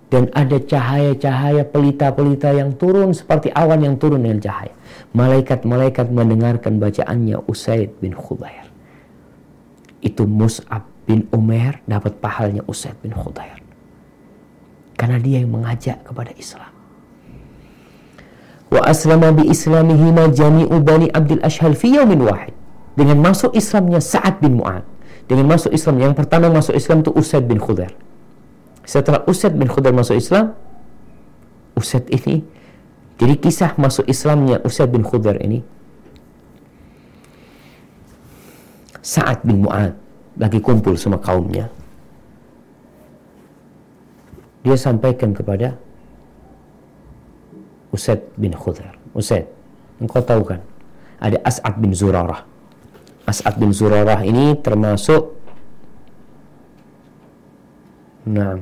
dan 0.08 0.32
ada 0.32 0.56
cahaya-cahaya 0.56 1.68
pelita-pelita 1.68 2.56
yang 2.56 2.80
turun 2.80 3.12
seperti 3.12 3.52
awan 3.52 3.84
yang 3.84 3.96
turun 4.00 4.24
dengan 4.24 4.40
cahaya. 4.40 4.72
Malaikat-malaikat 5.12 6.08
mendengarkan 6.16 6.80
bacaannya 6.80 7.44
Usaid 7.44 8.00
bin 8.00 8.16
Khudair. 8.16 8.72
Itu 10.00 10.24
Mus'ab 10.24 10.88
bin 11.04 11.28
Umair 11.36 11.84
dapat 11.84 12.24
pahalnya 12.24 12.64
Usaid 12.72 12.96
bin 13.04 13.12
Khudair. 13.12 13.60
Karena 14.96 15.20
dia 15.20 15.44
yang 15.44 15.52
mengajak 15.52 16.00
kepada 16.08 16.32
Islam. 16.40 16.72
Wa 18.72 18.84
aslama 18.88 19.32
bi 19.36 19.48
islamihi 19.48 20.12
jami'u 20.32 20.76
bani 20.84 21.08
Abdul 21.12 21.44
Ashhal 21.44 21.76
fi 21.76 22.00
yawmin 22.00 22.24
wahid. 22.24 22.56
Dengan 22.96 23.20
masuk 23.22 23.54
Islamnya 23.54 24.00
Sa'ad 24.00 24.40
bin 24.40 24.58
Mu'ad. 24.58 24.88
Dengan 25.28 25.52
masuk 25.52 25.76
Islam 25.76 26.00
yang 26.00 26.16
pertama 26.16 26.48
masuk 26.48 26.74
Islam 26.74 27.04
itu 27.04 27.12
Usaid 27.12 27.44
bin 27.44 27.60
Khudair 27.60 27.92
setelah 28.88 29.28
Usaid 29.28 29.52
bin 29.60 29.68
Khudair 29.68 29.92
masuk 29.92 30.16
Islam, 30.16 30.56
Usaid 31.76 32.08
ini, 32.08 32.40
jadi 33.20 33.36
kisah 33.36 33.76
masuk 33.76 34.08
Islamnya 34.08 34.64
Usaid 34.64 34.88
bin 34.96 35.04
Khudair 35.04 35.44
ini, 35.44 35.60
saat 39.04 39.44
bin 39.44 39.68
Mu'ad 39.68 39.92
lagi 40.40 40.64
kumpul 40.64 40.96
sama 40.96 41.20
kaumnya, 41.20 41.68
dia 44.64 44.80
sampaikan 44.80 45.36
kepada 45.36 45.76
Usaid 47.92 48.24
bin 48.40 48.56
Khudair, 48.56 48.96
Usaid, 49.12 49.52
engkau 50.00 50.24
tahu 50.24 50.48
kan, 50.48 50.64
ada 51.20 51.36
As'ad 51.44 51.76
bin 51.76 51.92
Zurarah. 51.92 52.48
As'ad 53.28 53.60
bin 53.60 53.76
Zurarah 53.76 54.24
ini 54.24 54.56
termasuk 54.64 55.36
Nah, 58.28 58.60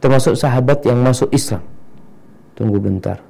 termasuk 0.00 0.36
sahabat 0.36 0.84
yang 0.84 1.00
masuk 1.00 1.30
Islam. 1.32 1.64
Tunggu 2.56 2.80
bentar. 2.80 3.20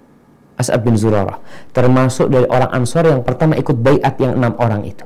As'ad 0.56 0.80
bin 0.80 0.96
Zurarah. 0.96 1.36
Termasuk 1.76 2.32
dari 2.32 2.48
orang 2.48 2.72
Ansor 2.72 3.04
yang 3.04 3.20
pertama 3.20 3.58
ikut 3.60 3.76
bayat 3.76 4.16
yang 4.16 4.40
enam 4.40 4.56
orang 4.56 4.88
itu. 4.88 5.04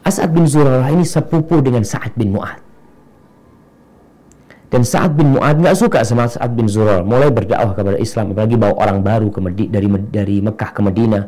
As'ad 0.00 0.32
bin 0.32 0.48
Zurarah 0.48 0.88
ini 0.88 1.04
sepupu 1.04 1.60
dengan 1.60 1.84
Sa'ad 1.84 2.16
bin 2.16 2.32
Mu'ad. 2.32 2.64
Dan 4.72 4.80
Sa'ad 4.84 5.12
bin 5.12 5.36
Mu'ad 5.36 5.60
nggak 5.60 5.76
suka 5.76 6.00
sama 6.08 6.24
Sa'ad 6.24 6.56
bin 6.56 6.64
Zurarah. 6.64 7.04
Mulai 7.04 7.28
berdakwah 7.28 7.76
kepada 7.76 8.00
Islam. 8.00 8.32
Apalagi 8.32 8.56
bawa 8.56 8.74
orang 8.80 9.04
baru 9.04 9.28
ke 9.28 9.40
Medi 9.44 9.64
dari, 9.68 9.88
dari 10.08 10.36
Mekah 10.40 10.70
ke 10.72 10.80
Madinah. 10.80 11.24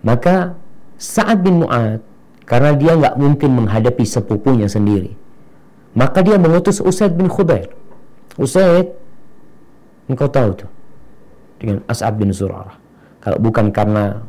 Maka 0.00 0.56
Sa'ad 0.96 1.44
bin 1.44 1.60
Mu'ad, 1.60 2.00
karena 2.48 2.72
dia 2.72 2.96
nggak 2.96 3.20
mungkin 3.20 3.50
menghadapi 3.60 4.04
sepupunya 4.08 4.70
sendiri. 4.70 5.12
Maka 5.92 6.24
dia 6.24 6.40
mengutus 6.40 6.80
Usaid 6.80 7.12
bin 7.18 7.28
Khudair 7.28 7.73
Usaid 8.34 8.90
engkau 10.10 10.28
tahu 10.28 10.64
tuh 10.64 10.70
dengan 11.62 11.80
As'ad 11.86 12.14
bin 12.18 12.34
Zurarah. 12.34 12.76
Kalau 13.22 13.40
bukan 13.40 13.72
karena 13.72 14.20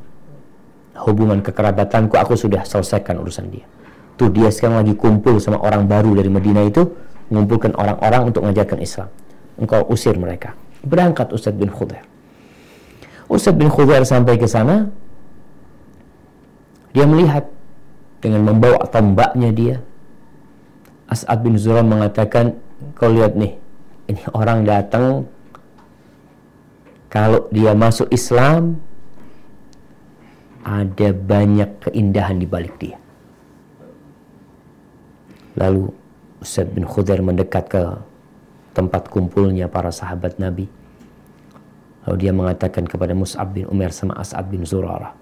hubungan 1.03 1.43
kekerabatanku 1.43 2.15
aku 2.15 2.39
sudah 2.39 2.63
selesaikan 2.63 3.19
urusan 3.19 3.51
dia. 3.51 3.67
Tuh 4.15 4.31
dia 4.31 4.47
sekarang 4.47 4.85
lagi 4.85 4.95
kumpul 4.95 5.43
sama 5.43 5.59
orang 5.59 5.83
baru 5.89 6.15
dari 6.15 6.31
Medina 6.31 6.63
itu 6.63 6.87
mengumpulkan 7.27 7.75
orang-orang 7.75 8.31
untuk 8.31 8.47
mengajarkan 8.47 8.79
Islam. 8.79 9.09
Engkau 9.59 9.83
usir 9.91 10.15
mereka. 10.15 10.55
Berangkat 10.85 11.33
Usaid 11.33 11.57
bin 11.57 11.73
Khudair 11.73 12.05
Usaid 13.25 13.57
bin 13.57 13.73
Khudair 13.73 14.05
sampai 14.05 14.37
ke 14.37 14.45
sana 14.45 14.93
dia 16.93 17.09
melihat 17.09 17.49
dengan 18.21 18.45
membawa 18.45 18.85
tombaknya 18.87 19.49
dia 19.51 19.75
As'ad 21.09 21.41
bin 21.41 21.57
Zurarah 21.57 21.85
mengatakan 21.85 22.57
kau 22.97 23.09
lihat 23.09 23.33
nih 23.33 23.57
ini 24.05 24.21
orang 24.33 24.65
datang 24.65 25.25
kalau 27.09 27.47
dia 27.49 27.71
masuk 27.71 28.11
Islam 28.11 28.77
ada 30.65 31.13
banyak 31.13 31.69
keindahan 31.85 32.41
di 32.41 32.47
balik 32.49 32.73
dia. 32.81 32.97
Lalu 35.55 35.93
Ustaz 36.41 36.67
bin 36.67 36.83
Khudair 36.83 37.21
mendekat 37.23 37.69
ke 37.69 37.81
tempat 38.75 39.07
kumpulnya 39.07 39.71
para 39.71 39.93
sahabat 39.93 40.35
Nabi. 40.41 40.67
Lalu 42.05 42.17
dia 42.19 42.33
mengatakan 42.35 42.85
kepada 42.85 43.15
Mus'ab 43.15 43.55
bin 43.55 43.65
Umar 43.71 43.89
sama 43.95 44.19
As'ad 44.19 44.45
bin 44.51 44.61
Zurarah, 44.67 45.15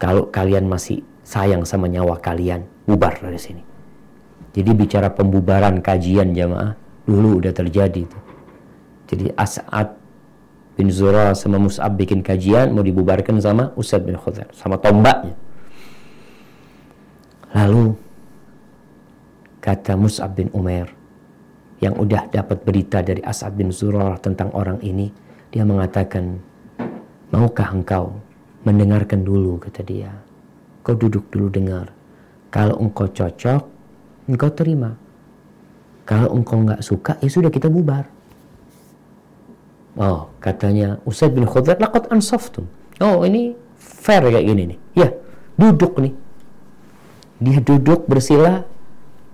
kalau 0.00 0.26
kalian 0.32 0.66
masih 0.66 1.04
sayang 1.22 1.62
sama 1.62 1.86
nyawa 1.86 2.18
kalian, 2.18 2.66
bubar 2.88 3.14
dari 3.20 3.38
sini. 3.38 3.62
Jadi 4.56 4.70
bicara 4.72 5.12
pembubaran 5.12 5.78
kajian 5.84 6.32
jamaah, 6.32 6.74
dulu 7.06 7.40
udah 7.40 7.54
terjadi 7.54 8.02
itu. 8.02 8.18
Jadi 9.06 9.30
As'ad 9.38 9.94
bin 10.74 10.90
Zura 10.90 11.32
sama 11.32 11.56
Mus'ab 11.56 11.94
bikin 11.96 12.20
kajian 12.20 12.74
mau 12.74 12.82
dibubarkan 12.82 13.38
sama 13.40 13.72
Usaid 13.78 14.04
bin 14.04 14.18
Khudair 14.18 14.50
sama 14.52 14.76
tombaknya. 14.76 15.32
Lalu 17.56 17.96
kata 19.62 19.96
Mus'ab 19.96 20.36
bin 20.36 20.50
Umair 20.52 20.92
yang 21.80 21.96
udah 21.96 22.28
dapat 22.28 22.60
berita 22.66 23.00
dari 23.00 23.22
As'ad 23.22 23.54
bin 23.56 23.70
Zura 23.70 24.18
tentang 24.20 24.52
orang 24.52 24.82
ini, 24.82 25.08
dia 25.52 25.64
mengatakan, 25.64 26.40
"Maukah 27.32 27.72
engkau 27.72 28.16
mendengarkan 28.64 29.22
dulu?" 29.22 29.60
kata 29.62 29.80
dia. 29.84 30.12
Kau 30.80 30.96
duduk 30.96 31.28
dulu 31.32 31.48
dengar. 31.52 31.92
Kalau 32.48 32.78
engkau 32.80 33.10
cocok, 33.10 33.62
engkau 34.28 34.50
terima. 34.54 35.05
Kalau 36.06 36.30
engkau 36.30 36.62
nggak 36.62 36.80
suka, 36.86 37.18
ya 37.18 37.26
sudah 37.26 37.50
kita 37.50 37.66
bubar. 37.66 38.06
Oh, 39.98 40.30
katanya 40.38 41.02
Usaid 41.02 41.34
bin 41.34 41.48
Khudair, 41.48 41.82
laqad 41.82 42.06
ansaftum. 42.14 42.70
Oh, 43.02 43.26
ini 43.26 43.58
fair 43.76 44.22
kayak 44.22 44.46
gini 44.46 44.62
nih. 44.70 44.78
Ya, 44.94 45.08
duduk 45.58 45.98
nih. 45.98 46.14
Dia 47.42 47.58
duduk 47.58 48.06
bersila, 48.06 48.62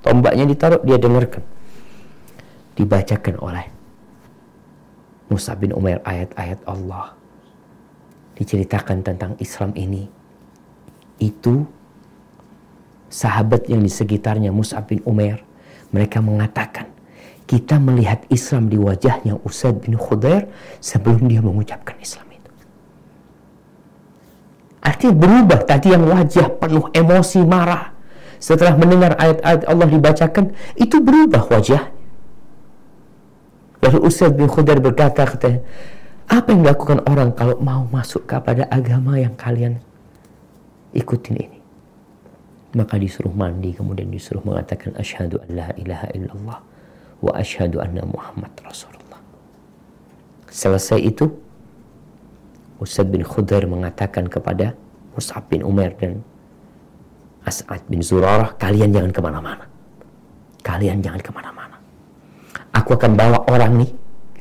tombaknya 0.01 0.49
ditaruh, 0.49 0.81
dia 0.81 0.97
dengarkan. 0.97 1.45
Dibacakan 2.73 3.37
oleh 3.37 3.67
Musa 5.29 5.53
bin 5.61 5.77
Umar 5.77 6.01
ayat-ayat 6.09 6.65
Allah. 6.65 7.13
Diceritakan 8.33 9.05
tentang 9.05 9.37
Islam 9.45 9.77
ini. 9.77 10.09
Itu 11.21 11.69
sahabat 13.13 13.69
yang 13.69 13.85
di 13.85 13.93
sekitarnya 13.93 14.49
Musa 14.51 14.81
bin 14.81 15.05
Umar, 15.05 15.45
mereka 15.93 16.19
mengatakan, 16.25 16.89
kita 17.45 17.77
melihat 17.77 18.25
Islam 18.33 18.73
di 18.73 18.81
wajahnya 18.81 19.37
Usaid 19.45 19.85
bin 19.85 20.01
Khudair 20.01 20.49
sebelum 20.81 21.29
dia 21.29 21.45
mengucapkan 21.45 21.95
Islam 22.01 22.25
itu. 22.33 22.51
Artinya 24.81 25.15
berubah 25.15 25.61
tadi 25.69 25.93
yang 25.93 26.09
wajah 26.09 26.49
penuh 26.59 26.89
emosi 26.97 27.45
marah. 27.45 27.93
Setelah 28.43 28.75
mendengar 28.75 29.15
ayat-ayat 29.21 29.63
Allah 29.71 29.87
dibacakan, 29.87 30.45
itu 30.75 30.97
berubah 30.99 31.47
wajah. 31.47 31.93
Lalu 33.87 33.99
Usaid 34.03 34.35
bin 34.35 34.51
Khudair 34.51 34.83
berkata, 34.83 35.23
katanya, 35.23 35.63
apa 36.27 36.51
yang 36.51 36.67
dilakukan 36.67 37.05
orang 37.07 37.31
kalau 37.37 37.61
mau 37.63 37.87
masuk 37.93 38.27
kepada 38.27 38.67
agama 38.73 39.21
yang 39.21 39.37
kalian 39.39 39.79
ikutin 40.97 41.37
ini? 41.39 41.62
Maka 42.73 42.97
disuruh 42.97 43.33
mandi, 43.33 43.77
kemudian 43.77 44.09
disuruh 44.09 44.41
mengatakan, 44.41 44.97
Ashadu 44.97 45.41
an 45.45 45.49
la 45.53 45.69
ilaha 45.77 46.09
illallah 46.17 46.59
wa 47.23 47.33
asyhadu 47.37 47.79
anna 47.85 48.03
Muhammad 48.09 48.51
Rasulullah. 48.65 49.21
Selesai 50.49 51.01
itu, 51.01 51.29
Ustaz 52.83 53.07
bin 53.07 53.23
Khudair 53.23 53.69
mengatakan 53.69 54.27
kepada 54.27 54.75
Mus'ab 55.15 55.47
bin 55.47 55.63
Umar 55.63 55.95
dan 56.01 56.25
As'ad 57.43 57.83
bin 57.91 58.03
Zurarah, 58.03 58.55
kalian 58.59 58.95
jangan 58.95 59.11
ke 59.11 59.21
mana-mana. 59.23 59.65
Kalian 60.63 61.03
jangan 61.03 61.19
ke 61.19 61.31
mana-mana. 61.35 61.77
Aku 62.71 62.95
akan 62.95 63.19
bawa 63.19 63.39
orang 63.51 63.83
nih, 63.83 63.91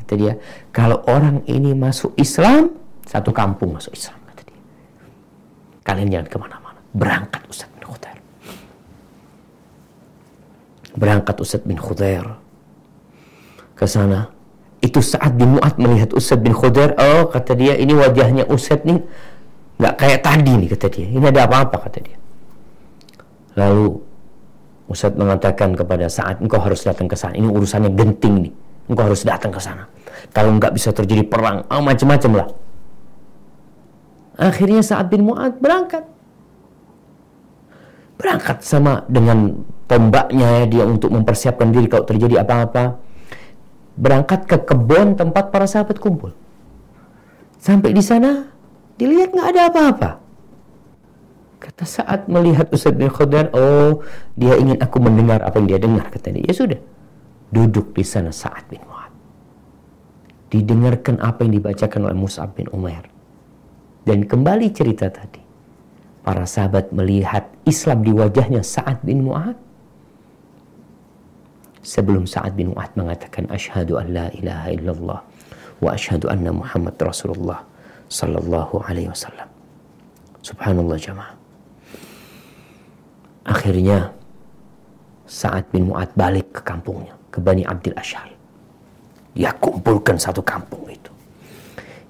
kata 0.01 0.13
dia. 0.17 0.33
Kalau 0.69 1.01
orang 1.09 1.41
ini 1.49 1.73
masuk 1.73 2.13
Islam, 2.17 2.69
satu 3.05 3.33
kampung 3.33 3.73
masuk 3.73 3.93
Islam, 3.97 4.21
kata 4.29 4.41
dia. 4.45 4.61
Kalian 5.81 6.07
jangan 6.13 6.27
ke 6.29 6.37
mana-mana. 6.37 6.79
Berangkat 6.93 7.41
Ustaz 7.49 7.69
bin 7.73 7.83
Khudair. 7.89 8.17
Berangkat 10.95 11.39
Ustaz 11.39 11.63
bin 11.63 11.79
Khudair 11.79 12.25
ke 13.75 13.89
sana. 13.89 14.29
Itu 14.81 14.97
saat 15.01 15.37
bin 15.37 15.57
Mu'ad 15.57 15.77
melihat 15.77 16.09
Ustadz 16.13 16.41
bin 16.41 16.57
Khudair, 16.57 16.97
oh 16.97 17.29
kata 17.29 17.53
dia 17.53 17.77
ini 17.77 17.93
wajahnya 17.93 18.49
Ustadz 18.49 18.85
nih 18.85 18.97
nggak 19.77 19.93
kayak 19.97 20.19
tadi 20.25 20.51
nih 20.57 20.69
kata 20.73 20.87
dia. 20.89 21.07
Ini 21.09 21.25
ada 21.29 21.45
apa-apa 21.45 21.77
kata 21.89 21.99
dia. 22.01 22.17
Lalu 23.57 24.01
Ustadz 24.89 25.17
mengatakan 25.17 25.77
kepada 25.77 26.09
saat 26.09 26.41
engkau 26.41 26.59
harus 26.59 26.81
datang 26.81 27.05
ke 27.05 27.15
sana. 27.15 27.37
Ini 27.37 27.47
urusannya 27.47 27.93
genting 27.93 28.35
nih. 28.49 28.53
Engkau 28.89 29.05
harus 29.07 29.21
datang 29.23 29.53
ke 29.53 29.61
sana. 29.61 29.85
Kalau 30.35 30.51
nggak 30.57 30.73
bisa 30.75 30.91
terjadi 30.91 31.23
perang, 31.23 31.63
oh, 31.71 31.81
macam-macam 31.81 32.31
lah. 32.43 32.47
Akhirnya 34.41 34.81
saat 34.81 35.07
bin 35.13 35.29
Mu'ad 35.29 35.61
berangkat. 35.61 36.03
Berangkat 38.17 38.65
sama 38.65 39.05
dengan 39.09 39.61
tombaknya 39.91 40.63
ya, 40.63 40.65
dia 40.71 40.83
untuk 40.87 41.11
mempersiapkan 41.11 41.67
diri 41.75 41.91
kalau 41.91 42.07
terjadi 42.07 42.47
apa-apa 42.47 42.95
berangkat 43.99 44.47
ke 44.47 44.57
kebun 44.63 45.19
tempat 45.19 45.51
para 45.51 45.67
sahabat 45.67 45.99
kumpul. 45.99 46.31
Sampai 47.59 47.91
di 47.91 47.99
sana, 47.99 48.47
dilihat 48.95 49.35
nggak 49.35 49.47
ada 49.51 49.61
apa-apa. 49.67 50.09
Kata 51.61 51.83
saat 51.85 52.25
melihat 52.31 52.71
Ustaz 52.71 52.95
bin 52.95 53.11
Khudair, 53.11 53.51
oh 53.53 54.01
dia 54.33 54.55
ingin 54.57 54.79
aku 54.79 54.97
mendengar 55.03 55.43
apa 55.43 55.59
yang 55.59 55.67
dia 55.75 55.79
dengar. 55.83 56.07
Kata 56.07 56.33
dia, 56.33 56.47
ya 56.47 56.55
sudah. 56.55 56.79
Duduk 57.51 57.91
di 57.91 58.01
sana 58.07 58.31
saat 58.31 58.65
bin 58.71 58.81
Mu'ad. 58.87 59.11
Didengarkan 60.49 61.19
apa 61.19 61.43
yang 61.43 61.59
dibacakan 61.59 62.07
oleh 62.07 62.17
Mus'ab 62.17 62.55
bin 62.55 62.71
Umair. 62.71 63.05
Dan 64.07 64.25
kembali 64.25 64.71
cerita 64.71 65.11
tadi. 65.11 65.43
Para 66.25 66.47
sahabat 66.47 66.95
melihat 66.95 67.51
Islam 67.67 68.07
di 68.07 68.13
wajahnya 68.15 68.65
Sa'ad 68.65 69.03
bin 69.05 69.25
Mu'ad 69.25 69.70
sebelum 71.81 72.29
Sa'ad 72.29 72.53
bin 72.53 72.73
Mu'ad 72.73 72.93
mengatakan 72.93 73.49
asyhadu 73.49 73.97
an 73.97 74.07
la 74.13 74.27
ilaha 74.37 74.67
illallah 74.69 75.19
wa 75.81 75.89
asyhadu 75.93 76.29
anna 76.29 76.53
Muhammad 76.53 76.93
Rasulullah 77.01 77.65
sallallahu 78.09 78.85
alaihi 78.85 79.09
wasallam. 79.09 79.49
Subhanallah 80.45 80.97
jamaah. 80.97 81.33
Akhirnya 83.49 84.13
Sa'ad 85.25 85.65
bin 85.73 85.89
Mu'ad 85.89 86.13
balik 86.13 86.59
ke 86.59 86.61
kampungnya, 86.61 87.15
ke 87.33 87.39
Bani 87.41 87.65
Abdul 87.65 87.97
Ashar. 87.97 88.29
Dia 89.31 89.55
kumpulkan 89.57 90.19
satu 90.19 90.43
kampung 90.43 90.91
itu. 90.91 91.07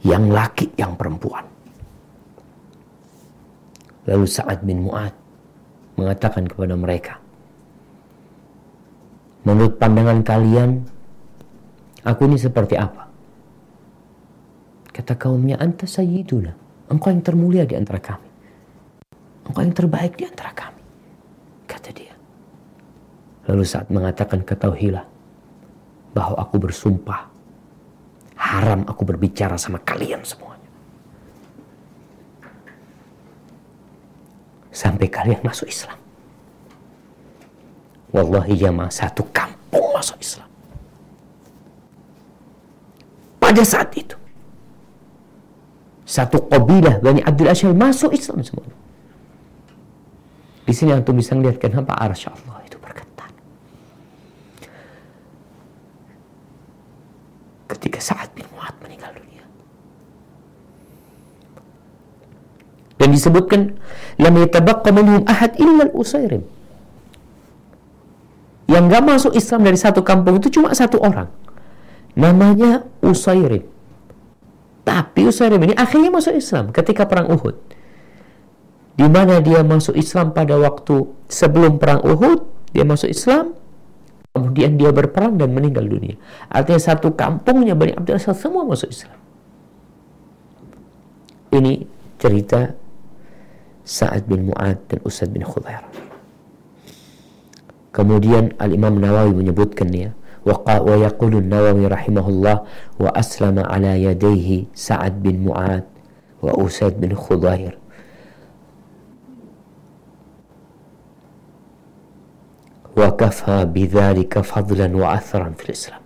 Yang 0.01 0.25
laki, 0.33 0.67
yang 0.73 0.97
perempuan. 0.97 1.45
Lalu 4.09 4.25
Sa'ad 4.25 4.65
bin 4.65 4.89
Mu'ad 4.89 5.13
mengatakan 6.01 6.49
kepada 6.49 6.73
mereka, 6.73 7.20
Menurut 9.41 9.81
pandangan 9.81 10.21
kalian, 10.21 10.85
aku 12.05 12.29
ini 12.29 12.37
seperti 12.37 12.77
apa? 12.77 13.09
Kata 14.91 15.17
kaumnya, 15.17 15.57
anta 15.57 15.89
sayyiduna. 15.89 16.53
Engkau 16.91 17.09
yang 17.09 17.23
termulia 17.23 17.63
di 17.63 17.79
antara 17.79 17.97
kami. 18.03 18.29
Engkau 19.47 19.61
yang 19.63 19.73
terbaik 19.73 20.19
di 20.19 20.27
antara 20.27 20.51
kami. 20.51 20.83
Kata 21.65 21.89
dia. 21.95 22.13
Lalu 23.47 23.63
saat 23.63 23.87
mengatakan 23.87 24.43
ketahuilah 24.43 25.07
bahwa 26.11 26.35
aku 26.37 26.59
bersumpah 26.59 27.31
haram 28.35 28.83
aku 28.83 29.07
berbicara 29.07 29.55
sama 29.55 29.79
kalian 29.79 30.19
semuanya. 30.27 30.69
Sampai 34.75 35.07
kalian 35.07 35.39
masuk 35.45 35.71
Islam. 35.71 36.00
Wallahi 38.11 38.59
jamaah 38.59 38.91
satu 38.91 39.23
kampung 39.31 39.87
masuk 39.95 40.19
Islam. 40.19 40.49
Pada 43.39 43.63
saat 43.63 43.89
itu. 43.95 44.19
Satu 46.03 46.43
kabilah 46.43 46.99
Bani 46.99 47.23
Abdul 47.23 47.47
Asyar 47.47 47.71
masuk 47.71 48.11
Islam 48.11 48.43
semua. 48.43 48.67
Di 50.67 50.75
sini 50.75 50.91
antum 50.91 51.15
bisa 51.15 51.35
melihat 51.39 51.63
kenapa 51.63 51.95
arsy 51.95 52.27
Allah 52.27 52.59
itu 52.67 52.75
bergetar. 52.83 53.31
Ketika 57.71 57.99
saat 58.03 58.27
bin 58.35 58.43
Mu'ad 58.51 58.75
meninggal 58.83 59.15
dunia. 59.15 59.43
Dan 62.99 63.15
disebutkan 63.15 63.79
lam 64.19 64.35
yatabaqqa 64.35 64.91
minhum 64.91 65.23
ahad 65.31 65.55
illa 65.55 65.87
al-usairim 65.87 66.43
yang 68.71 68.87
gak 68.87 69.03
masuk 69.03 69.35
Islam 69.35 69.67
dari 69.67 69.75
satu 69.75 69.99
kampung 69.99 70.39
itu 70.39 70.47
cuma 70.47 70.71
satu 70.71 71.03
orang. 71.03 71.27
Namanya 72.15 72.87
Usairim. 73.03 73.67
Tapi 74.87 75.27
Usairim 75.27 75.59
ini 75.59 75.75
akhirnya 75.75 76.07
masuk 76.07 76.39
Islam 76.39 76.71
ketika 76.71 77.03
perang 77.03 77.27
Uhud. 77.35 77.55
Di 78.95 79.07
mana 79.11 79.43
dia 79.43 79.59
masuk 79.63 79.95
Islam 79.99 80.31
pada 80.31 80.55
waktu 80.55 81.03
sebelum 81.27 81.83
perang 81.83 81.99
Uhud, 82.03 82.47
dia 82.71 82.87
masuk 82.87 83.11
Islam, 83.11 83.55
kemudian 84.31 84.79
dia 84.79 84.95
berperang 84.95 85.35
dan 85.35 85.51
meninggal 85.51 85.83
dunia. 85.87 86.15
Artinya 86.47 86.79
satu 86.79 87.11
kampungnya 87.11 87.75
Bani 87.75 87.95
Abdul 87.95 88.19
semua 88.19 88.63
masuk 88.63 88.87
Islam. 88.87 89.19
Ini 91.51 91.83
cerita 92.15 92.71
Sa'ad 93.83 94.23
bin 94.23 94.47
Mu'ad 94.47 94.79
dan 94.87 94.99
Usad 95.03 95.35
bin 95.35 95.43
Khudair. 95.43 96.10
Kemudian 97.91 98.55
Al-Imam 98.55 99.03
Nawawi 99.03 99.35
menyebutkan 99.35 99.91
ya 99.91 100.15
wa 100.47 100.95
yaqulu 100.95 101.43
Nawawi 101.43 101.91
rahimahullah 101.91 102.57
wa 102.97 103.09
aslama 103.13 103.67
ala 103.67 103.99
yadayhi 103.99 104.71
Sa'ad 104.71 105.19
bin 105.19 105.43
Mu'ad 105.43 105.83
wa 106.41 106.51
Usaid 106.55 106.97
bin 106.97 107.13
Khudair 107.13 107.77
wa 112.95 113.07
kafa 113.15 113.67
bidzalika 113.67 114.43
fadlan 114.43 114.95
wa 114.95 115.15
athran 115.15 115.55
fil 115.55 115.71
Islam. 115.71 116.01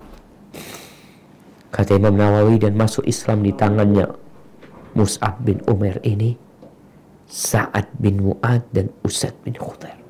Kata 1.69 1.97
Imam 1.97 2.17
Nawawi 2.17 2.61
dan 2.61 2.77
masuk 2.77 3.05
Islam 3.05 3.45
di 3.45 3.51
tangannya 3.53 4.09
Mus'ab 4.95 5.43
bin 5.43 5.59
Umar 5.69 6.01
ini 6.01 6.33
Sa'ad 7.29 7.93
bin 7.99 8.25
Mu'ad 8.25 8.63
dan 8.73 8.89
Usaid 9.03 9.35
bin 9.43 9.53
Khudair 9.53 10.04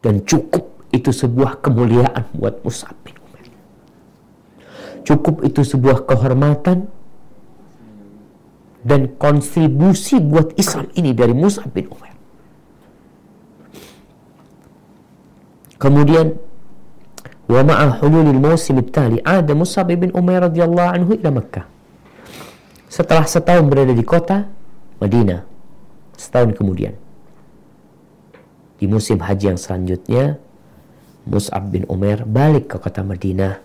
dan 0.00 0.24
cukup 0.24 0.70
itu 0.90 1.14
sebuah 1.14 1.62
kemuliaan 1.62 2.26
buat 2.34 2.60
Mus'ab 2.66 2.96
bin 3.06 3.14
Umar. 3.20 3.44
Cukup 5.06 5.46
itu 5.46 5.62
sebuah 5.62 6.08
kehormatan 6.08 6.90
dan 8.80 9.12
kontribusi 9.20 10.18
buat 10.18 10.56
Islam 10.56 10.88
ini 10.96 11.12
dari 11.12 11.36
Musa 11.36 11.68
bin 11.68 11.86
Umar. 11.92 12.12
Kemudian 15.80 16.36
wa 17.48 17.60
ma'a 17.64 18.00
hululil 18.00 18.36
musim 18.36 18.80
tali 18.92 19.20
ada 19.24 19.52
Musa 19.56 19.80
bin 19.84 20.12
Umar 20.12 20.48
radhiyallahu 20.48 20.90
anhu 20.92 21.10
ila 21.16 21.40
Makkah. 21.40 21.64
Setelah 22.90 23.24
setahun 23.24 23.64
berada 23.70 23.94
di 23.94 24.04
kota 24.04 24.48
Madinah, 25.00 25.40
setahun 26.18 26.52
kemudian 26.52 26.92
di 28.80 28.88
musim 28.88 29.20
haji 29.20 29.52
yang 29.52 29.60
selanjutnya 29.60 30.40
Mus'ab 31.28 31.68
bin 31.68 31.84
Umar 31.86 32.24
balik 32.24 32.72
ke 32.72 32.76
kota 32.80 33.04
Madinah 33.04 33.60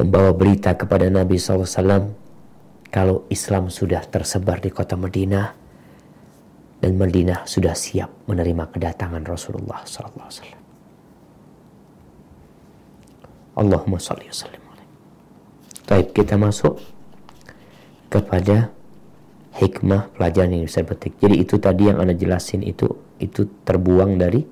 membawa 0.00 0.32
berita 0.32 0.72
kepada 0.72 1.12
Nabi 1.12 1.36
SAW 1.36 2.16
kalau 2.88 3.28
Islam 3.28 3.68
sudah 3.68 4.00
tersebar 4.08 4.58
di 4.64 4.72
kota 4.72 4.96
Madinah 4.96 5.52
dan 6.80 6.96
Madinah 6.96 7.44
sudah 7.44 7.76
siap 7.76 8.08
menerima 8.24 8.72
kedatangan 8.72 9.20
Rasulullah 9.28 9.84
SAW. 9.84 10.56
Allahumma 13.60 14.00
salli 14.00 14.24
wa 14.24 14.36
sallim 14.36 14.62
Baik, 15.84 16.14
kita 16.16 16.38
masuk 16.38 16.78
kepada 18.08 18.70
hikmah 19.58 20.14
pelajaran 20.14 20.54
yang 20.54 20.64
bisa 20.66 20.86
petik. 20.86 21.18
Jadi 21.18 21.34
itu 21.42 21.58
tadi 21.58 21.90
yang 21.90 21.98
Anda 21.98 22.14
jelasin 22.14 22.62
itu 22.62 22.86
itu 23.18 23.48
terbuang 23.66 24.20
dari 24.20 24.42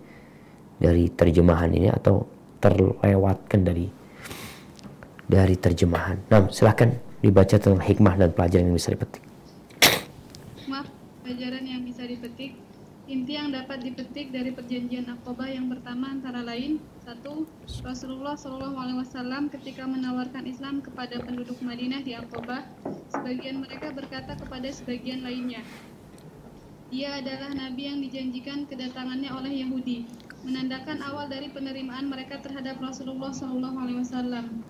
dari 0.79 1.11
terjemahan 1.11 1.71
ini 1.75 1.89
atau 1.91 2.27
terlewatkan 2.59 3.61
dari 3.63 3.87
dari 5.29 5.57
terjemahan. 5.61 6.19
Nah, 6.33 6.49
silahkan 6.49 6.95
dibaca 7.21 7.57
tentang 7.59 7.83
hikmah 7.83 8.15
dan 8.17 8.31
pelajaran 8.33 8.73
yang 8.73 8.77
bisa 8.79 8.95
dipetik. 8.95 9.23
Hikmah 10.57 10.85
pelajaran 11.23 11.65
yang 11.67 11.83
bisa 11.85 12.03
dipetik. 12.07 12.68
Inti 13.09 13.41
yang 13.41 13.57
dapat 13.57 13.81
dipetik 13.81 14.37
dari 14.37 14.53
perjanjian 14.53 15.09
Aqobah 15.09 15.49
yang 15.49 15.73
pertama 15.73 16.13
antara 16.13 16.45
lain 16.45 16.77
satu 17.09 17.49
Rasulullah 17.81 18.37
Shallallahu 18.37 18.77
Alaihi 18.77 19.01
Wasallam 19.01 19.49
ketika 19.49 19.89
menawarkan 19.89 20.45
Islam 20.45 20.85
kepada 20.85 21.17
penduduk 21.25 21.57
Madinah 21.65 22.05
di 22.05 22.13
Aqobah, 22.13 22.69
sebagian 23.09 23.65
mereka 23.65 23.97
berkata 23.97 24.37
kepada 24.37 24.69
sebagian 24.69 25.25
lainnya, 25.25 25.65
dia 26.93 27.17
adalah 27.17 27.49
nabi 27.57 27.89
yang 27.89 28.05
dijanjikan 28.05 28.69
kedatangannya 28.69 29.33
oleh 29.33 29.65
Yahudi, 29.65 30.05
menandakan 30.45 31.01
awal 31.01 31.33
dari 31.33 31.49
penerimaan 31.49 32.13
mereka 32.13 32.45
terhadap 32.45 32.77
Rasulullah 32.77 33.33
Shallallahu 33.33 33.89
Alaihi 33.89 34.05
Wasallam. 34.05 34.61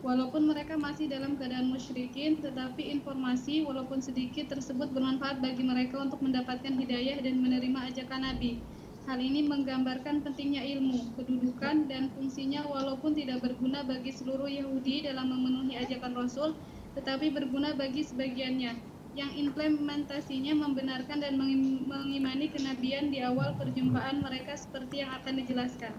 Walaupun 0.00 0.48
mereka 0.48 0.80
masih 0.80 1.12
dalam 1.12 1.36
keadaan 1.36 1.68
musyrikin, 1.68 2.40
tetapi 2.40 2.88
informasi 2.88 3.68
walaupun 3.68 4.00
sedikit 4.00 4.48
tersebut 4.48 4.96
bermanfaat 4.96 5.44
bagi 5.44 5.60
mereka 5.60 6.00
untuk 6.00 6.24
mendapatkan 6.24 6.72
hidayah 6.72 7.20
dan 7.20 7.36
menerima 7.36 7.92
ajakan 7.92 8.24
Nabi. 8.24 8.64
Hal 9.04 9.20
ini 9.20 9.44
menggambarkan 9.44 10.24
pentingnya 10.24 10.64
ilmu, 10.64 11.20
kedudukan, 11.20 11.84
dan 11.92 12.08
fungsinya 12.16 12.64
walaupun 12.64 13.12
tidak 13.12 13.44
berguna 13.44 13.84
bagi 13.84 14.08
seluruh 14.08 14.48
Yahudi 14.48 15.04
dalam 15.04 15.36
memenuhi 15.36 15.76
ajakan 15.76 16.16
Rasul, 16.16 16.56
tetapi 16.96 17.36
berguna 17.36 17.76
bagi 17.76 18.00
sebagiannya, 18.00 18.80
yang 19.18 19.32
implementasinya 19.36 20.56
membenarkan 20.56 21.20
dan 21.20 21.36
mengimani 21.84 22.48
kenabian 22.48 23.12
di 23.12 23.20
awal 23.20 23.52
perjumpaan 23.58 24.24
mereka 24.24 24.56
seperti 24.56 25.04
yang 25.04 25.12
akan 25.20 25.44
dijelaskan. 25.44 25.92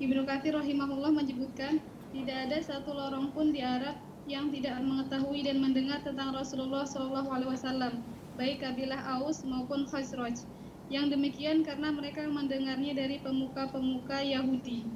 Ibnu 0.00 0.24
Katsir 0.24 0.54
rahimahullah 0.56 1.12
menyebutkan, 1.12 1.84
tidak 2.14 2.36
ada 2.46 2.58
satu 2.62 2.90
lorong 2.94 3.34
pun 3.34 3.50
di 3.50 3.62
Arab 3.62 3.98
yang 4.26 4.50
tidak 4.50 4.82
mengetahui 4.82 5.46
dan 5.46 5.62
mendengar 5.62 6.02
tentang 6.02 6.34
Rasulullah 6.34 6.82
Wasallam, 6.86 8.02
baik 8.34 8.62
kabilah 8.62 8.98
Aus 9.18 9.46
maupun 9.46 9.86
Khazraj. 9.86 10.42
Yang 10.86 11.18
demikian 11.18 11.66
karena 11.66 11.90
mereka 11.90 12.26
mendengarnya 12.30 12.94
dari 12.94 13.18
pemuka-pemuka 13.18 14.22
Yahudi. 14.22 14.86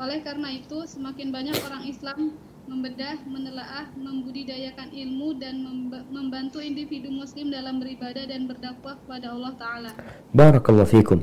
Oleh 0.00 0.24
karena 0.24 0.48
itu, 0.56 0.88
semakin 0.88 1.28
banyak 1.28 1.56
orang 1.60 1.84
Islam 1.84 2.36
membedah, 2.64 3.20
menelaah, 3.28 3.92
membudidayakan 3.98 4.88
ilmu 4.92 5.36
dan 5.36 5.60
membantu 6.08 6.64
individu 6.64 7.12
muslim 7.12 7.52
dalam 7.52 7.82
beribadah 7.82 8.24
dan 8.24 8.48
berdakwah 8.48 8.96
kepada 9.04 9.36
Allah 9.36 9.52
taala. 9.60 9.90
Barakallahu 10.32 10.88
fikum. 10.88 11.20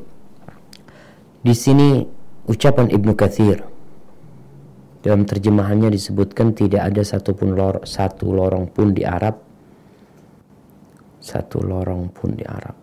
Di 1.42 1.54
sini 1.56 2.06
ucapan 2.46 2.92
Ibnu 2.92 3.14
Katsir 3.16 3.77
dalam 5.08 5.24
terjemahannya 5.24 5.88
disebutkan 5.88 6.52
tidak 6.52 6.92
ada 6.92 7.00
satupun 7.00 7.56
lor, 7.56 7.88
satu 7.88 8.28
lorong 8.28 8.68
pun 8.68 8.92
di 8.92 9.08
Arab. 9.08 9.40
Satu 11.24 11.64
lorong 11.64 12.12
pun 12.12 12.36
di 12.36 12.44
Arab. 12.44 12.76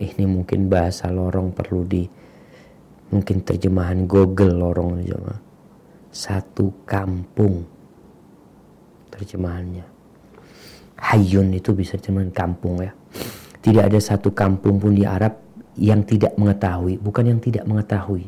Ini 0.00 0.24
mungkin 0.24 0.64
bahasa 0.72 1.12
lorong 1.12 1.52
perlu 1.52 1.84
di 1.84 2.08
mungkin 3.12 3.44
terjemahan 3.44 4.08
Google 4.08 4.56
lorong 4.56 5.04
aja 5.04 5.36
Satu 6.08 6.72
kampung 6.88 7.60
terjemahannya. 9.12 9.84
Hayun 11.04 11.52
itu 11.52 11.76
bisa 11.76 12.00
terjemahan 12.00 12.32
kampung 12.32 12.80
ya. 12.80 12.96
Tidak 13.60 13.92
ada 13.92 14.00
satu 14.00 14.32
kampung 14.32 14.80
pun 14.80 14.96
di 14.96 15.04
Arab 15.04 15.36
yang 15.76 16.00
tidak 16.08 16.32
mengetahui, 16.40 16.96
bukan 16.96 17.28
yang 17.28 17.40
tidak 17.44 17.68
mengetahui 17.68 18.24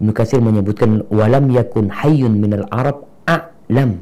Ibnu 0.00 0.16
Katsir 0.16 0.40
menyebutkan 0.40 1.04
walam 1.12 1.52
yakun 1.52 1.92
hayyun 1.92 2.32
minal 2.40 2.64
Arab 2.72 3.04
a'lam 3.28 4.00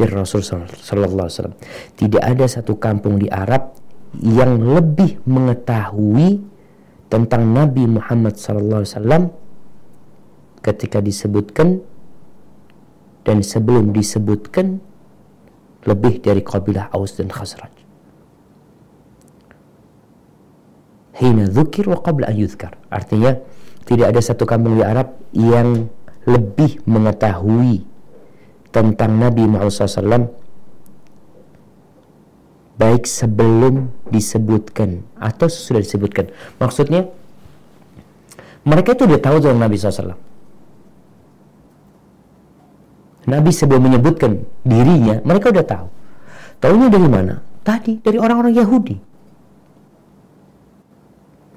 bir 0.00 0.08
Rasul 0.08 0.40
sallallahu 0.40 1.28
alaihi 1.28 1.36
wasallam. 1.36 1.56
Tidak 2.00 2.22
ada 2.24 2.48
satu 2.48 2.80
kampung 2.80 3.20
di 3.20 3.28
Arab 3.28 3.76
yang 4.16 4.64
lebih 4.64 5.20
mengetahui 5.28 6.40
tentang 7.12 7.52
Nabi 7.52 7.84
Muhammad 7.84 8.40
sallallahu 8.40 8.80
alaihi 8.80 8.92
wasallam 8.96 9.22
ketika 10.64 11.04
disebutkan 11.04 11.84
dan 13.28 13.44
sebelum 13.44 13.92
disebutkan 13.92 14.80
lebih 15.84 16.24
dari 16.24 16.40
kabilah 16.40 16.88
Aus 16.96 17.20
dan 17.20 17.28
Khazraj. 17.28 17.72
Hina 21.20 21.44
dzukir 21.44 21.84
wa 21.84 22.00
qabla 22.00 22.32
an 22.32 22.36
yuzkar. 22.40 22.80
Artinya 22.88 23.36
tidak 23.84 24.06
ada 24.12 24.20
satu 24.20 24.44
kampung 24.44 24.78
di 24.78 24.84
Arab 24.84 25.16
yang 25.32 25.88
lebih 26.28 26.84
mengetahui 26.84 27.82
tentang 28.70 29.18
Nabi 29.18 29.48
Muhammad 29.48 29.74
SAW 29.74 30.30
baik 32.80 33.04
sebelum 33.04 33.92
disebutkan 34.08 35.04
atau 35.20 35.52
sudah 35.52 35.84
disebutkan. 35.84 36.32
Maksudnya 36.56 37.12
mereka 38.64 38.96
itu 38.96 39.04
udah 39.04 39.20
tahu 39.20 39.36
tentang 39.44 39.60
Nabi 39.60 39.76
SAW. 39.76 40.16
Nabi 43.28 43.50
sebelum 43.52 43.84
menyebutkan 43.84 44.48
dirinya, 44.64 45.20
mereka 45.28 45.52
udah 45.52 45.64
tahu. 45.64 45.86
Tahunya 46.60 46.88
dari 46.88 47.08
mana? 47.08 47.34
Tadi 47.60 48.00
dari 48.00 48.16
orang-orang 48.16 48.56
Yahudi. 48.56 48.96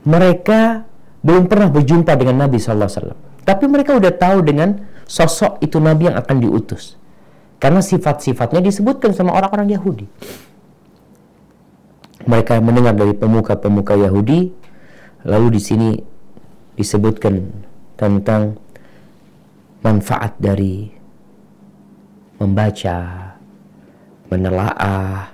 Mereka 0.03 0.83
belum 1.23 1.47
pernah 1.47 1.71
berjumpa 1.71 2.13
dengan 2.19 2.45
Nabi 2.45 2.59
SAW. 2.59 3.15
Tapi 3.47 3.65
mereka 3.67 3.95
udah 3.95 4.11
tahu 4.11 4.43
dengan 4.43 4.75
sosok 5.07 5.63
itu 5.63 5.79
Nabi 5.79 6.11
yang 6.11 6.19
akan 6.19 6.37
diutus. 6.43 6.99
Karena 7.63 7.79
sifat-sifatnya 7.79 8.59
disebutkan 8.59 9.15
sama 9.15 9.31
orang-orang 9.31 9.71
Yahudi. 9.71 10.07
Mereka 12.27 12.59
mendengar 12.59 12.95
dari 12.95 13.15
pemuka-pemuka 13.15 13.95
Yahudi, 13.95 14.51
lalu 15.27 15.47
di 15.55 15.61
sini 15.63 15.89
disebutkan 16.75 17.39
tentang 17.95 18.59
manfaat 19.83 20.35
dari 20.39 20.91
membaca, 22.39 22.99
menelaah, 24.27 25.31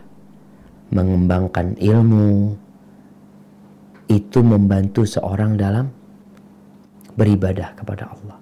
mengembangkan 0.93 1.77
ilmu, 1.77 2.57
itu 4.09 4.41
membantu 4.41 5.05
seorang 5.05 5.53
dalam 5.53 5.85
beribadah 7.13 7.77
kepada 7.77 8.09
Allah. 8.09 8.37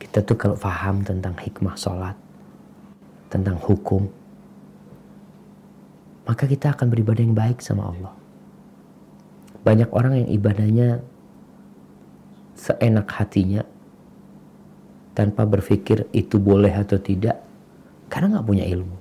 Kita 0.00 0.24
tuh 0.24 0.40
kalau 0.40 0.56
paham 0.56 1.04
tentang 1.04 1.36
hikmah 1.36 1.76
sholat, 1.76 2.16
tentang 3.28 3.60
hukum, 3.60 4.08
maka 6.24 6.48
kita 6.48 6.72
akan 6.72 6.88
beribadah 6.88 7.20
yang 7.20 7.36
baik 7.36 7.60
sama 7.60 7.92
Allah. 7.92 8.12
Banyak 9.68 9.92
orang 9.92 10.24
yang 10.24 10.28
ibadahnya 10.32 11.04
seenak 12.56 13.12
hatinya, 13.20 13.68
tanpa 15.12 15.44
berpikir 15.44 16.08
itu 16.16 16.40
boleh 16.40 16.72
atau 16.72 16.96
tidak, 16.96 17.36
karena 18.08 18.40
nggak 18.40 18.48
punya 18.48 18.64
ilmu. 18.64 18.96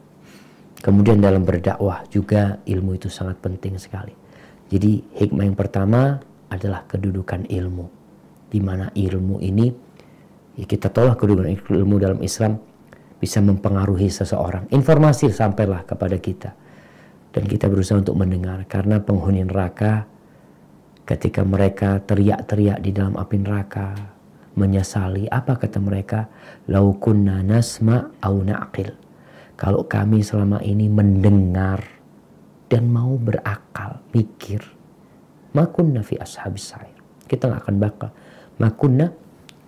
Kemudian 0.84 1.24
dalam 1.24 1.48
berdakwah 1.48 2.04
juga 2.12 2.60
ilmu 2.68 3.00
itu 3.00 3.08
sangat 3.08 3.40
penting 3.40 3.80
sekali 3.80 4.27
jadi 4.68 5.04
hikmah 5.16 5.48
yang 5.48 5.58
pertama 5.58 6.20
adalah 6.52 6.84
kedudukan 6.88 7.48
ilmu. 7.48 7.88
Di 8.48 8.64
mana 8.64 8.88
ilmu 8.96 9.44
ini 9.44 9.88
Ya, 10.58 10.66
kita 10.66 10.90
tolak 10.90 11.22
kedudukan 11.22 11.54
ilmu 11.70 12.02
dalam 12.02 12.20
Islam 12.26 12.58
bisa 13.22 13.38
mempengaruhi 13.46 14.10
seseorang. 14.10 14.66
Informasi 14.74 15.30
sampailah 15.30 15.86
kepada 15.86 16.18
kita. 16.18 16.50
Dan 17.30 17.46
kita 17.46 17.70
berusaha 17.70 18.02
untuk 18.02 18.18
mendengar. 18.18 18.66
Karena 18.66 18.98
penghuni 18.98 19.46
neraka 19.46 20.10
ketika 21.06 21.46
mereka 21.46 22.02
teriak-teriak 22.02 22.82
di 22.82 22.90
dalam 22.90 23.22
api 23.22 23.38
neraka. 23.38 23.94
Menyesali. 24.58 25.30
Apa 25.30 25.62
kata 25.62 25.78
mereka? 25.78 26.26
Lau 26.74 26.98
kunna 26.98 27.46
nasma 27.46 28.10
au 28.26 28.42
na'qil. 28.42 28.90
Kalau 29.54 29.86
kami 29.86 30.26
selama 30.26 30.58
ini 30.66 30.90
mendengar 30.90 31.86
dan 32.68 32.92
mau 32.92 33.16
berakal, 33.16 34.04
mikir. 34.12 34.64
Makunna 35.56 36.04
fi 36.04 36.20
ashabis 36.20 36.76
sa'ir. 36.76 36.96
Kita 37.26 37.48
nggak 37.48 37.62
akan 37.68 37.76
bakal. 37.80 38.10
Makunna 38.60 39.12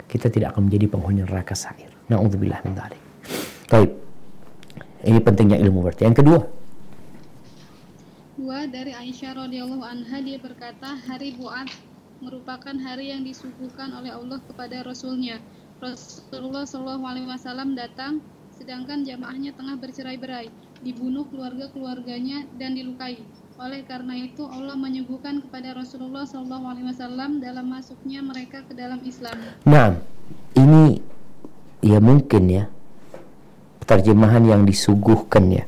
kita 0.09 0.27
tidak 0.27 0.55
akan 0.55 0.67
menjadi 0.67 0.85
penghuni 0.91 1.23
neraka 1.23 1.55
sa'ir. 1.55 1.89
Na'udzubillah 2.11 2.59
min 2.67 2.75
dzalik. 2.75 3.01
Baik. 3.71 3.91
Ini 5.07 5.19
pentingnya 5.23 5.57
ilmu 5.63 5.79
berarti. 5.85 6.03
Yang 6.03 6.17
kedua. 6.25 6.39
Dua 8.39 8.59
dari 8.67 8.95
Aisyah 8.95 9.35
radhiyallahu 9.35 9.83
anha 9.83 10.17
dia 10.23 10.39
berkata 10.39 10.95
hari 11.07 11.35
Buat 11.35 11.67
merupakan 12.19 12.75
hari 12.75 13.15
yang 13.15 13.23
disuguhkan 13.23 13.95
oleh 13.95 14.11
Allah 14.11 14.39
kepada 14.43 14.83
Rasulnya. 14.83 15.39
Rasulullah 15.79 16.67
Shallallahu 16.67 17.03
Alaihi 17.07 17.27
Wasallam 17.31 17.79
datang 17.79 18.19
sedangkan 18.59 19.07
jamaahnya 19.07 19.55
tengah 19.55 19.79
bercerai-berai, 19.79 20.51
dibunuh 20.81 21.27
keluarga-keluarganya 21.27 22.47
dan 22.55 22.75
dilukai. 22.75 23.19
Oleh 23.59 23.83
karena 23.83 24.15
itu 24.15 24.47
Allah 24.47 24.79
menyuguhkan 24.79 25.43
kepada 25.43 25.75
Rasulullah 25.75 26.23
Wasallam 26.23 27.43
dalam 27.43 27.67
masuknya 27.67 28.23
mereka 28.23 28.63
ke 28.63 28.71
dalam 28.71 29.03
Islam. 29.03 29.35
Nah, 29.67 29.99
ini 30.55 31.03
ya 31.83 31.99
mungkin 31.99 32.43
ya 32.47 32.71
terjemahan 33.83 34.47
yang 34.47 34.61
disuguhkan 34.63 35.51
ya. 35.51 35.65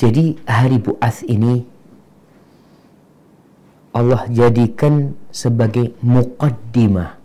Jadi 0.00 0.40
hari 0.48 0.80
Bu'ats 0.80 1.28
ini 1.28 1.66
Allah 3.92 4.24
jadikan 4.32 5.12
sebagai 5.28 5.92
muqaddimah 6.00 7.18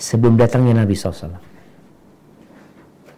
sebelum 0.00 0.40
datangnya 0.40 0.86
Nabi 0.86 0.94
SAW. 0.96 1.36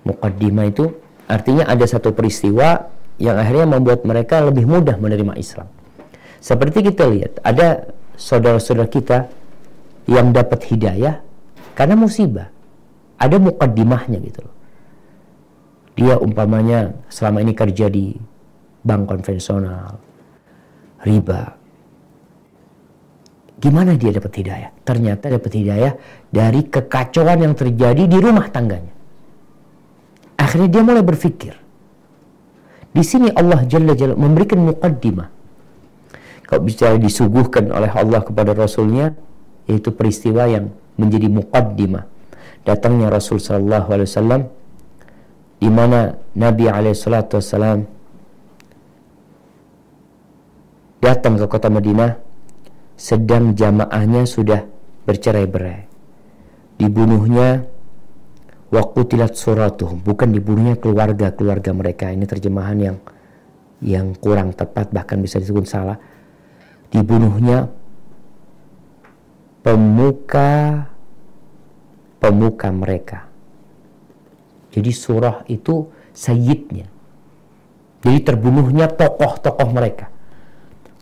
Muqaddimah 0.09 0.65
itu 0.67 1.04
artinya 1.31 1.65
ada 1.69 1.85
satu 1.89 2.13
peristiwa 2.13 2.91
yang 3.17 3.39
akhirnya 3.39 3.79
membuat 3.79 4.03
mereka 4.03 4.43
lebih 4.43 4.67
mudah 4.67 4.99
menerima 4.99 5.39
Islam. 5.39 5.71
Seperti 6.43 6.93
kita 6.93 7.09
lihat, 7.09 7.41
ada 7.41 7.89
saudara-saudara 8.21 8.91
kita 8.91 9.19
yang 10.05 10.35
dapat 10.35 10.61
hidayah 10.69 11.25
karena 11.73 11.97
musibah. 11.97 12.49
Ada 13.17 13.41
mukaddimahnya 13.41 14.19
gitu 14.21 14.45
loh. 14.45 14.55
Dia 15.95 16.19
umpamanya 16.19 16.91
selama 17.07 17.39
ini 17.41 17.55
kerja 17.55 17.87
di 17.87 18.19
bank 18.83 19.07
konvensional, 19.07 19.97
riba. 21.07 21.55
Gimana 23.63 23.95
dia 23.97 24.13
dapat 24.13 24.33
hidayah? 24.35 24.71
Ternyata 24.83 25.31
dapat 25.31 25.53
hidayah 25.55 25.93
dari 26.29 26.67
kekacauan 26.67 27.41
yang 27.41 27.55
terjadi 27.55 28.05
di 28.05 28.19
rumah 28.19 28.51
tangganya. 28.51 28.94
Akhirnya 30.35 30.69
dia 30.71 30.83
mulai 30.83 31.05
berpikir, 31.07 31.55
di 32.95 33.03
sini 33.03 33.31
Allah 33.35 33.67
Jalla 33.67 33.99
Jalla 33.99 34.15
memberikan 34.15 34.63
muqaddimah. 34.71 35.29
Kalau 36.47 36.63
bisa 36.63 36.95
disuguhkan 36.95 37.73
oleh 37.75 37.91
Allah 37.91 38.23
kepada 38.23 38.55
Rasulnya, 38.55 39.17
yaitu 39.67 39.91
peristiwa 39.91 40.47
yang 40.47 40.71
menjadi 40.95 41.27
muqaddimah. 41.27 42.05
Datangnya 42.65 43.11
Rasul 43.11 43.43
Sallallahu 43.43 43.89
Alaihi 43.93 44.09
Wasallam 44.09 44.43
di 45.61 45.69
mana 45.69 46.17
Nabi 46.37 46.65
Alaihi 46.71 46.97
Wasallam 46.97 47.85
datang 51.03 51.37
ke 51.37 51.45
kota 51.45 51.69
Madinah 51.69 52.17
sedang 52.97 53.53
jamaahnya 53.53 54.25
sudah 54.25 54.65
bercerai-berai. 55.05 55.85
Dibunuhnya 56.81 57.69
waktu 58.75 59.01
tilat 59.07 59.39
suratuhum. 59.39 60.03
Bukan 60.03 60.35
dibunuhnya 60.35 60.75
keluarga-keluarga 60.75 61.71
mereka. 61.71 62.11
Ini 62.11 62.27
terjemahan 62.27 62.79
yang 62.83 62.97
yang 63.79 64.17
kurang 64.19 64.51
tepat 64.51 64.91
bahkan 64.91 65.23
bisa 65.23 65.39
disebut 65.39 65.71
salah. 65.71 65.97
Dibunuhnya 66.91 67.71
pemuka 69.63 70.85
pemuka 72.19 72.69
mereka. 72.75 73.19
Jadi 74.75 74.91
surah 74.91 75.47
itu 75.47 75.87
sayyidnya. 76.11 76.91
Jadi 78.03 78.19
terbunuhnya 78.27 78.91
tokoh-tokoh 78.91 79.71
mereka. 79.71 80.11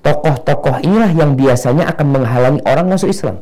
Tokoh-tokoh 0.05 0.83
inilah 0.85 1.11
yang 1.15 1.39
biasanya 1.39 1.89
akan 1.89 2.07
menghalangi 2.11 2.61
orang 2.69 2.87
masuk 2.91 3.09
Islam. 3.11 3.41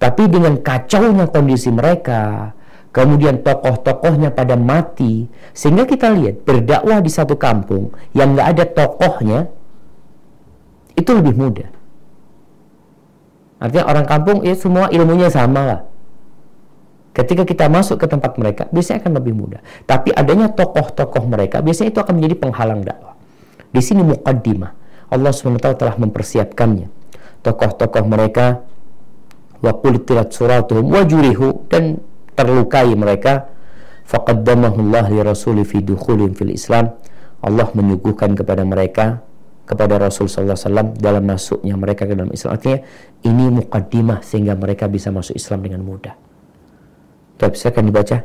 Tapi 0.00 0.24
dengan 0.30 0.56
kacaunya 0.56 1.28
kondisi 1.28 1.68
mereka 1.68 2.54
kemudian 2.90 3.42
tokoh-tokohnya 3.42 4.34
pada 4.34 4.58
mati, 4.58 5.30
sehingga 5.54 5.86
kita 5.86 6.10
lihat 6.10 6.42
berdakwah 6.42 6.98
di 6.98 7.10
satu 7.10 7.38
kampung 7.38 7.94
yang 8.14 8.34
nggak 8.34 8.48
ada 8.58 8.64
tokohnya 8.66 9.38
itu 10.98 11.10
lebih 11.14 11.34
mudah. 11.38 11.68
Artinya 13.60 13.84
orang 13.86 14.06
kampung 14.08 14.38
ya 14.42 14.56
semua 14.56 14.88
ilmunya 14.88 15.28
sama 15.28 15.62
lah. 15.62 15.80
Ketika 17.10 17.42
kita 17.42 17.66
masuk 17.66 18.00
ke 18.00 18.06
tempat 18.06 18.38
mereka, 18.38 18.70
biasanya 18.70 19.02
akan 19.04 19.12
lebih 19.18 19.34
mudah. 19.34 19.60
Tapi 19.84 20.14
adanya 20.14 20.48
tokoh-tokoh 20.48 21.26
mereka, 21.26 21.58
biasanya 21.60 21.90
itu 21.90 22.00
akan 22.00 22.14
menjadi 22.16 22.34
penghalang 22.38 22.80
dakwah. 22.86 23.18
Di 23.70 23.82
sini 23.82 24.06
muqaddimah. 24.06 24.72
Allah 25.10 25.34
SWT 25.34 25.66
telah 25.74 25.94
mempersiapkannya. 25.98 26.86
Tokoh-tokoh 27.42 28.04
mereka 28.06 28.62
wa 29.60 29.72
suratuhum 30.30 30.86
wa 30.88 31.02
jurihu 31.04 31.66
dan 31.68 32.00
terlukai 32.40 32.88
mereka. 32.96 33.52
Faqaddamahu 34.08 34.80
Allah 34.90 35.04
li 35.12 35.20
rasuli 35.20 35.62
fi 35.68 35.84
dukhulin 35.84 36.32
fil 36.32 36.50
Islam. 36.56 36.96
Allah 37.44 37.68
menyuguhkan 37.76 38.32
kepada 38.32 38.64
mereka 38.64 39.20
kepada 39.70 40.02
Rasul 40.02 40.26
sallallahu 40.26 40.58
alaihi 40.58 40.66
wasallam 40.66 40.88
dalam 40.98 41.24
masuknya 41.30 41.74
mereka 41.78 42.02
ke 42.02 42.18
dalam 42.18 42.34
Islam. 42.34 42.58
Artinya 42.58 42.78
ini 43.22 43.44
mukaddimah 43.54 44.18
sehingga 44.26 44.58
mereka 44.58 44.90
bisa 44.90 45.14
masuk 45.14 45.38
Islam 45.38 45.62
dengan 45.62 45.86
mudah. 45.86 46.18
Tapi 47.38 47.54
akan 47.54 47.84
dibaca. 47.86 48.18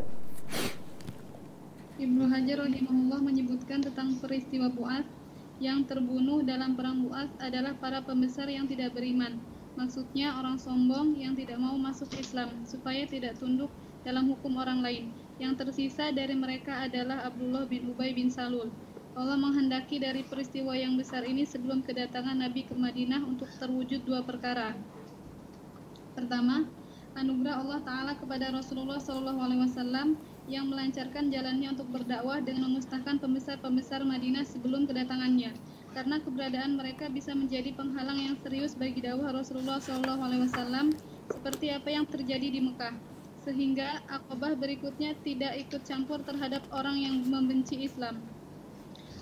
Ibnu 2.01 2.23
Hajar 2.33 2.65
rahimahullah 2.65 3.19
menyebutkan 3.21 3.85
tentang 3.85 4.17
peristiwa 4.17 4.73
Bu'as 4.73 5.05
yang 5.61 5.85
terbunuh 5.85 6.41
dalam 6.41 6.73
perang 6.73 7.05
Bu'as 7.05 7.29
adalah 7.37 7.77
para 7.77 8.01
pembesar 8.01 8.49
yang 8.49 8.65
tidak 8.65 8.97
beriman. 8.97 9.37
Maksudnya 9.77 10.33
orang 10.41 10.57
sombong 10.57 11.13
yang 11.15 11.37
tidak 11.37 11.61
mau 11.61 11.77
masuk 11.77 12.09
Islam 12.17 12.65
supaya 12.65 13.05
tidak 13.05 13.37
tunduk 13.37 13.69
dalam 14.05 14.29
hukum 14.29 14.61
orang 14.61 14.85
lain. 14.85 15.09
Yang 15.41 15.65
tersisa 15.65 16.13
dari 16.13 16.37
mereka 16.37 16.85
adalah 16.85 17.25
Abdullah 17.25 17.65
bin 17.65 17.89
Ubay 17.91 18.13
bin 18.13 18.29
Salul. 18.29 18.69
Allah 19.17 19.35
menghendaki 19.35 19.97
dari 19.97 20.21
peristiwa 20.21 20.77
yang 20.77 20.95
besar 20.95 21.25
ini 21.25 21.43
sebelum 21.43 21.81
kedatangan 21.81 22.37
Nabi 22.37 22.69
ke 22.69 22.77
Madinah 22.77 23.25
untuk 23.25 23.49
terwujud 23.57 24.05
dua 24.05 24.21
perkara. 24.21 24.77
Pertama, 26.13 26.69
anugerah 27.17 27.65
Allah 27.65 27.79
Taala 27.83 28.13
kepada 28.15 28.53
Rasulullah 28.53 29.01
SAW 29.01 30.15
yang 30.45 30.69
melancarkan 30.69 31.33
jalannya 31.33 31.73
untuk 31.73 31.89
berdakwah 31.89 32.43
dengan 32.43 32.69
memusnahkan 32.69 33.17
pembesar-pembesar 33.17 34.05
Madinah 34.05 34.45
sebelum 34.45 34.85
kedatangannya. 34.85 35.55
Karena 35.95 36.19
keberadaan 36.19 36.75
mereka 36.75 37.07
bisa 37.07 37.31
menjadi 37.31 37.71
penghalang 37.71 38.19
yang 38.19 38.35
serius 38.43 38.75
bagi 38.75 38.99
dakwah 38.99 39.31
Rasulullah 39.31 39.79
SAW, 39.79 40.91
seperti 41.31 41.71
apa 41.71 41.87
yang 41.87 42.03
terjadi 42.03 42.51
di 42.51 42.59
Mekah 42.59 43.14
sehingga 43.45 44.01
akobah 44.09 44.57
berikutnya 44.57 45.13
tidak 45.21 45.53
ikut 45.69 45.85
campur 45.85 46.19
terhadap 46.25 46.65
orang 46.73 46.97
yang 46.97 47.15
membenci 47.29 47.85
Islam. 47.85 48.17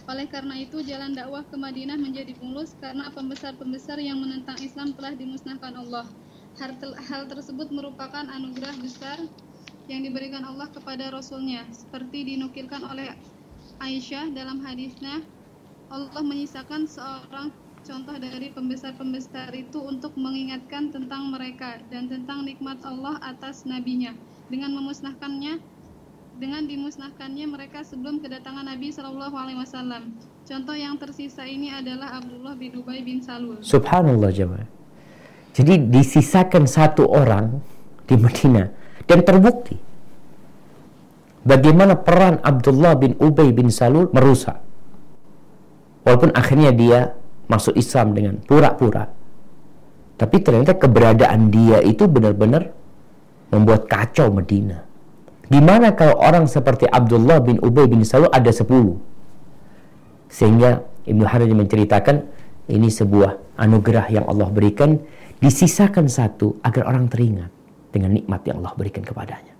Oleh 0.07 0.27
karena 0.27 0.59
itu, 0.59 0.83
jalan 0.83 1.15
dakwah 1.15 1.47
ke 1.47 1.55
Madinah 1.55 1.95
menjadi 1.95 2.35
mulus 2.43 2.75
karena 2.79 3.07
pembesar-pembesar 3.11 3.99
yang 4.03 4.19
menentang 4.19 4.59
Islam 4.59 4.91
telah 4.95 5.15
dimusnahkan 5.15 5.79
Allah. 5.79 6.07
Hal, 7.07 7.23
tersebut 7.31 7.71
merupakan 7.71 8.27
anugerah 8.27 8.75
besar 8.83 9.17
yang 9.87 10.03
diberikan 10.03 10.43
Allah 10.43 10.67
kepada 10.71 11.07
Rasulnya, 11.11 11.63
seperti 11.71 12.35
dinukilkan 12.35 12.83
oleh 12.83 13.15
Aisyah 13.79 14.31
dalam 14.35 14.59
hadisnya, 14.59 15.23
Allah 15.87 16.23
menyisakan 16.23 16.83
seorang 16.83 17.51
contoh 17.83 18.15
dari 18.15 18.47
pembesar-pembesar 18.55 19.51
itu 19.51 19.83
untuk 19.83 20.15
mengingatkan 20.15 20.89
tentang 20.95 21.35
mereka 21.35 21.83
dan 21.91 22.07
tentang 22.07 22.47
nikmat 22.47 22.79
Allah 22.87 23.19
atas 23.19 23.67
nabinya 23.67 24.15
dengan 24.47 24.71
memusnahkannya 24.71 25.59
dengan 26.33 26.65
dimusnahkannya 26.65 27.45
mereka 27.45 27.85
sebelum 27.85 28.17
kedatangan 28.17 28.65
Nabi 28.65 28.89
Shallallahu 28.89 29.37
Alaihi 29.37 29.59
Wasallam. 29.61 30.17
Contoh 30.49 30.73
yang 30.73 30.97
tersisa 30.97 31.45
ini 31.45 31.69
adalah 31.69 32.17
Abdullah 32.17 32.57
bin 32.57 32.73
Ubay 32.73 33.05
bin 33.05 33.21
Salul. 33.21 33.61
Subhanallah 33.61 34.33
jemaah. 34.33 34.65
Jadi 35.53 35.77
disisakan 35.93 36.65
satu 36.65 37.05
orang 37.05 37.61
di 38.09 38.17
Medina 38.17 38.65
Dan 39.05 39.21
terbukti 39.21 39.77
bagaimana 41.45 41.93
peran 41.93 42.41
Abdullah 42.41 42.97
bin 42.97 43.13
Ubay 43.21 43.53
bin 43.53 43.69
Salul 43.69 44.09
merusak. 44.09 44.57
Walaupun 46.03 46.33
akhirnya 46.33 46.73
dia 46.73 47.13
masuk 47.47 47.75
Islam 47.75 48.15
dengan 48.15 48.39
pura-pura. 48.43 49.09
Tapi 50.17 50.37
ternyata 50.39 50.77
keberadaan 50.77 51.49
dia 51.49 51.81
itu 51.83 52.07
benar-benar 52.07 52.69
membuat 53.51 53.89
kacau 53.89 54.31
Medina. 54.31 54.85
Gimana 55.51 55.93
kalau 55.93 56.17
orang 56.17 56.47
seperti 56.47 56.87
Abdullah 56.87 57.43
bin 57.43 57.59
Ubay 57.59 57.85
bin 57.85 58.01
Salul 58.07 58.31
ada 58.31 58.49
10? 58.49 58.65
Sehingga 60.31 60.81
Ibnu 61.03 61.27
Hajar 61.27 61.51
menceritakan 61.51 62.25
ini 62.71 62.87
sebuah 62.87 63.59
anugerah 63.59 64.07
yang 64.09 64.25
Allah 64.25 64.47
berikan 64.49 64.97
disisakan 65.43 66.07
satu 66.07 66.57
agar 66.63 66.87
orang 66.87 67.11
teringat 67.11 67.51
dengan 67.91 68.15
nikmat 68.15 68.41
yang 68.47 68.63
Allah 68.63 68.73
berikan 68.79 69.03
kepadanya. 69.03 69.53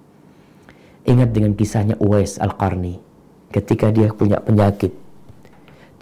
Ingat 1.03 1.29
dengan 1.36 1.51
kisahnya 1.53 1.99
Uwais 1.99 2.39
Al-Qarni 2.39 2.95
ketika 3.51 3.91
dia 3.91 4.09
punya 4.15 4.39
penyakit. 4.39 5.02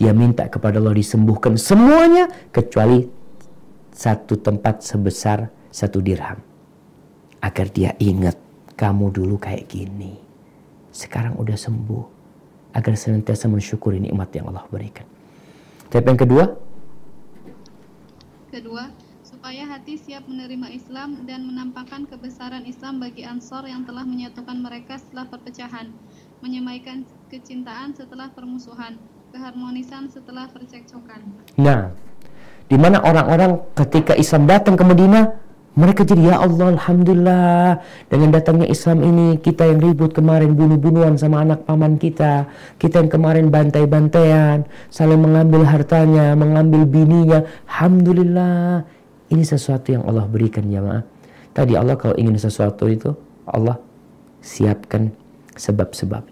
Dia 0.01 0.17
minta 0.17 0.49
kepada 0.49 0.81
Allah 0.81 0.97
disembuhkan 0.97 1.61
semuanya 1.61 2.25
kecuali 2.49 3.05
satu 3.93 4.33
tempat 4.41 4.81
sebesar 4.81 5.53
satu 5.69 6.01
dirham. 6.01 6.41
Agar 7.37 7.69
dia 7.69 7.93
ingat 8.01 8.33
kamu 8.73 9.13
dulu 9.13 9.37
kayak 9.37 9.69
gini. 9.69 10.17
Sekarang 10.89 11.37
udah 11.37 11.53
sembuh. 11.53 12.05
Agar 12.73 12.97
senantiasa 12.97 13.45
mensyukuri 13.45 14.01
nikmat 14.01 14.33
yang 14.33 14.49
Allah 14.49 14.65
berikan. 14.73 15.05
Tapi 15.93 16.07
yang 16.09 16.17
kedua, 16.17 16.45
Kedua, 18.51 18.89
supaya 19.23 19.63
hati 19.63 19.95
siap 19.95 20.27
menerima 20.27 20.75
Islam 20.75 21.23
dan 21.23 21.47
menampakkan 21.47 22.03
kebesaran 22.03 22.67
Islam 22.67 22.99
bagi 22.99 23.23
Ansor 23.23 23.63
yang 23.63 23.87
telah 23.87 24.03
menyatukan 24.03 24.59
mereka 24.59 24.99
setelah 24.99 25.31
perpecahan, 25.31 25.87
menyemaikan 26.43 27.07
kecintaan 27.31 27.95
setelah 27.95 28.27
permusuhan, 28.35 28.99
keharmonisan 29.31 30.11
setelah 30.11 30.45
percekcokan. 30.51 31.23
Nah, 31.55 31.95
di 32.67 32.75
mana 32.75 32.99
orang-orang 32.99 33.63
ketika 33.75 34.15
Islam 34.15 34.47
datang 34.47 34.75
ke 34.75 34.83
Madinah, 34.83 35.25
mereka 35.71 36.03
jadi 36.03 36.35
ya 36.35 36.43
Allah 36.43 36.75
Alhamdulillah 36.75 37.79
dengan 38.11 38.35
datangnya 38.35 38.67
Islam 38.67 39.07
ini 39.07 39.39
kita 39.39 39.71
yang 39.71 39.79
ribut 39.79 40.11
kemarin 40.11 40.51
bunuh-bunuhan 40.51 41.15
sama 41.15 41.47
anak 41.47 41.63
paman 41.63 41.95
kita 41.95 42.43
kita 42.75 42.99
yang 42.99 43.07
kemarin 43.07 43.47
bantai-bantaian 43.47 44.67
saling 44.91 45.23
mengambil 45.23 45.63
hartanya 45.63 46.35
mengambil 46.35 46.83
bininya. 46.83 47.47
Alhamdulillah 47.71 48.83
ini 49.31 49.43
sesuatu 49.47 49.95
yang 49.95 50.03
Allah 50.03 50.27
berikan 50.27 50.67
jamaah. 50.67 51.07
Tadi 51.55 51.75
Allah 51.79 51.95
kalau 51.95 52.19
ingin 52.19 52.35
sesuatu 52.35 52.87
itu 52.91 53.15
Allah 53.47 53.79
siapkan 54.43 55.11
sebab-sebabnya 55.55 56.30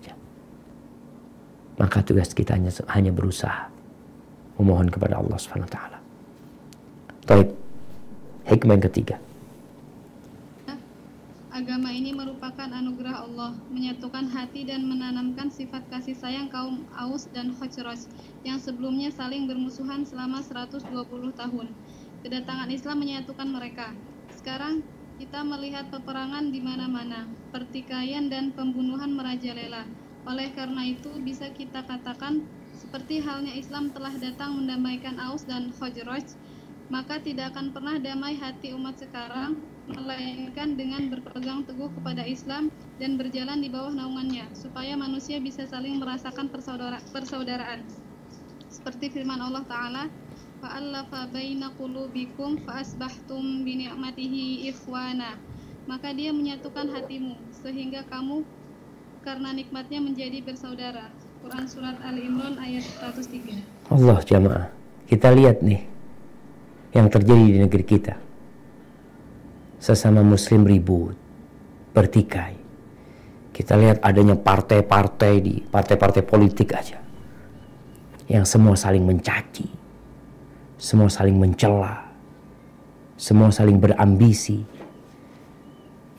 maka 1.80 2.04
tugas 2.04 2.36
kita 2.36 2.60
hanya, 2.60 2.70
hanya 2.92 3.16
berusaha 3.16 3.72
memohon 4.60 4.92
kepada 4.92 5.18
Allah 5.18 5.40
Subhanahu 5.40 5.72
wa 5.72 5.74
taala. 5.74 5.98
Baik. 7.24 7.50
Hikmah 8.52 8.76
yang 8.76 8.86
ketiga. 8.92 9.16
Agama 11.50 11.92
ini 11.92 12.16
merupakan 12.16 12.72
anugerah 12.72 13.26
Allah, 13.26 13.52
menyatukan 13.68 14.32
hati 14.32 14.64
dan 14.64 14.88
menanamkan 14.88 15.52
sifat 15.52 15.84
kasih 15.92 16.16
sayang 16.16 16.48
kaum 16.48 16.88
Aus 16.96 17.28
dan 17.36 17.52
Khazraj 17.52 18.08
yang 18.48 18.62
sebelumnya 18.62 19.12
saling 19.12 19.44
bermusuhan 19.44 20.08
selama 20.08 20.40
120 20.40 20.88
tahun. 21.36 21.68
Kedatangan 22.24 22.70
Islam 22.72 22.98
menyatukan 23.04 23.48
mereka. 23.52 23.92
Sekarang 24.40 24.88
kita 25.20 25.44
melihat 25.44 25.92
peperangan 25.92 26.48
di 26.48 26.64
mana-mana, 26.64 27.28
pertikaian 27.52 28.32
dan 28.32 28.56
pembunuhan 28.56 29.12
merajalela. 29.12 29.84
Oleh 30.30 30.54
karena 30.54 30.86
itu 30.86 31.10
bisa 31.26 31.50
kita 31.50 31.82
katakan 31.90 32.46
seperti 32.78 33.18
halnya 33.18 33.50
Islam 33.58 33.90
telah 33.90 34.14
datang 34.14 34.62
mendamaikan 34.62 35.18
Aus 35.18 35.42
dan 35.50 35.74
Khazraj, 35.74 36.38
maka 36.94 37.18
tidak 37.18 37.58
akan 37.58 37.74
pernah 37.74 37.98
damai 37.98 38.38
hati 38.38 38.78
umat 38.78 39.02
sekarang 39.02 39.58
melainkan 39.90 40.78
dengan 40.78 41.10
berpegang 41.10 41.66
teguh 41.66 41.90
kepada 41.98 42.22
Islam 42.22 42.70
dan 43.02 43.18
berjalan 43.18 43.58
di 43.58 43.74
bawah 43.74 43.90
naungannya 43.90 44.46
supaya 44.54 44.94
manusia 44.94 45.42
bisa 45.42 45.66
saling 45.66 45.98
merasakan 45.98 46.46
persaudara 46.54 47.02
persaudaraan. 47.10 47.82
Seperti 48.70 49.10
firman 49.10 49.42
Allah 49.42 49.66
taala 49.66 50.04
baina 51.34 51.74
qulubikum 51.74 52.62
fa'asbahtum 52.70 53.66
bi 53.66 53.82
ni'matihi 53.82 54.70
ikhwana. 54.70 55.42
Maka 55.90 56.14
dia 56.14 56.30
menyatukan 56.30 56.86
hatimu 56.94 57.34
sehingga 57.66 58.06
kamu 58.06 58.46
karena 59.26 59.50
nikmatnya 59.52 60.00
menjadi 60.00 60.40
bersaudara 60.44 61.12
Quran 61.44 61.66
surat 61.68 61.98
Ali 62.04 62.28
Imran 62.28 62.56
ayat 62.60 62.84
103 62.84 63.94
Allah 63.94 64.20
jamaah 64.24 64.68
kita 65.08 65.32
lihat 65.34 65.64
nih 65.64 65.82
yang 66.94 67.08
terjadi 67.10 67.46
di 67.46 67.60
negeri 67.62 67.86
kita 67.86 68.30
sesama 69.80 70.20
muslim 70.22 70.68
ribut, 70.68 71.16
bertikai. 71.96 72.60
Kita 73.50 73.76
lihat 73.80 74.04
adanya 74.04 74.36
partai-partai 74.36 75.34
di 75.40 75.56
partai-partai 75.64 76.22
politik 76.24 76.70
aja. 76.76 77.00
Yang 78.30 78.46
semua 78.46 78.76
saling 78.78 79.04
mencaci. 79.04 79.68
Semua 80.80 81.10
saling 81.12 81.36
mencela. 81.36 82.08
Semua 83.20 83.52
saling 83.52 83.80
berambisi. 83.82 84.64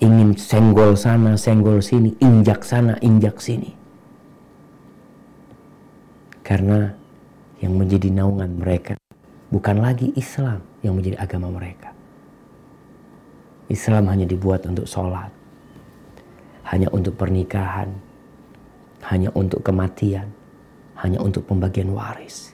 Ingin 0.01 0.33
senggol 0.37 0.97
sana, 0.97 1.37
senggol 1.37 1.85
sini, 1.85 2.17
injak 2.25 2.65
sana, 2.65 2.97
injak 3.05 3.37
sini. 3.37 3.77
Karena 6.41 6.89
yang 7.61 7.77
menjadi 7.77 8.09
naungan 8.09 8.57
mereka 8.57 8.97
bukan 9.53 9.77
lagi 9.85 10.11
Islam 10.17 10.65
yang 10.81 10.97
menjadi 10.97 11.21
agama 11.21 11.53
mereka 11.53 11.93
Islam 13.71 14.11
hanya 14.11 14.27
dibuat 14.27 14.67
untuk 14.67 14.85
sholat, 14.85 15.31
hanya 16.75 16.91
untuk 16.91 17.15
pernikahan, 17.15 17.95
hanya 19.07 19.31
untuk 19.39 19.63
kematian, 19.63 20.27
hanya 20.99 21.23
untuk 21.23 21.47
pembagian 21.47 21.95
waris. 21.95 22.51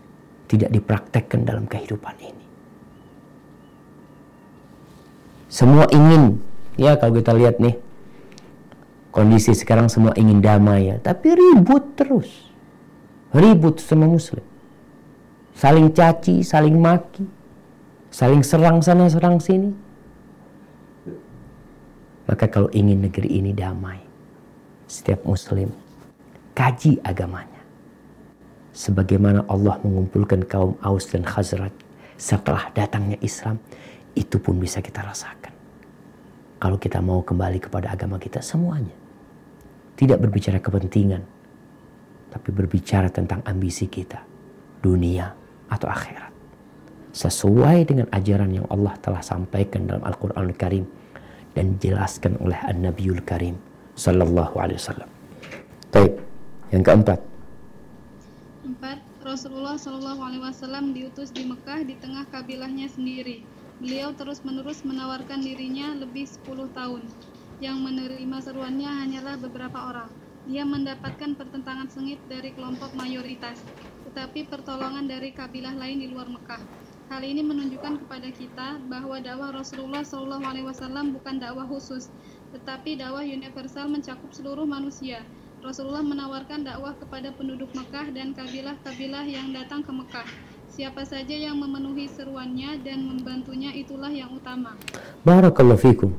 Tidak 0.47 0.69
dipraktekkan 0.71 1.43
dalam 1.43 1.65
kehidupan 1.67 2.15
ini. 2.21 2.47
Semua 5.49 5.89
ingin, 5.89 6.39
ya 6.81 6.97
kalau 7.01 7.13
kita 7.17 7.33
lihat 7.37 7.61
nih, 7.61 7.77
kondisi 9.13 9.53
sekarang 9.53 9.91
semua 9.93 10.13
ingin 10.17 10.41
damai 10.41 10.93
ya, 10.93 10.97
tapi 11.01 11.33
ribut 11.33 11.97
terus. 11.97 12.31
Ribut 13.33 13.83
sama 13.83 14.09
muslim. 14.09 14.45
Saling 15.57 15.93
caci, 15.93 16.45
saling 16.45 16.77
maki, 16.77 17.25
saling 18.13 18.45
serang 18.45 18.85
sana, 18.85 19.09
serang 19.09 19.41
sini 19.41 19.87
maka 22.27 22.51
kalau 22.51 22.67
ingin 22.75 23.07
negeri 23.07 23.39
ini 23.39 23.55
damai, 23.55 24.03
setiap 24.91 25.23
muslim 25.23 25.71
kaji 26.59 26.99
agamanya. 27.07 27.63
Sebagaimana 28.77 29.49
Allah 29.49 29.81
mengumpulkan 29.81 30.45
kaum 30.45 30.77
Aus 30.85 31.09
dan 31.09 31.25
Khazraj 31.25 31.73
setelah 32.21 32.69
datangnya 32.77 33.17
Islam, 33.25 33.57
itu 34.13 34.37
pun 34.37 34.61
bisa 34.61 34.85
kita 34.85 35.01
rasakan. 35.01 35.56
Kalau 36.57 36.81
kita 36.81 37.05
mau 37.05 37.21
kembali 37.21 37.61
kepada 37.61 37.93
agama 37.93 38.17
kita 38.17 38.41
semuanya. 38.41 38.93
Tidak 39.97 40.17
berbicara 40.21 40.61
kepentingan, 40.61 41.23
tapi 42.33 42.49
berbicara 42.53 43.09
tentang 43.09 43.41
ambisi 43.49 43.89
kita, 43.89 44.21
dunia 44.85 45.33
atau 45.73 45.89
akhirat. 45.89 46.33
Sesuai 47.17 47.89
dengan 47.89 48.07
ajaran 48.13 48.53
yang 48.53 48.69
Allah 48.69 48.93
telah 49.01 49.25
sampaikan 49.25 49.89
dalam 49.89 50.05
Al-Quran 50.05 50.37
Al 50.37 50.53
Karim 50.53 50.85
dan 51.57 51.81
dijelaskan 51.81 52.37
oleh 52.45 52.61
An-Nabiul 52.69 53.25
Karim 53.25 53.57
sallallahu 53.97 54.61
alaihi 54.61 54.77
wasallam. 54.77 55.09
Baik, 55.89 56.13
yang 56.77 56.85
keempat. 56.85 57.21
Empat, 58.69 59.01
Rasulullah 59.25 59.81
Shallallahu 59.81 60.21
alaihi 60.21 60.45
wasallam 60.45 60.93
diutus 60.93 61.33
di 61.33 61.49
Mekah 61.49 61.89
di 61.89 61.97
tengah 61.97 62.29
kabilahnya 62.29 62.93
sendiri. 62.93 63.56
Beliau 63.77 64.17
terus-menerus 64.17 64.81
menawarkan 64.89 65.45
dirinya 65.45 65.93
lebih 65.93 66.25
10 66.25 66.73
tahun. 66.73 67.13
Yang 67.61 67.77
menerima 67.77 68.37
seruannya 68.41 68.89
hanyalah 68.89 69.37
beberapa 69.37 69.93
orang. 69.93 70.09
Dia 70.49 70.65
mendapatkan 70.65 71.37
pertentangan 71.37 71.93
sengit 71.93 72.23
dari 72.25 72.57
kelompok 72.57 72.97
mayoritas, 72.97 73.61
tetapi 74.09 74.49
pertolongan 74.49 75.05
dari 75.05 75.35
kabilah 75.35 75.77
lain 75.77 76.01
di 76.01 76.09
luar 76.09 76.31
Mekah. 76.31 76.63
Hal 77.13 77.23
ini 77.23 77.45
menunjukkan 77.45 78.07
kepada 78.07 78.33
kita 78.33 78.81
bahwa 78.89 79.21
dakwah 79.21 79.53
Rasulullah 79.53 80.03
SAW 80.03 81.13
bukan 81.13 81.37
dakwah 81.37 81.67
khusus, 81.69 82.09
tetapi 82.57 82.97
dakwah 82.97 83.23
universal 83.23 83.93
mencakup 83.93 84.33
seluruh 84.33 84.65
manusia. 84.65 85.21
Rasulullah 85.61 86.03
menawarkan 86.03 86.65
dakwah 86.65 86.95
kepada 86.97 87.35
penduduk 87.35 87.71
Mekah 87.75 88.09
dan 88.15 88.33
kabilah-kabilah 88.33 89.27
yang 89.27 89.51
datang 89.51 89.83
ke 89.85 89.91
Mekah. 89.91 90.46
Siapa 90.77 91.09
saja 91.09 91.33
yang 91.33 91.57
memenuhi 91.57 92.05
seruannya 92.05 92.85
dan 92.85 93.01
membantunya 93.01 93.73
itulah 93.73 94.13
yang 94.13 94.29
utama. 94.37 94.77
Barakallahu 95.25 95.81
fikum. 95.81 96.13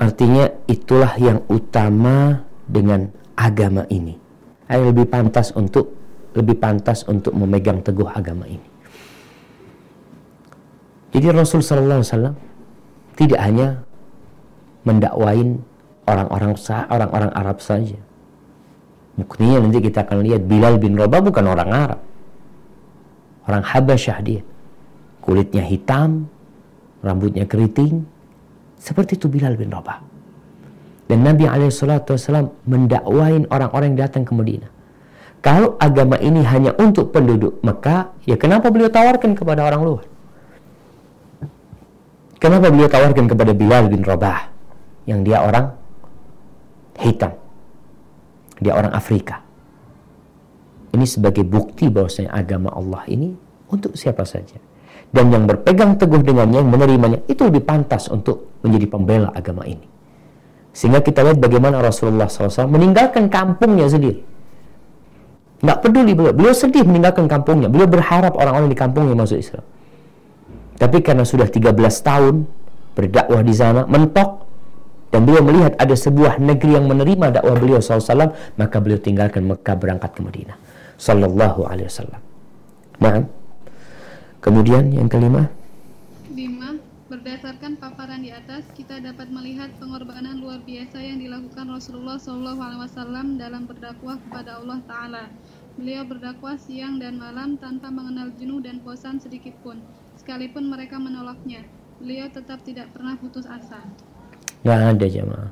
Artinya 0.00 0.48
itulah 0.64 1.12
yang 1.20 1.44
utama 1.52 2.48
dengan 2.64 3.12
agama 3.36 3.84
ini. 3.92 4.16
Yang 4.72 4.82
lebih 4.88 5.06
pantas 5.12 5.52
untuk 5.52 5.92
lebih 6.32 6.56
pantas 6.56 7.04
untuk 7.04 7.36
memegang 7.36 7.84
teguh 7.84 8.08
agama 8.08 8.48
ini. 8.48 8.64
Jadi 11.12 11.28
Rasul 11.28 11.60
Sallallahu 11.60 12.00
Alaihi 12.00 12.08
Wasallam 12.08 12.36
tidak 13.20 13.40
hanya 13.44 13.68
mendakwain 14.88 15.60
orang-orang 16.08 16.56
orang-orang 16.88 17.30
Arab 17.36 17.60
saja. 17.60 18.00
Buktinya 19.20 19.60
nanti 19.60 19.84
kita 19.84 20.08
akan 20.08 20.24
lihat 20.24 20.48
Bilal 20.48 20.80
bin 20.80 20.96
Rabah 20.96 21.20
bukan 21.20 21.44
orang 21.44 21.68
Arab. 21.68 22.13
Orang 23.44 23.64
Habasyah 23.64 24.18
dia. 24.24 24.42
Kulitnya 25.20 25.64
hitam, 25.64 26.28
rambutnya 27.04 27.44
keriting. 27.44 28.04
Seperti 28.80 29.16
itu 29.16 29.28
Bilal 29.28 29.56
bin 29.56 29.72
Rabah. 29.72 30.00
Dan 31.04 31.20
Nabi 31.20 31.44
SAW 31.68 32.52
mendakwain 32.64 33.44
orang-orang 33.52 33.92
yang 33.92 34.08
datang 34.08 34.24
ke 34.24 34.32
Madinah. 34.32 34.72
Kalau 35.44 35.76
agama 35.76 36.16
ini 36.24 36.40
hanya 36.40 36.72
untuk 36.80 37.12
penduduk 37.12 37.60
Mekah, 37.60 38.16
ya 38.24 38.40
kenapa 38.40 38.72
beliau 38.72 38.88
tawarkan 38.88 39.36
kepada 39.36 39.68
orang 39.68 39.80
luar? 39.84 40.04
Kenapa 42.40 42.72
beliau 42.72 42.88
tawarkan 42.88 43.28
kepada 43.28 43.52
Bilal 43.52 43.92
bin 43.92 44.00
Rabah 44.00 44.48
yang 45.04 45.20
dia 45.20 45.44
orang 45.44 45.76
hitam? 46.96 47.36
Dia 48.64 48.72
orang 48.72 48.96
Afrika. 48.96 49.43
Ini 50.94 51.04
sebagai 51.10 51.42
bukti 51.42 51.90
bahwasanya 51.90 52.30
agama 52.30 52.70
Allah 52.70 53.02
ini 53.10 53.34
untuk 53.66 53.98
siapa 53.98 54.22
saja. 54.22 54.54
Dan 55.10 55.30
yang 55.34 55.46
berpegang 55.46 55.98
teguh 55.98 56.22
dengannya, 56.22 56.62
yang 56.62 56.70
menerimanya, 56.70 57.18
itu 57.26 57.46
lebih 57.46 57.66
pantas 57.66 58.06
untuk 58.10 58.62
menjadi 58.62 58.86
pembela 58.86 59.30
agama 59.34 59.66
ini. 59.66 59.86
Sehingga 60.74 61.02
kita 61.02 61.22
lihat 61.22 61.38
bagaimana 61.38 61.78
Rasulullah 61.78 62.26
SAW 62.26 62.66
meninggalkan 62.66 63.30
kampungnya 63.30 63.86
sendiri. 63.86 64.22
Nggak 65.62 65.78
peduli 65.86 66.12
beliau. 66.18 66.34
Beliau 66.34 66.54
sedih 66.54 66.82
meninggalkan 66.82 67.30
kampungnya. 67.30 67.70
Beliau 67.70 67.86
berharap 67.86 68.34
orang-orang 68.34 68.70
di 68.70 68.78
kampungnya 68.78 69.14
masuk 69.14 69.38
Islam. 69.38 69.62
Tapi 70.74 70.98
karena 70.98 71.22
sudah 71.22 71.46
13 71.46 71.70
tahun 72.02 72.34
berdakwah 72.98 73.42
di 73.46 73.54
sana, 73.54 73.86
mentok, 73.86 74.46
dan 75.14 75.22
beliau 75.22 75.46
melihat 75.46 75.78
ada 75.78 75.94
sebuah 75.94 76.42
negeri 76.42 76.74
yang 76.74 76.90
menerima 76.90 77.38
dakwah 77.38 77.54
beliau 77.54 77.78
SAW, 77.78 78.34
maka 78.58 78.76
beliau 78.82 78.98
tinggalkan 78.98 79.46
Mekah 79.46 79.78
berangkat 79.78 80.10
ke 80.10 80.20
Madinah. 80.26 80.63
Sallallahu 80.96 81.66
alaihi 81.66 81.90
wasallam. 81.90 82.22
Nah, 83.02 83.26
kemudian 84.38 84.94
yang 84.94 85.10
kelima. 85.10 85.50
Lima, 86.30 86.78
berdasarkan 87.10 87.78
paparan 87.78 88.22
di 88.22 88.30
atas, 88.30 88.66
kita 88.78 89.02
dapat 89.02 89.30
melihat 89.30 89.70
pengorbanan 89.82 90.38
luar 90.38 90.62
biasa 90.62 91.02
yang 91.02 91.18
dilakukan 91.18 91.66
Rasulullah 91.70 92.18
SAW 92.18 93.38
dalam 93.38 93.66
berdakwah 93.66 94.18
kepada 94.22 94.62
Allah 94.62 94.78
Ta'ala. 94.86 95.24
Beliau 95.74 96.06
berdakwah 96.06 96.54
siang 96.54 97.02
dan 97.02 97.18
malam 97.18 97.58
tanpa 97.58 97.90
mengenal 97.90 98.30
jenuh 98.38 98.62
dan 98.62 98.78
bosan 98.78 99.18
sedikit 99.18 99.58
pun. 99.66 99.82
Sekalipun 100.14 100.70
mereka 100.70 101.02
menolaknya, 101.02 101.66
beliau 101.98 102.30
tetap 102.30 102.62
tidak 102.62 102.94
pernah 102.94 103.18
putus 103.18 103.42
asa. 103.50 103.82
Gak 104.62 104.80
ada 104.94 105.06
jemaah. 105.10 105.50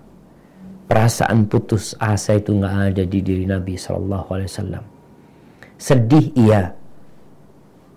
Perasaan 0.86 1.50
putus 1.50 1.98
asa 1.98 2.38
itu 2.38 2.54
gak 2.62 2.94
ada 2.94 3.02
di 3.02 3.18
diri 3.18 3.50
Nabi 3.50 3.74
Shallallahu 3.74 4.28
Alaihi 4.30 4.50
Wasallam. 4.50 4.91
Sedih 5.82 6.30
iya, 6.38 6.78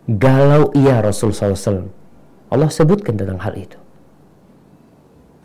galau 0.10 0.74
iya 0.74 1.06
Rasul 1.06 1.30
SAW. 1.30 1.86
Allah 2.49 2.70
sebutkan 2.74 3.14
tentang 3.14 3.38
hal 3.38 3.53
itu. 3.53 3.78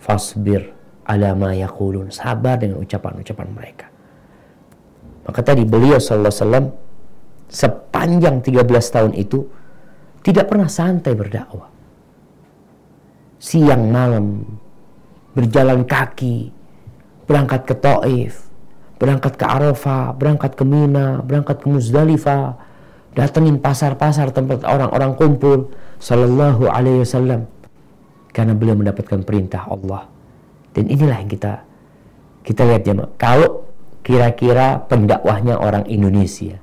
Fasbir 0.00 0.72
ala 1.04 1.36
ma 1.36 1.52
yakulun. 1.52 2.08
Sabar 2.08 2.56
dengan 2.56 2.80
ucapan-ucapan 2.80 3.48
mereka. 3.52 3.92
Maka 5.28 5.40
tadi 5.44 5.68
beliau 5.68 6.00
SAW 6.00 6.72
sepanjang 7.52 8.40
13 8.40 8.64
tahun 8.88 9.12
itu 9.20 9.44
tidak 10.24 10.48
pernah 10.48 10.72
santai 10.72 11.12
berdakwah. 11.12 11.68
Siang 13.36 13.92
malam 13.92 14.48
berjalan 15.36 15.84
kaki, 15.84 16.48
berangkat 17.28 17.68
ke 17.68 17.74
Taif, 17.76 18.49
berangkat 19.00 19.40
ke 19.40 19.44
Arafah, 19.48 20.12
berangkat 20.12 20.52
ke 20.52 20.62
Mina, 20.68 21.24
berangkat 21.24 21.64
ke 21.64 21.66
Muzdalifah, 21.72 22.60
datengin 23.16 23.56
pasar-pasar 23.56 24.28
tempat 24.30 24.60
orang-orang 24.68 25.16
kumpul, 25.16 25.72
sallallahu 25.96 26.68
alaihi 26.68 27.00
wasallam. 27.00 27.48
Karena 28.30 28.52
beliau 28.52 28.76
mendapatkan 28.76 29.24
perintah 29.24 29.64
Allah. 29.66 30.04
Dan 30.76 30.86
inilah 30.86 31.16
yang 31.18 31.32
kita 31.32 31.64
kita 32.44 32.62
lihat 32.68 32.82
ya, 32.86 32.94
kalau 33.16 33.66
kira-kira 34.04 34.84
pendakwahnya 34.86 35.58
orang 35.58 35.88
Indonesia, 35.88 36.60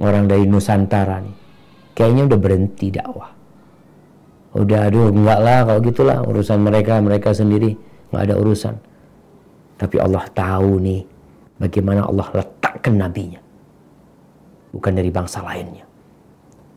orang 0.00 0.26
dari 0.26 0.48
Nusantara 0.48 1.22
nih, 1.22 1.36
kayaknya 1.94 2.26
udah 2.26 2.40
berhenti 2.40 2.88
dakwah. 2.88 3.30
Udah 4.50 4.90
aduh 4.90 5.14
enggak 5.14 5.40
lah 5.46 5.62
kalau 5.62 5.80
gitulah 5.84 6.18
urusan 6.26 6.58
mereka 6.58 6.98
mereka 6.98 7.30
sendiri 7.30 7.78
nggak 8.10 8.22
ada 8.26 8.34
urusan. 8.34 8.74
Tapi 9.80 9.96
Allah 9.96 10.28
tahu 10.28 10.76
nih 10.84 11.00
bagaimana 11.56 12.04
Allah 12.04 12.28
letakkan 12.36 13.00
nabinya. 13.00 13.40
Bukan 14.76 14.92
dari 14.92 15.08
bangsa 15.08 15.40
lainnya. 15.40 15.88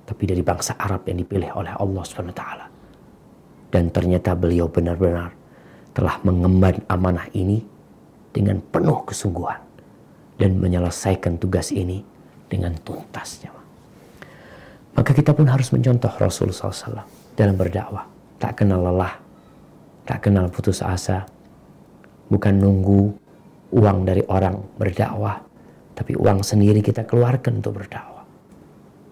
Tapi 0.07 0.23
dari 0.23 0.39
bangsa 0.39 0.79
Arab 0.79 1.03
yang 1.11 1.19
dipilih 1.19 1.51
oleh 1.51 1.75
Allah 1.75 2.03
taala. 2.31 2.65
Dan 3.67 3.91
ternyata 3.91 4.31
beliau 4.39 4.71
benar-benar 4.71 5.35
telah 5.91 6.15
mengemban 6.23 6.79
amanah 6.87 7.27
ini 7.35 7.59
dengan 8.31 8.63
penuh 8.71 9.03
kesungguhan 9.05 9.61
dan 10.39 10.57
menyelesaikan 10.57 11.37
tugas 11.37 11.69
ini 11.75 12.01
dengan 12.49 12.73
tuntasnya. 12.81 13.53
Maka 14.93 15.11
kita 15.13 15.33
pun 15.33 15.49
harus 15.49 15.73
mencontoh 15.73 16.09
Rasulullah 16.21 16.69
SAW 16.69 17.05
dalam 17.33 17.55
berdakwah. 17.57 18.05
Tak 18.37 18.61
kenal 18.61 18.81
lelah, 18.81 19.17
tak 20.05 20.29
kenal 20.29 20.49
putus 20.53 20.85
asa. 20.85 21.25
Bukan 22.31 22.59
nunggu 22.59 23.11
uang 23.73 23.97
dari 24.05 24.21
orang 24.29 24.61
berdakwah, 24.77 25.41
tapi 25.97 26.13
uang 26.13 26.45
sendiri 26.45 26.79
kita 26.79 27.03
keluarkan 27.03 27.59
untuk 27.59 27.81
berdakwah. 27.81 28.23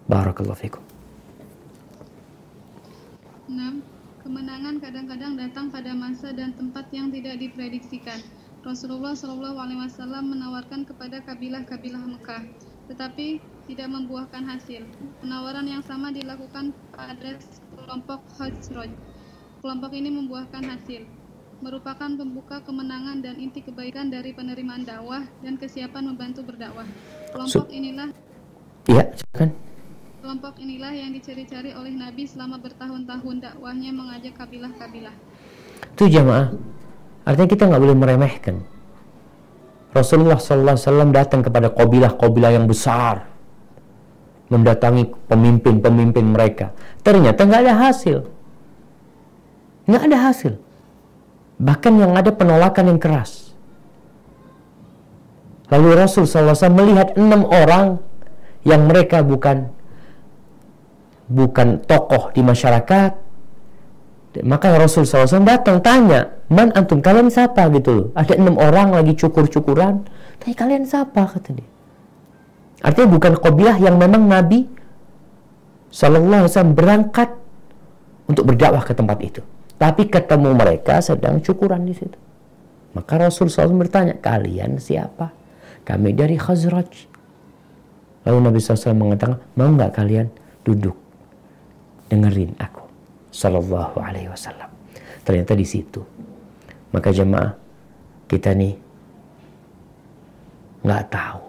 Barakallahu 0.06 0.60
fikum. 0.60 0.84
6. 3.50 3.82
Kemenangan 4.22 4.80
kadang-kadang 4.80 5.34
datang 5.36 5.74
pada 5.74 5.92
masa 5.98 6.32
dan 6.32 6.54
tempat 6.56 6.88
yang 6.94 7.10
tidak 7.10 7.42
diprediksikan. 7.42 8.22
Rasulullah 8.62 9.18
SAW 9.18 10.22
menawarkan 10.22 10.86
kepada 10.86 11.18
kabilah-kabilah 11.26 12.06
Mekah, 12.06 12.46
tetapi 12.86 13.42
tidak 13.66 13.90
membuahkan 13.90 14.46
hasil. 14.46 14.86
Penawaran 15.26 15.66
yang 15.66 15.82
sama 15.82 16.14
dilakukan 16.14 16.70
pada 16.94 17.42
kelompok 17.74 18.22
Khazraj. 18.38 18.94
Kelompok 19.66 19.92
ini 19.98 20.10
membuahkan 20.14 20.62
hasil, 20.62 21.06
merupakan 21.62 22.10
pembuka 22.10 22.60
kemenangan 22.66 23.22
dan 23.22 23.38
inti 23.38 23.62
kebaikan 23.62 24.10
dari 24.10 24.34
penerimaan 24.34 24.82
dakwah 24.82 25.22
dan 25.46 25.56
kesiapan 25.62 26.10
membantu 26.10 26.42
berdakwah. 26.42 26.90
Kelompok 27.30 27.70
inilah 27.70 28.10
Iya, 28.90 29.14
silakan. 29.14 29.50
Kelompok 30.22 30.54
inilah 30.58 30.94
yang 30.94 31.14
dicari-cari 31.14 31.74
oleh 31.78 31.94
Nabi 31.94 32.26
selama 32.26 32.58
bertahun-tahun 32.58 33.36
dakwahnya 33.42 33.94
mengajak 33.94 34.34
kabilah-kabilah. 34.38 35.14
Itu 35.94 36.10
jamaah. 36.10 36.50
Artinya 37.26 37.50
kita 37.50 37.64
nggak 37.70 37.82
boleh 37.82 37.98
meremehkan. 37.98 38.56
Rasulullah 39.94 40.42
SAW 40.42 41.14
datang 41.14 41.46
kepada 41.46 41.70
kabilah-kabilah 41.70 42.52
yang 42.58 42.66
besar, 42.66 43.28
mendatangi 44.50 45.14
pemimpin-pemimpin 45.30 46.26
mereka. 46.26 46.74
Ternyata 47.06 47.46
nggak 47.46 47.62
ada 47.70 47.74
hasil. 47.90 48.18
Nggak 49.86 50.04
ada 50.10 50.18
hasil. 50.32 50.54
Bahkan 51.62 51.94
yang 52.02 52.18
ada 52.18 52.34
penolakan 52.34 52.90
yang 52.90 53.00
keras. 53.00 53.54
Lalu 55.70 55.94
Rasul 55.94 56.26
SAW 56.26 56.58
melihat 56.74 57.14
enam 57.16 57.46
orang 57.48 58.02
yang 58.66 58.90
mereka 58.90 59.22
bukan 59.22 59.72
bukan 61.32 61.80
tokoh 61.86 62.34
di 62.34 62.42
masyarakat. 62.44 63.12
Maka 64.42 64.68
Rasul 64.80 65.04
SAW 65.06 65.44
datang 65.44 65.84
tanya, 65.84 66.34
man 66.48 66.74
antum 66.74 67.00
kalian 67.00 67.30
siapa 67.30 67.68
gitu. 67.78 68.10
Ada 68.18 68.36
enam 68.36 68.58
orang 68.58 68.96
lagi 68.96 69.14
cukur-cukuran. 69.16 70.08
Tanya 70.42 70.56
kalian 70.58 70.84
siapa 70.84 71.30
kata 71.30 71.56
dia. 71.56 71.70
Artinya 72.82 73.08
bukan 73.14 73.34
kabilah 73.38 73.78
yang 73.78 74.02
memang 74.02 74.26
Nabi 74.26 74.66
Wasallam 75.92 76.72
berangkat 76.72 77.30
untuk 78.26 78.48
berdakwah 78.48 78.82
ke 78.88 78.96
tempat 78.96 79.20
itu. 79.20 79.44
Tapi 79.82 80.14
ketemu 80.14 80.54
mereka 80.54 81.02
sedang 81.02 81.42
cukuran 81.42 81.90
di 81.90 81.98
situ. 81.98 82.14
Maka 82.94 83.18
Rasul 83.18 83.50
SAW 83.50 83.82
bertanya, 83.82 84.14
kalian 84.22 84.78
siapa? 84.78 85.34
Kami 85.82 86.14
dari 86.14 86.38
Khazraj. 86.38 87.10
Lalu 88.30 88.38
Nabi 88.46 88.62
SAW 88.62 88.94
mengatakan, 88.94 89.42
mau 89.58 89.74
nggak 89.74 89.98
kalian 89.98 90.30
duduk 90.62 90.94
dengerin 92.14 92.54
aku? 92.62 92.86
Sallallahu 93.34 93.98
Alaihi 93.98 94.30
Wasallam. 94.30 94.70
Ternyata 95.24 95.56
di 95.56 95.64
situ 95.64 96.04
Maka 96.92 97.16
jemaah 97.16 97.56
kita 98.28 98.52
nih 98.52 98.76
nggak 100.84 101.04
tahu 101.08 101.44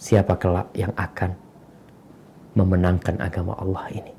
siapa 0.00 0.40
kelak 0.40 0.72
yang 0.72 0.94
akan 0.96 1.36
memenangkan 2.56 3.20
agama 3.20 3.52
Allah 3.60 3.84
ini. 3.92 4.14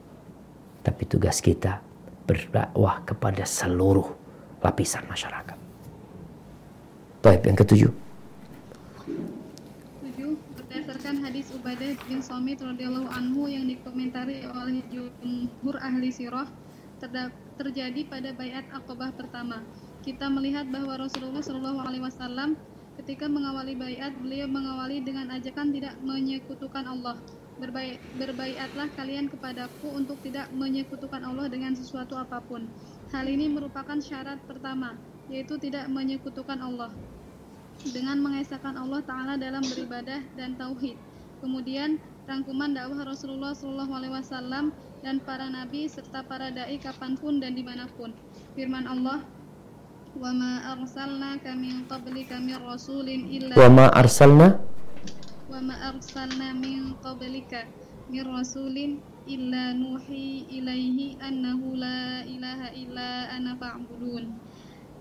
Tapi 0.86 1.04
tugas 1.10 1.42
kita 1.42 1.87
berdakwah 2.28 3.02
kepada 3.08 3.48
seluruh 3.48 4.12
lapisan 4.60 5.08
masyarakat. 5.08 5.56
Baik, 7.24 7.42
yang 7.48 7.58
ketujuh. 7.58 7.92
Tujuh, 10.04 10.32
berdasarkan 10.60 11.16
hadis 11.24 11.50
Ubadah 11.56 11.96
bin 12.06 12.20
Somit 12.20 12.60
radhiyallahu 12.60 13.08
anhu 13.10 13.48
yang 13.48 13.66
dikomentari 13.66 14.44
oleh 14.44 14.84
jumhur 14.92 15.80
ahli 15.80 16.12
sirah 16.12 16.52
terjadi 17.58 18.02
pada 18.06 18.30
bayat 18.36 18.68
Aqabah 18.76 19.16
pertama. 19.16 19.64
Kita 20.04 20.30
melihat 20.30 20.68
bahwa 20.70 21.00
Rasulullah 21.00 21.42
Shallallahu 21.42 21.80
alaihi 21.84 22.04
wasallam 22.06 22.60
ketika 23.02 23.30
mengawali 23.30 23.78
bayat, 23.78 24.14
beliau 24.20 24.50
mengawali 24.50 25.02
dengan 25.02 25.32
ajakan 25.32 25.74
tidak 25.74 25.96
menyekutukan 26.04 26.86
Allah 26.86 27.18
berbaiatlah 27.58 28.88
kalian 28.94 29.28
kepadaku 29.28 29.90
untuk 29.90 30.22
tidak 30.22 30.50
menyekutukan 30.54 31.22
Allah 31.26 31.50
dengan 31.50 31.74
sesuatu 31.74 32.14
apa 32.14 32.38
pun. 32.46 32.70
Hal 33.10 33.26
ini 33.26 33.50
merupakan 33.50 33.98
syarat 33.98 34.38
pertama, 34.46 34.94
yaitu 35.28 35.58
tidak 35.58 35.90
menyekutukan 35.90 36.62
Allah 36.62 36.94
dengan 37.86 38.18
mengesahkan 38.22 38.74
Allah 38.74 39.02
Ta'ala 39.06 39.34
dalam 39.38 39.62
beribadah 39.62 40.22
dan 40.34 40.58
tauhid. 40.58 40.98
Kemudian 41.42 42.02
rangkuman 42.26 42.74
dakwah 42.74 43.06
Rasulullah 43.06 43.54
SAW 43.54 44.74
dan 45.06 45.22
para 45.22 45.46
nabi 45.48 45.86
serta 45.86 46.26
para 46.26 46.50
dai 46.50 46.82
kapan 46.82 47.14
pun 47.14 47.38
dan 47.38 47.54
di 47.54 47.62
mana 47.62 47.86
pun. 47.94 48.10
Firman 48.58 48.90
Allah, 48.90 49.22
"Wa 50.18 50.34
ma 50.34 50.74
arsalna 50.74 51.38
kami 51.38 51.86
qablika 51.86 52.42
min 52.42 52.58
rasulin 52.58 53.30
illa 53.30 53.54
Wa 53.54 53.70
ma 53.70 53.86
arsalna 53.94 54.58
wa 55.48 55.64
ma 55.64 55.76
arsalna 55.80 56.52
min 56.52 56.92
qablika 57.00 57.64
min 58.12 58.24
rasulin 58.28 59.00
illa 59.24 59.72
nuhi 59.72 60.44
ilaihi 60.52 61.16
annahu 61.24 61.72
la 61.80 62.28
ilaha 62.28 62.68
illa 62.76 63.32
ana 63.32 63.56
fa'budun. 63.56 64.28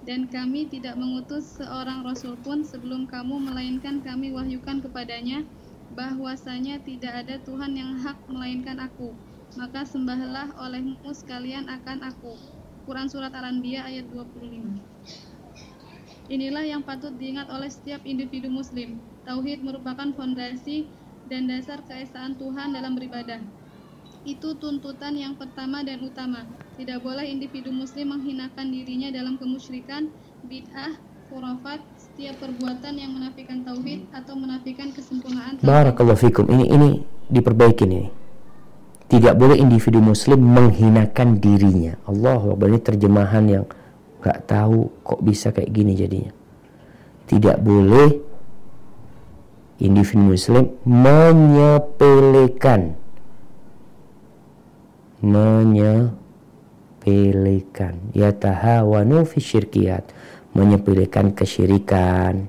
Dan 0.06 0.30
kami 0.30 0.70
tidak 0.70 0.94
mengutus 0.94 1.58
seorang 1.58 2.06
rasul 2.06 2.38
pun 2.46 2.62
sebelum 2.62 3.10
kamu 3.10 3.42
melainkan 3.42 3.98
kami 4.06 4.30
wahyukan 4.30 4.78
kepadanya 4.86 5.42
bahwasanya 5.98 6.78
tidak 6.86 7.26
ada 7.26 7.42
Tuhan 7.42 7.74
yang 7.74 7.98
hak 7.98 8.14
melainkan 8.30 8.78
aku. 8.78 9.18
Maka 9.58 9.82
sembahlah 9.82 10.54
olehmu 10.62 11.10
sekalian 11.10 11.66
akan 11.66 12.06
aku. 12.06 12.38
Quran 12.86 13.10
Surat 13.10 13.34
Al-Anbiya 13.34 13.82
ayat 13.82 14.06
25 14.14 14.78
Inilah 16.30 16.62
yang 16.62 16.86
patut 16.86 17.18
diingat 17.18 17.50
oleh 17.50 17.66
setiap 17.66 18.06
individu 18.06 18.46
muslim 18.46 19.02
Tauhid 19.26 19.66
merupakan 19.66 20.06
fondasi 20.14 20.86
dan 21.26 21.50
dasar 21.50 21.82
keesaan 21.82 22.38
Tuhan 22.38 22.70
dalam 22.70 22.94
beribadah. 22.94 23.42
Itu 24.22 24.54
tuntutan 24.54 25.18
yang 25.18 25.34
pertama 25.34 25.82
dan 25.82 25.98
utama. 26.06 26.46
Tidak 26.78 27.02
boleh 27.02 27.26
individu 27.26 27.74
muslim 27.74 28.14
menghinakan 28.14 28.70
dirinya 28.70 29.10
dalam 29.10 29.34
kemusyrikan, 29.34 30.14
bid'ah, 30.46 30.94
khurafat, 31.26 31.82
setiap 31.98 32.38
perbuatan 32.38 32.94
yang 33.02 33.18
menafikan 33.18 33.66
tauhid 33.66 34.06
atau 34.14 34.38
menafikan 34.38 34.94
kesempurnaan. 34.94 35.58
Barakallahu 35.58 36.22
fikum. 36.22 36.46
Ini 36.46 36.64
ini 36.70 36.88
diperbaiki 37.26 37.82
ini. 37.82 38.06
Tidak 39.10 39.34
boleh 39.34 39.58
individu 39.58 39.98
muslim 39.98 40.38
menghinakan 40.38 41.42
dirinya. 41.42 41.98
Allah 42.06 42.42
ini 42.46 42.78
terjemahan 42.78 43.44
yang 43.46 43.64
gak 44.22 44.50
tahu 44.50 44.86
kok 45.02 45.18
bisa 45.22 45.50
kayak 45.50 45.74
gini 45.74 45.98
jadinya. 45.98 46.30
Tidak 47.26 47.58
boleh 47.58 48.25
individu 49.76 50.32
muslim 50.32 50.72
menyepelekan. 50.84 52.96
Menyepelekan. 55.20 57.94
Ya 58.16 58.32
tahawanu 58.32 59.28
fi 59.28 59.40
syirkiyat. 59.40 60.12
Menyepelekan 60.56 61.36
kesyirikan. 61.36 62.48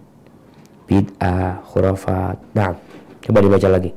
Bid'ah 0.87 1.59
khurafat. 1.67 2.39
Nah 2.55 2.79
coba 3.19 3.43
dibaca 3.43 3.67
lagi. 3.67 3.91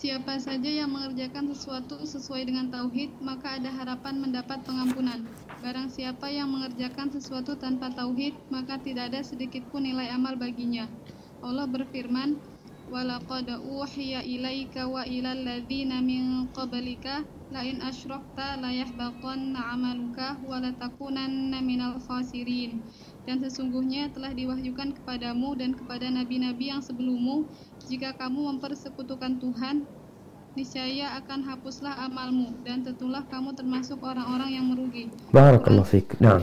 Siapa 0.00 0.40
saja 0.40 0.64
yang 0.64 0.88
mengerjakan 0.88 1.52
sesuatu 1.52 2.00
sesuai 2.08 2.48
dengan 2.48 2.72
tauhid, 2.72 3.20
maka 3.20 3.60
ada 3.60 3.68
harapan 3.68 4.16
mendapat 4.16 4.64
pengampunan. 4.64 5.28
Barang 5.60 5.92
siapa 5.92 6.32
yang 6.32 6.48
mengerjakan 6.48 7.12
sesuatu 7.12 7.52
tanpa 7.60 7.92
tauhid, 7.92 8.32
maka 8.48 8.80
tidak 8.80 9.12
ada 9.12 9.20
sedikit 9.20 9.60
pun 9.68 9.84
nilai 9.84 10.08
amal 10.08 10.40
baginya. 10.40 10.88
Allah 11.40 11.64
berfirman, 11.64 12.36
"Walaqad 12.92 13.48
uhiya 13.64 14.20
ilaika 14.26 14.84
wa 14.84 15.06
ilal 15.08 15.40
ladzina 15.40 16.04
min 16.04 16.52
qablika 16.52 17.24
la 17.48 17.64
in 17.64 17.80
asyrakta 17.80 18.60
la 18.60 18.68
yahbaqanna 18.68 19.56
'amaluka 19.56 20.36
wa 20.44 20.60
la 20.60 20.74
takunanna 20.76 21.64
minal 21.64 21.96
khasirin." 22.04 22.84
Dan 23.24 23.40
sesungguhnya 23.40 24.12
telah 24.12 24.36
diwahyukan 24.36 25.00
kepadamu 25.00 25.56
dan 25.56 25.72
kepada 25.72 26.12
nabi-nabi 26.12 26.72
yang 26.72 26.84
sebelummu, 26.84 27.48
jika 27.88 28.12
kamu 28.16 28.56
mempersekutukan 28.56 29.40
Tuhan, 29.40 29.88
niscaya 30.58 31.14
akan 31.24 31.46
hapuslah 31.46 31.94
amalmu 32.10 32.58
dan 32.66 32.82
tentulah 32.82 33.22
kamu 33.30 33.54
termasuk 33.54 34.02
orang-orang 34.02 34.50
yang 34.60 34.66
merugi. 34.66 35.08
Barakallahu 35.30 35.86
fiik. 35.86 36.18
Nah, 36.18 36.42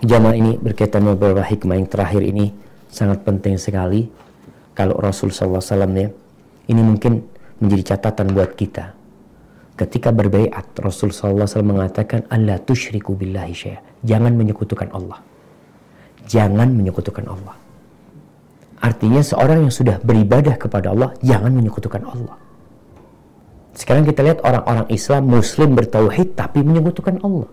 jamaah 0.00 0.34
ini 0.34 0.56
berkaitan 0.56 1.04
dengan 1.04 1.20
beberapa 1.20 1.44
hikmah 1.44 1.76
yang 1.76 1.88
terakhir 1.90 2.24
ini 2.24 2.69
sangat 2.90 3.22
penting 3.22 3.56
sekali. 3.56 4.10
Kalau 4.74 4.98
Rasul 4.98 5.30
SAW 5.30 5.62
ya 5.96 6.08
ini 6.70 6.82
mungkin 6.82 7.22
menjadi 7.58 7.94
catatan 7.96 8.32
buat 8.34 8.54
kita. 8.54 8.94
Ketika 9.74 10.12
berbaiat 10.12 10.76
Rasul 10.76 11.08
SAW 11.08 11.46
mengatakan 11.64 12.28
Allah 12.28 12.60
tusyriku 12.60 13.16
billahi 13.16 13.54
syai'a 13.56 13.80
jangan 14.04 14.36
menyekutukan 14.36 14.92
Allah. 14.92 15.18
Jangan 16.28 16.68
menyekutukan 16.76 17.24
Allah. 17.26 17.56
Artinya 18.80 19.20
seorang 19.20 19.68
yang 19.68 19.72
sudah 19.72 20.00
beribadah 20.00 20.56
kepada 20.56 20.92
Allah 20.92 21.12
jangan 21.20 21.52
menyekutukan 21.52 22.00
Allah. 22.04 22.36
Sekarang 23.76 24.04
kita 24.04 24.20
lihat 24.24 24.40
orang-orang 24.44 24.88
Islam 24.92 25.28
Muslim 25.32 25.76
bertauhid 25.76 26.36
tapi 26.36 26.60
menyekutukan 26.64 27.20
Allah. 27.24 27.48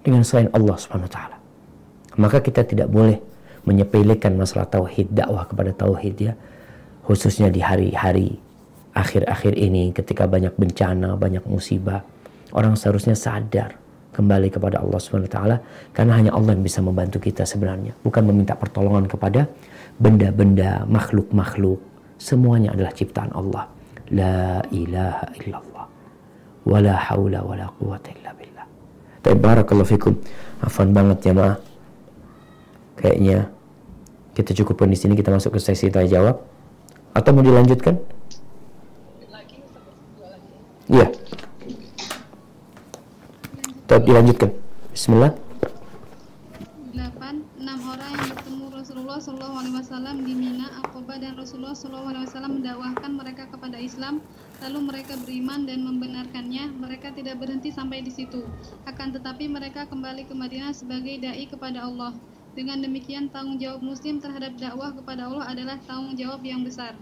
Dengan 0.00 0.22
selain 0.24 0.48
Allah 0.56 0.76
Subhanahu 0.80 1.10
wa 1.10 1.12
taala. 1.12 1.36
Maka 2.18 2.38
kita 2.42 2.66
tidak 2.66 2.88
boleh 2.88 3.20
menyepelekan 3.64 4.36
masalah 4.36 4.68
tauhid, 4.68 5.12
dakwah 5.12 5.44
kepada 5.44 5.72
tauhid 5.74 6.16
ya. 6.20 6.32
Khususnya 7.04 7.50
di 7.50 7.60
hari-hari 7.60 8.38
akhir-akhir 8.94 9.54
ini 9.56 9.90
ketika 9.94 10.26
banyak 10.26 10.54
bencana, 10.54 11.14
banyak 11.14 11.42
musibah, 11.46 12.02
orang 12.54 12.74
seharusnya 12.74 13.14
sadar 13.14 13.76
kembali 14.10 14.50
kepada 14.50 14.82
Allah 14.82 14.98
Subhanahu 14.98 15.30
wa 15.30 15.34
taala 15.34 15.56
karena 15.94 16.12
hanya 16.18 16.30
Allah 16.34 16.58
yang 16.58 16.64
bisa 16.66 16.82
membantu 16.82 17.22
kita 17.22 17.46
sebenarnya, 17.46 17.94
bukan 18.02 18.26
meminta 18.26 18.58
pertolongan 18.58 19.06
kepada 19.06 19.46
benda-benda, 20.00 20.84
makhluk-makhluk. 20.88 21.78
Semuanya 22.20 22.76
adalah 22.76 22.92
ciptaan 22.92 23.32
Allah. 23.32 23.64
La 24.10 24.60
ilaha 24.74 25.26
illallah. 25.40 25.86
Wala 26.68 26.94
haula 27.08 27.40
wala 27.40 27.66
quwata 27.80 28.12
illa 28.12 28.30
billah. 28.36 28.66
Barakallahu 29.24 29.88
fikum. 29.88 30.12
Afan 30.60 30.92
banget 30.92 31.32
ya 31.32 31.56
kayaknya 33.00 33.48
kita 34.36 34.52
cukupkan 34.52 34.92
di 34.92 34.96
sini 35.00 35.16
kita 35.16 35.32
masuk 35.32 35.56
ke 35.56 35.60
sesi 35.60 35.88
tanya 35.88 36.20
jawab 36.20 36.36
atau 37.16 37.30
mau 37.34 37.42
dilanjutkan? 37.42 37.98
Iya. 40.90 41.06
Tetap 43.86 44.02
dilanjutkan. 44.02 44.50
Bismillah. 44.90 45.34
8. 46.90 47.62
Enam 47.62 47.78
orang 47.86 48.10
yang 48.10 48.26
bertemu 48.34 48.64
Rasulullah 48.74 49.18
Shallallahu 49.22 49.54
Alaihi 49.54 49.74
Wasallam 49.78 50.16
di 50.26 50.32
Mina, 50.34 50.66
Aqaba 50.82 51.14
dan 51.22 51.38
Rasulullah 51.38 51.78
Shallallahu 51.78 52.10
Alaihi 52.10 52.26
Wasallam 52.26 52.52
mendakwahkan 52.58 53.10
mereka 53.14 53.46
kepada 53.54 53.78
Islam. 53.78 54.18
Lalu 54.66 54.78
mereka 54.82 55.14
beriman 55.22 55.62
dan 55.62 55.86
membenarkannya. 55.86 56.74
Mereka 56.74 57.14
tidak 57.14 57.38
berhenti 57.38 57.70
sampai 57.70 58.02
di 58.02 58.10
situ. 58.10 58.42
Akan 58.82 59.14
tetapi 59.14 59.46
mereka 59.46 59.86
kembali 59.86 60.26
ke 60.26 60.34
Madinah 60.34 60.74
sebagai 60.74 61.22
dai 61.22 61.46
kepada 61.46 61.86
Allah. 61.86 62.18
Dengan 62.50 62.82
demikian, 62.82 63.30
tanggung 63.30 63.62
jawab 63.62 63.78
Muslim 63.78 64.18
terhadap 64.18 64.58
dakwah 64.58 64.90
kepada 64.90 65.30
Allah 65.30 65.46
adalah 65.46 65.78
tanggung 65.86 66.18
jawab 66.18 66.42
yang 66.42 66.66
besar. 66.66 66.98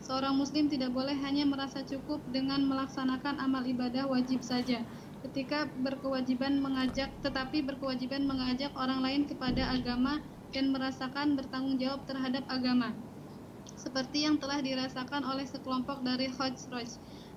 Seorang 0.00 0.40
Muslim 0.40 0.72
tidak 0.72 0.96
boleh 0.96 1.12
hanya 1.20 1.44
merasa 1.44 1.84
cukup 1.84 2.24
dengan 2.32 2.64
melaksanakan 2.64 3.36
amal 3.44 3.60
ibadah 3.68 4.08
wajib 4.08 4.40
saja, 4.40 4.80
ketika 5.28 5.68
berkewajiban 5.84 6.64
mengajak, 6.64 7.12
tetapi 7.20 7.60
berkewajiban 7.60 8.24
mengajak 8.24 8.72
orang 8.72 9.04
lain 9.04 9.22
kepada 9.28 9.68
agama 9.68 10.24
dan 10.56 10.72
merasakan 10.72 11.36
bertanggung 11.36 11.76
jawab 11.76 12.08
terhadap 12.08 12.48
agama. 12.48 12.96
Seperti 13.76 14.24
yang 14.24 14.40
telah 14.40 14.64
dirasakan 14.64 15.22
oleh 15.28 15.44
sekelompok 15.44 16.00
dari 16.00 16.32
Khajraj. 16.32 16.88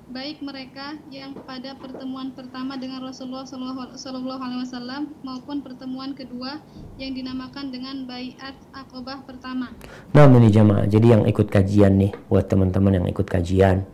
Baik 0.10 0.42
mereka 0.42 0.98
yang 1.14 1.38
pada 1.46 1.78
pertemuan 1.78 2.34
pertama 2.34 2.74
dengan 2.82 3.06
Rasulullah 3.06 3.46
Shallallahu 3.46 4.42
Alaihi 4.42 4.62
Wasallam 4.66 5.14
maupun 5.22 5.62
pertemuan 5.62 6.18
kedua 6.18 6.58
yang 6.98 7.14
dinamakan 7.14 7.70
dengan 7.70 8.10
Bayat 8.10 8.58
Akobah 8.74 9.22
pertama. 9.22 9.70
Nah 10.18 10.26
ini 10.26 10.50
jamaah, 10.50 10.90
jadi 10.90 11.20
yang 11.20 11.24
ikut 11.30 11.46
kajian 11.46 12.02
nih, 12.02 12.12
buat 12.26 12.50
teman-teman 12.50 12.98
yang 12.98 13.08
ikut 13.08 13.28
kajian, 13.30 13.86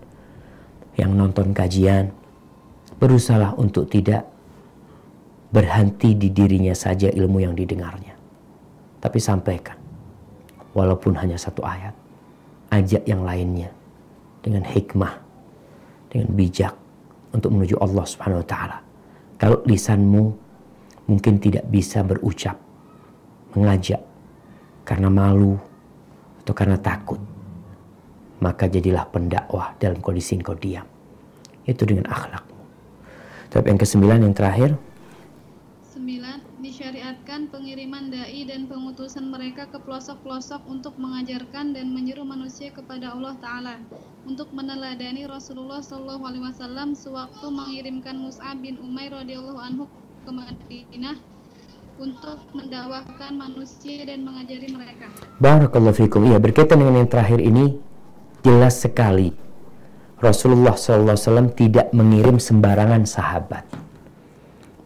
yang 0.95 1.11
nonton 1.11 1.51
kajian, 1.51 2.15
berusaha 2.95 3.51
untuk 3.59 3.91
tidak 3.91 4.23
berhenti 5.51 6.15
di 6.15 6.31
dirinya 6.31 6.73
saja 6.73 7.11
ilmu 7.11 7.43
yang 7.43 7.51
didengarnya. 7.51 8.15
Tapi 9.03 9.19
sampaikan, 9.19 9.75
walaupun 10.71 11.19
hanya 11.19 11.35
satu 11.35 11.61
ayat, 11.67 11.93
ajak 12.71 13.03
yang 13.03 13.27
lainnya 13.27 13.69
dengan 14.41 14.63
hikmah 14.63 15.26
dengan 16.07 16.29
bijak 16.33 16.73
untuk 17.35 17.51
menuju 17.53 17.75
Allah 17.79 18.05
Subhanahu 18.07 18.41
wa 18.43 18.47
taala. 18.47 18.77
Kalau 19.37 19.61
lisanmu 19.67 20.23
mungkin 21.07 21.37
tidak 21.37 21.69
bisa 21.69 22.01
berucap, 22.01 22.57
mengajak 23.53 24.01
karena 24.87 25.07
malu 25.11 25.59
atau 26.41 26.53
karena 26.55 26.79
takut, 26.79 27.19
maka 28.39 28.65
jadilah 28.65 29.05
pendakwah 29.09 29.75
dalam 29.77 29.99
kondisi 30.01 30.37
engkau 30.39 30.57
diam. 30.57 30.85
Itu 31.67 31.83
dengan 31.83 32.07
akhlakmu. 32.07 32.57
Tapi 33.51 33.65
yang 33.67 33.79
kesembilan 33.79 34.19
yang 34.23 34.35
terakhir, 34.35 34.71
pengiriman 37.57 38.13
dai 38.13 38.45
dan 38.45 38.69
pengutusan 38.69 39.33
mereka 39.33 39.65
ke 39.65 39.81
pelosok-pelosok 39.81 40.61
untuk 40.69 40.93
mengajarkan 41.01 41.73
dan 41.73 41.89
menyeru 41.89 42.21
manusia 42.21 42.69
kepada 42.69 43.17
Allah 43.17 43.33
Taala 43.41 43.81
untuk 44.29 44.53
meneladani 44.53 45.25
Rasulullah 45.25 45.81
Shallallahu 45.81 46.21
Alaihi 46.21 46.45
Wasallam 46.45 46.93
sewaktu 46.93 47.49
mengirimkan 47.49 48.13
Mus'ab 48.13 48.61
bin 48.61 48.77
Umair 48.77 49.09
radhiyallahu 49.09 49.57
anhu 49.57 49.89
ke 50.21 50.29
Madinah 50.29 51.17
untuk 51.97 52.37
mendakwahkan 52.53 53.33
manusia 53.33 54.05
dan 54.05 54.21
mengajari 54.21 54.69
mereka. 54.69 55.09
Barakallahu 55.41 55.97
fikum. 55.97 56.29
Iya, 56.29 56.37
berkaitan 56.37 56.77
dengan 56.77 57.01
yang 57.01 57.09
terakhir 57.09 57.41
ini 57.41 57.73
jelas 58.45 58.85
sekali 58.85 59.33
Rasulullah 60.21 60.77
SAW 60.77 61.57
tidak 61.57 61.89
mengirim 61.89 62.37
sembarangan 62.37 63.01
sahabat 63.09 63.86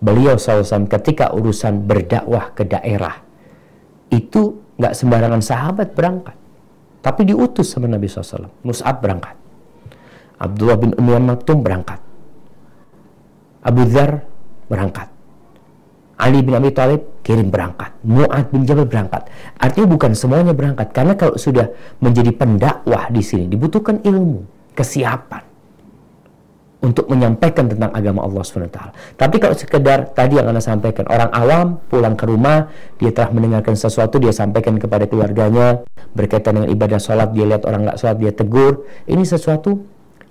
beliau 0.02 0.36
SAW 0.36 0.90
ketika 0.90 1.30
urusan 1.32 1.86
berdakwah 1.86 2.52
ke 2.57 2.65
daerah 2.65 3.22
itu 4.10 4.57
nggak 4.82 4.98
sembarangan 4.98 5.41
sahabat 5.45 5.94
berangkat 5.94 6.36
tapi 7.06 7.30
diutus 7.30 7.69
sama 7.69 7.86
Nabi 7.86 8.10
SAW 8.10 8.49
Mus'ab 8.65 8.98
berangkat 8.99 9.38
Abdullah 10.41 10.78
bin 10.82 10.91
Umar 10.98 11.22
Maktum 11.22 11.61
berangkat 11.61 12.02
Abu 13.61 13.86
Dhar 13.86 14.26
berangkat 14.65 15.07
Ali 16.22 16.41
bin 16.41 16.53
Abi 16.57 16.73
Thalib 16.73 17.22
kirim 17.22 17.53
berangkat 17.53 17.94
Mu'ad 18.06 18.53
bin 18.53 18.61
Jabal 18.61 18.86
berangkat. 18.86 19.26
Artinya 19.57 19.90
bukan 19.90 20.14
semuanya 20.14 20.53
berangkat 20.53 20.94
karena 20.94 21.18
kalau 21.18 21.34
sudah 21.34 21.69
menjadi 21.98 22.30
pendakwah 22.34 23.10
di 23.10 23.26
sini 23.26 23.49
dibutuhkan 23.49 24.02
ilmu 24.06 24.45
kesiapan 24.78 25.51
untuk 26.82 27.06
menyampaikan 27.14 27.70
tentang 27.70 27.94
agama 27.94 28.26
Allah 28.26 28.41
SWT. 28.41 28.80
Tapi 29.14 29.36
kalau 29.38 29.53
sekedar 29.53 30.18
tadi 30.18 30.41
yang 30.41 30.49
Anda 30.49 30.62
sampaikan, 30.66 31.06
orang 31.14 31.30
awam 31.30 31.68
pulang 31.86 32.18
ke 32.18 32.26
rumah, 32.26 32.74
dia 32.98 33.14
telah 33.14 33.30
mendengarkan 33.30 33.78
sesuatu, 33.78 34.18
dia 34.18 34.34
sampaikan 34.34 34.82
kepada 34.82 35.06
keluarganya, 35.06 35.86
berkaitan 36.18 36.58
dengan 36.58 36.70
ibadah 36.74 36.98
sholat, 36.98 37.30
dia 37.38 37.45
lihat 37.45 37.70
orang 37.70 37.86
nggak 37.86 37.98
sholat, 38.02 38.18
dia 38.18 38.34
tegur. 38.34 38.90
Ini 39.06 39.22
sesuatu 39.22 39.78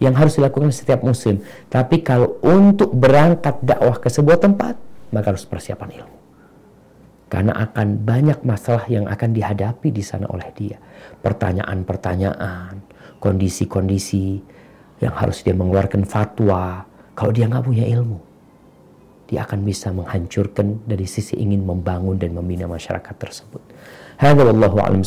yang 0.02 0.18
harus 0.18 0.42
dilakukan 0.42 0.74
setiap 0.74 1.06
muslim. 1.06 1.38
Tapi 1.70 2.02
kalau 2.02 2.42
untuk 2.42 2.90
berangkat 2.98 3.62
dakwah 3.62 4.02
ke 4.02 4.10
sebuah 4.10 4.42
tempat, 4.42 4.74
maka 5.14 5.30
harus 5.30 5.46
persiapan 5.46 6.02
ilmu. 6.02 6.18
Karena 7.30 7.54
akan 7.54 8.02
banyak 8.02 8.42
masalah 8.42 8.90
yang 8.90 9.06
akan 9.06 9.30
dihadapi 9.30 9.94
di 9.94 10.02
sana 10.02 10.26
oleh 10.26 10.50
dia. 10.50 10.82
Pertanyaan-pertanyaan, 11.22 12.82
kondisi-kondisi, 13.22 14.42
yang 15.00 15.16
harus 15.16 15.40
dia 15.40 15.56
mengeluarkan 15.56 16.04
fatwa 16.04 16.84
kalau 17.16 17.32
dia 17.32 17.48
nggak 17.48 17.64
punya 17.64 17.88
ilmu 17.88 18.30
dia 19.30 19.46
akan 19.46 19.62
bisa 19.62 19.94
menghancurkan 19.94 20.82
dari 20.90 21.06
sisi 21.06 21.38
ingin 21.38 21.62
membangun 21.62 22.18
dan 22.18 22.34
membina 22.34 22.66
masyarakat 22.66 23.14
tersebut. 23.14 23.62
Hadza 24.18 24.42
wallahu 24.42 24.82
a'lam 24.82 25.06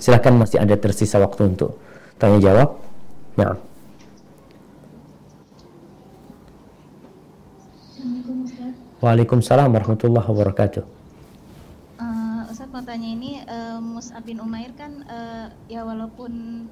Silakan 0.00 0.40
masih 0.40 0.56
ada 0.56 0.72
tersisa 0.80 1.20
waktu 1.20 1.52
untuk 1.52 1.76
tanya 2.16 2.40
jawab. 2.40 2.80
Nah. 3.36 3.60
Waalaikumsalam 9.04 9.68
warahmatullahi 9.68 10.24
wabarakatuh. 10.24 10.84
Uh, 12.00 12.48
Ustaz 12.48 12.68
mau 12.72 12.80
tanya 12.84 13.08
ini 13.08 13.44
uh, 13.44 13.80
Mus'ab 13.84 14.24
bin 14.24 14.40
Umair 14.40 14.72
kan 14.76 15.04
uh, 15.08 15.52
ya 15.68 15.84
walaupun 15.84 16.64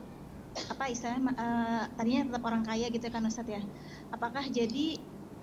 apa 0.66 0.84
istilahnya 0.90 1.32
uh, 1.38 1.84
tadinya 1.94 2.34
tetap 2.34 2.42
orang 2.44 2.62
kaya 2.66 2.86
gitu 2.90 3.06
kan 3.08 3.22
Ustadz 3.24 3.54
ya. 3.54 3.62
Apakah 4.10 4.44
jadi 4.50 4.98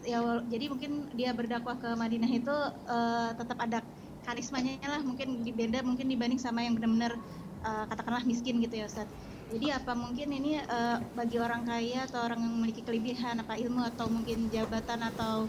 ya 0.06 0.22
jadi 0.52 0.70
mungkin 0.70 1.10
dia 1.18 1.34
berdakwah 1.34 1.80
ke 1.80 1.90
Madinah 1.98 2.30
itu 2.30 2.56
uh, 2.92 3.32
tetap 3.34 3.58
ada 3.58 3.82
karismanya 4.26 4.82
lah 4.86 5.02
mungkin 5.06 5.42
beda 5.46 5.86
mungkin 5.86 6.10
dibanding 6.10 6.42
sama 6.42 6.66
yang 6.66 6.78
benar-benar 6.78 7.18
uh, 7.66 7.86
katakanlah 7.90 8.26
miskin 8.26 8.62
gitu 8.62 8.82
ya 8.82 8.86
Ustadz. 8.86 9.14
Jadi 9.46 9.70
apa 9.70 9.94
mungkin 9.94 10.34
ini 10.34 10.58
uh, 10.58 10.98
bagi 11.14 11.38
orang 11.38 11.70
kaya 11.70 12.10
atau 12.10 12.26
orang 12.26 12.42
yang 12.42 12.54
memiliki 12.58 12.82
kelebihan 12.82 13.38
apa 13.38 13.54
ilmu 13.56 13.86
atau 13.94 14.10
mungkin 14.10 14.50
jabatan 14.50 15.06
atau 15.14 15.46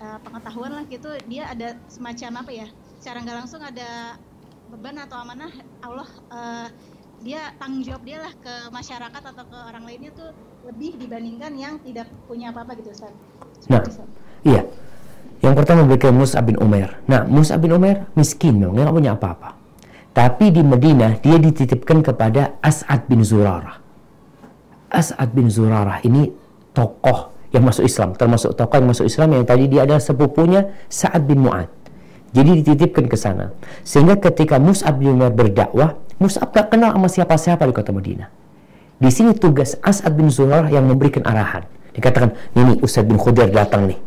uh, 0.00 0.18
pengetahuan 0.24 0.72
lah 0.72 0.84
gitu 0.88 1.12
dia 1.28 1.48
ada 1.48 1.76
semacam 1.92 2.44
apa 2.44 2.50
ya? 2.52 2.68
Secara 2.96 3.20
nggak 3.20 3.38
langsung 3.44 3.60
ada 3.60 4.16
beban 4.72 4.96
atau 5.02 5.20
amanah 5.20 5.52
Allah 5.84 6.08
uh, 6.32 6.68
dia 7.20 7.52
tanggung 7.60 7.84
jawab 7.84 8.02
dia 8.04 8.18
lah 8.20 8.32
ke 8.36 8.54
masyarakat 8.72 9.22
atau 9.22 9.44
ke 9.44 9.58
orang 9.68 9.84
lainnya 9.84 10.10
tuh 10.16 10.32
lebih 10.64 10.96
dibandingkan 10.96 11.52
yang 11.56 11.74
tidak 11.84 12.08
punya 12.24 12.52
apa-apa 12.52 12.76
gitu 12.80 12.92
Ustaz. 12.92 13.12
Nah, 13.68 13.84
iya. 14.44 14.64
Yang 15.40 15.54
pertama 15.64 15.88
berikan 15.88 16.12
Mus'ab 16.12 16.44
bin 16.44 16.60
Umair. 16.60 17.00
Nah, 17.08 17.24
Mus'ab 17.24 17.64
bin 17.64 17.72
Umair 17.72 18.08
miskin 18.12 18.60
memang, 18.60 18.76
nggak 18.76 18.92
punya 18.92 19.12
apa-apa. 19.16 19.56
Tapi 20.12 20.52
di 20.52 20.60
Madinah 20.60 21.16
dia 21.22 21.40
dititipkan 21.40 22.04
kepada 22.04 22.60
As'ad 22.60 23.08
bin 23.08 23.24
Zurarah. 23.24 23.80
As'ad 24.92 25.32
bin 25.32 25.48
Zurarah 25.48 26.04
ini 26.04 26.28
tokoh 26.76 27.32
yang 27.50 27.66
masuk 27.66 27.82
Islam, 27.86 28.14
termasuk 28.14 28.54
tokoh 28.54 28.78
yang 28.78 28.88
masuk 28.90 29.06
Islam 29.06 29.34
yang 29.34 29.44
tadi 29.46 29.64
dia 29.66 29.82
adalah 29.82 30.02
sepupunya 30.02 30.70
Sa'ad 30.86 31.26
bin 31.26 31.42
Mu'ad. 31.42 31.79
Jadi 32.30 32.62
dititipkan 32.62 33.10
ke 33.10 33.16
sana. 33.18 33.50
Sehingga 33.82 34.14
ketika 34.18 34.62
Mus'ab 34.62 35.02
bin 35.02 35.18
Umair 35.18 35.34
berdakwah, 35.34 35.98
Mus'ab 36.22 36.54
gak 36.54 36.70
kenal 36.70 36.94
sama 36.94 37.08
siapa-siapa 37.10 37.66
di 37.66 37.74
kota 37.74 37.90
Madinah. 37.90 38.28
Di 39.00 39.10
sini 39.10 39.32
tugas 39.32 39.80
As'ad 39.80 40.12
bin 40.12 40.28
Zuhair 40.28 40.68
yang 40.68 40.84
memberikan 40.84 41.24
arahan. 41.24 41.64
Dikatakan, 41.96 42.36
ini 42.54 42.78
Ustaz 42.84 43.02
bin 43.02 43.18
Khudair 43.18 43.50
datang 43.50 43.90
nih. 43.90 43.98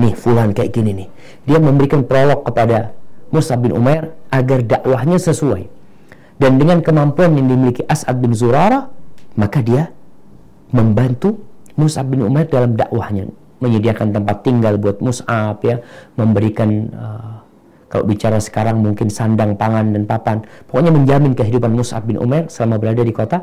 Nih, 0.00 0.16
fulan 0.16 0.56
kayak 0.56 0.72
gini 0.72 0.96
nih. 0.96 1.08
Dia 1.46 1.58
memberikan 1.60 2.02
prolog 2.02 2.42
kepada 2.42 2.96
Mus'ab 3.30 3.62
bin 3.62 3.76
Umair 3.76 4.16
agar 4.32 4.64
dakwahnya 4.66 5.20
sesuai. 5.20 5.68
Dan 6.40 6.56
dengan 6.56 6.80
kemampuan 6.80 7.36
yang 7.36 7.52
dimiliki 7.52 7.84
As'ad 7.84 8.16
bin 8.18 8.32
Zurara, 8.32 8.88
maka 9.36 9.60
dia 9.60 9.92
membantu 10.72 11.38
Mus'ab 11.76 12.08
bin 12.08 12.24
Umair 12.24 12.48
dalam 12.48 12.74
dakwahnya. 12.74 13.28
Menyediakan 13.60 14.16
tempat 14.16 14.40
tinggal 14.40 14.80
buat 14.80 15.04
Mus'ab, 15.04 15.60
ya, 15.60 15.84
memberikan 16.16 16.88
uh, 16.96 17.44
kalau 17.90 18.06
bicara 18.06 18.38
sekarang 18.38 18.78
mungkin 18.78 19.10
sandang, 19.10 19.58
pangan, 19.58 19.90
dan 19.90 20.06
papan. 20.06 20.46
Pokoknya 20.70 20.94
menjamin 20.94 21.34
kehidupan 21.34 21.74
Mus'ab 21.74 22.06
bin 22.06 22.22
Umar 22.22 22.46
selama 22.46 22.78
berada 22.78 23.02
di 23.02 23.10
kota 23.10 23.42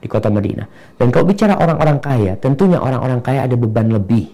di 0.00 0.08
kota 0.08 0.28
Madinah. 0.28 0.96
Dan 1.00 1.08
kalau 1.08 1.24
bicara 1.24 1.56
orang-orang 1.56 1.96
kaya, 2.00 2.32
tentunya 2.36 2.76
orang-orang 2.76 3.20
kaya 3.24 3.48
ada 3.48 3.56
beban 3.56 3.88
lebih. 3.88 4.32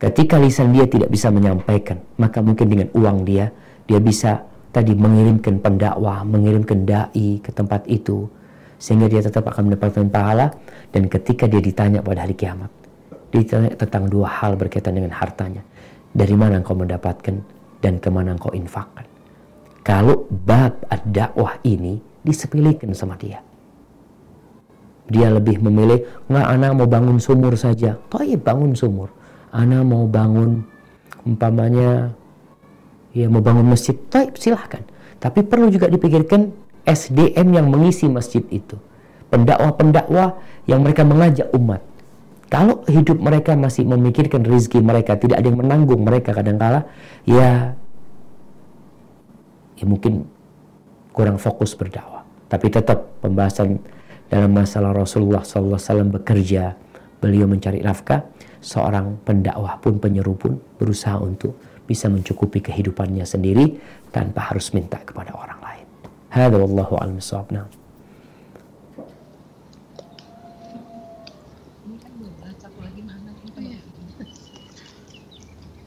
Ketika 0.00 0.40
lisan 0.40 0.72
dia 0.72 0.88
tidak 0.88 1.12
bisa 1.12 1.28
menyampaikan, 1.28 2.00
maka 2.16 2.40
mungkin 2.40 2.72
dengan 2.72 2.88
uang 2.96 3.28
dia, 3.28 3.52
dia 3.84 4.00
bisa 4.00 4.40
tadi 4.72 4.96
mengirimkan 4.96 5.60
pendakwah, 5.60 6.24
mengirimkan 6.24 6.88
dai 6.88 7.44
ke 7.44 7.52
tempat 7.52 7.84
itu, 7.92 8.24
sehingga 8.80 9.12
dia 9.12 9.20
tetap 9.20 9.44
akan 9.52 9.68
mendapatkan 9.68 10.08
pahala. 10.08 10.48
Dan 10.88 11.12
ketika 11.12 11.44
dia 11.44 11.60
ditanya 11.60 12.00
pada 12.00 12.24
hari 12.24 12.32
kiamat, 12.32 12.72
ditanya 13.28 13.76
tentang 13.76 14.08
dua 14.08 14.32
hal 14.32 14.56
berkaitan 14.56 14.96
dengan 14.96 15.12
hartanya. 15.12 15.60
Dari 16.16 16.32
mana 16.32 16.64
engkau 16.64 16.72
mendapatkan 16.72 17.59
dan 17.80 17.98
ke 17.98 18.08
mana 18.12 18.36
engkau 18.36 18.52
infakkan. 18.52 19.04
Kalau 19.80 20.28
bab 20.28 20.84
dakwah 21.08 21.56
ini 21.64 21.98
disepilikan 22.20 22.92
sama 22.92 23.16
dia. 23.16 23.40
Dia 25.10 25.26
lebih 25.32 25.58
memilih, 25.58 26.06
nggak 26.30 26.46
anak 26.46 26.70
mau 26.76 26.86
bangun 26.86 27.18
sumur 27.18 27.58
saja. 27.58 27.98
Toh 28.12 28.22
bangun 28.22 28.78
sumur. 28.78 29.10
Anak 29.50 29.82
mau 29.82 30.06
bangun, 30.06 30.62
umpamanya, 31.26 32.14
ya 33.10 33.26
mau 33.26 33.42
bangun 33.42 33.66
masjid. 33.66 33.98
Toh 34.06 34.30
silahkan. 34.38 34.86
Tapi 35.18 35.42
perlu 35.42 35.66
juga 35.68 35.90
dipikirkan 35.90 36.54
SDM 36.86 37.48
yang 37.58 37.66
mengisi 37.66 38.06
masjid 38.06 38.46
itu. 38.54 38.78
Pendakwah-pendakwah 39.34 40.38
yang 40.70 40.86
mereka 40.86 41.02
mengajak 41.02 41.50
umat. 41.58 41.82
Kalau 42.50 42.82
hidup 42.90 43.22
mereka 43.22 43.54
masih 43.54 43.86
memikirkan 43.86 44.42
rezeki 44.42 44.82
mereka, 44.82 45.14
tidak 45.14 45.38
ada 45.38 45.46
yang 45.46 45.62
menanggung 45.62 46.02
mereka 46.02 46.34
kadangkala, 46.34 46.82
ya 47.22 47.78
ya 49.78 49.84
mungkin 49.86 50.26
kurang 51.14 51.38
fokus 51.38 51.78
berdakwah. 51.78 52.26
Tapi 52.50 52.66
tetap 52.66 53.22
pembahasan 53.22 53.78
dalam 54.26 54.50
masalah 54.50 54.90
Rasulullah 54.90 55.46
SAW 55.46 56.10
bekerja, 56.20 56.74
beliau 57.22 57.46
mencari 57.46 57.86
nafkah, 57.86 58.26
seorang 58.58 59.22
pendakwah 59.22 59.78
pun 59.78 60.02
penyeru 60.02 60.34
pun 60.34 60.58
berusaha 60.76 61.16
untuk 61.22 61.54
bisa 61.86 62.10
mencukupi 62.10 62.62
kehidupannya 62.62 63.26
sendiri 63.26 63.78
tanpa 64.10 64.50
harus 64.50 64.74
minta 64.74 64.98
kepada 65.02 65.34
orang 65.34 65.58
lain. 65.62 65.86
Hada 66.30 66.58
wallahu 66.58 66.98
a'lam 66.98 67.18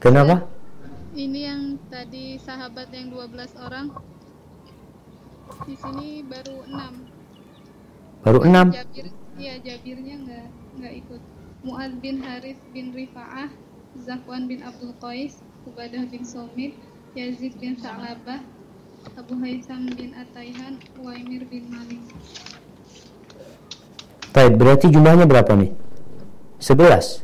Kenapa? 0.04 0.44
Ini 1.16 1.40
yang 1.48 1.62
tadi 1.88 2.36
sahabat 2.36 2.92
yang 2.92 3.08
12 3.08 3.56
orang. 3.56 3.88
Di 5.64 5.72
sini 5.80 6.20
baru 6.28 6.60
6. 6.68 8.20
Baru 8.20 8.40
6? 8.44 8.76
Jabir, 8.76 9.06
iya 9.40 9.56
Jabirnya 9.64 10.20
nggak 10.20 10.46
nggak 10.76 10.94
ikut. 11.00 11.22
Muad 11.64 12.04
bin 12.04 12.20
Harith 12.20 12.60
bin 12.76 12.92
Rifa'ah, 12.92 13.48
Zakwan 13.96 14.44
bin 14.44 14.60
Abdul 14.60 14.92
Qais, 15.00 15.40
Ubadah 15.64 16.04
bin 16.12 16.20
Somit, 16.20 16.76
Yazid 17.16 17.56
bin 17.56 17.80
Sa'labah, 17.80 18.44
Abu 19.16 19.40
Haitham 19.40 19.88
bin 19.88 20.12
Ataihan, 20.12 20.76
Waimir 21.00 21.48
bin 21.48 21.72
Malik. 21.72 22.04
Baik, 24.36 24.60
berarti 24.60 24.92
jumlahnya 24.92 25.24
berapa 25.24 25.56
nih? 25.56 25.72
11. 26.60 27.23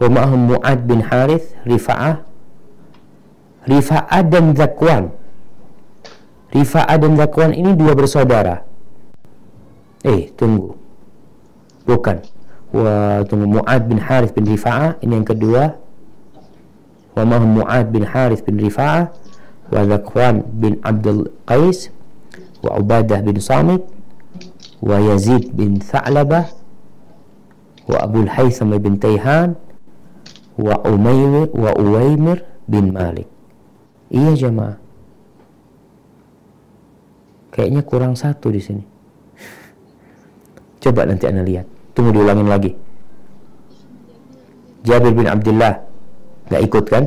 Wa 0.00 0.08
ma'ahum 0.10 0.40
Mu'ad 0.56 0.78
bin 0.86 1.00
Harith, 1.06 1.54
Rifa'ah, 1.62 2.26
Rifa'ah 3.64 4.22
dan 4.26 4.52
Zakwan. 4.52 5.14
Rifa'ah 6.52 6.96
dan 7.00 7.12
Zakwan 7.16 7.50
ini 7.56 7.72
dua 7.72 7.96
bersaudara. 7.96 8.62
Eh, 10.04 10.28
tunggu. 10.36 10.76
Bukan. 11.88 12.20
Wa 12.74 13.22
tunggu 13.24 13.60
Mu'ad 13.60 13.88
bin 13.88 14.02
Harith 14.02 14.36
bin 14.36 14.44
Rifa'ah, 14.44 15.00
ini 15.00 15.16
yang 15.16 15.26
kedua. 15.26 15.78
Wa 17.14 17.22
ma'ahum 17.22 17.62
Mu'ad 17.62 17.88
bin 17.94 18.04
Harith 18.04 18.42
bin 18.42 18.58
Rifa'ah, 18.58 19.14
wa 19.70 19.80
Zakwan 19.86 20.44
bin 20.58 20.82
Abdul 20.82 21.30
Qais, 21.46 21.88
wa 22.60 22.76
Ubadah 22.82 23.22
bin 23.24 23.38
Samit, 23.40 23.80
wa 24.84 25.00
Yazid 25.00 25.54
bin 25.56 25.80
Tha'labah, 25.80 26.50
wa 27.88 27.96
Abu 28.02 28.28
Haytham 28.28 28.76
bin 28.76 29.00
Tayhan, 29.00 29.56
wa 30.54 30.74
Umaymir 30.86 31.50
wa 31.50 31.74
Uwaimir 31.74 32.46
bin 32.70 32.94
Malik. 32.94 33.26
Iya 34.10 34.46
jemaah. 34.46 34.78
Kayaknya 37.54 37.82
kurang 37.86 38.14
satu 38.18 38.50
di 38.50 38.58
sini. 38.58 38.84
Coba 40.82 41.06
nanti 41.06 41.24
anda 41.30 41.46
lihat. 41.46 41.66
Tunggu 41.94 42.10
diulangin 42.10 42.50
lagi. 42.50 42.74
Jabir 44.84 45.14
bin 45.16 45.30
Abdullah 45.30 45.80
nggak 46.50 46.62
ikut 46.66 46.84
kan? 46.90 47.04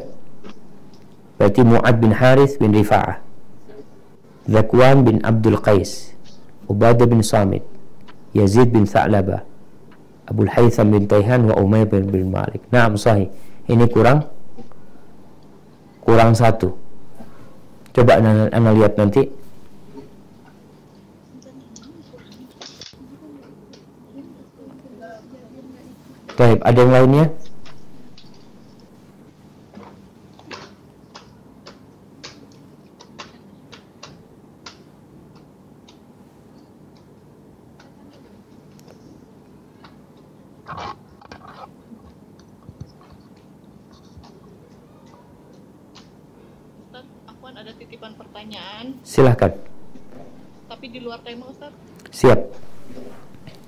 Berarti 1.37 1.61
Mu'ad 1.61 1.95
bin 2.01 2.11
Harith 2.15 2.57
bin 2.57 2.73
Rifa'ah. 2.73 3.21
Zakwan 4.49 5.05
bin 5.05 5.21
Abdul 5.21 5.61
Qais. 5.61 6.15
Ubadah 6.65 7.05
bin 7.05 7.21
Samit. 7.21 7.61
Yazid 8.33 8.73
bin 8.73 8.89
Tha'labah. 8.89 9.45
Abu 10.27 10.43
Haytham 10.51 10.91
bin 10.91 11.07
Tayhan 11.07 11.47
wa 11.47 11.55
Umayyah 11.55 11.87
bin, 11.87 12.03
bin 12.11 12.27
Malik. 12.27 12.59
Nah, 12.67 12.91
sahih. 12.99 13.31
Ini 13.67 13.87
kurang 13.87 14.27
kurang 16.03 16.35
satu. 16.35 16.75
Coba 17.95 18.19
anda 18.19 18.71
lihat 18.75 18.99
nanti. 18.99 19.27
Baik, 26.37 26.61
ada 26.61 26.77
yang 26.77 26.93
lainnya? 26.93 27.25
Silahkan. 49.17 49.49
Tapi 50.69 50.93
di 50.93 51.01
luar 51.01 51.17
tema 51.25 51.49
Ustaz. 51.49 51.73
Siap. 52.13 52.37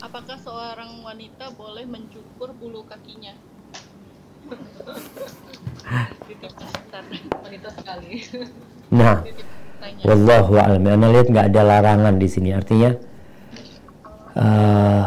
Apakah 0.05 0.38
seorang 0.45 1.01
wanita 1.01 1.49
boleh 1.57 1.89
mencukur 1.89 2.53
bulu 2.53 2.85
kakinya? 2.85 3.34
wanita 7.41 7.69
sekali. 7.81 8.30
Nah, 8.93 9.26
wallahu 10.05 10.61
a'lam. 10.61 10.85
Anda 10.85 11.17
lihat 11.17 11.34
nggak 11.34 11.49
ada 11.49 11.61
larangan 11.65 12.21
di 12.21 12.30
sini. 12.30 12.53
Artinya 12.53 12.93
uh, 14.38 15.01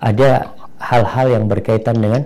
ada 0.00 0.48
hal-hal 0.80 1.26
yang 1.28 1.44
berkaitan 1.44 2.00
dengan 2.00 2.24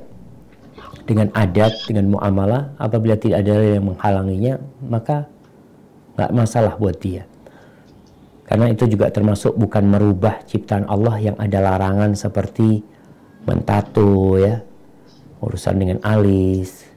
dengan 1.11 1.27
adat, 1.35 1.75
dengan 1.91 2.15
muamalah. 2.15 2.79
Apabila 2.79 3.19
tidak 3.19 3.43
ada 3.43 3.83
yang 3.83 3.83
menghalanginya, 3.83 4.63
maka 4.87 5.27
nggak 6.15 6.31
masalah 6.31 6.79
buat 6.79 6.95
dia. 7.03 7.27
Karena 8.49 8.73
itu 8.73 8.89
juga 8.89 9.13
termasuk 9.13 9.61
bukan 9.61 9.85
merubah 9.85 10.41
ciptaan 10.49 10.89
Allah 10.89 11.21
yang 11.21 11.37
ada 11.37 11.61
larangan 11.61 12.17
seperti 12.17 12.81
mentato 13.45 14.41
ya, 14.41 14.65
urusan 15.45 15.77
dengan 15.77 15.99
alis, 16.01 16.89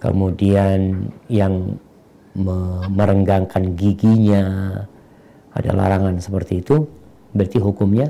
kemudian 0.00 1.12
yang 1.28 1.76
merenggangkan 2.88 3.76
giginya, 3.76 4.44
ada 5.52 5.70
larangan 5.76 6.16
seperti 6.16 6.64
itu, 6.64 6.88
berarti 7.36 7.58
hukumnya 7.60 8.08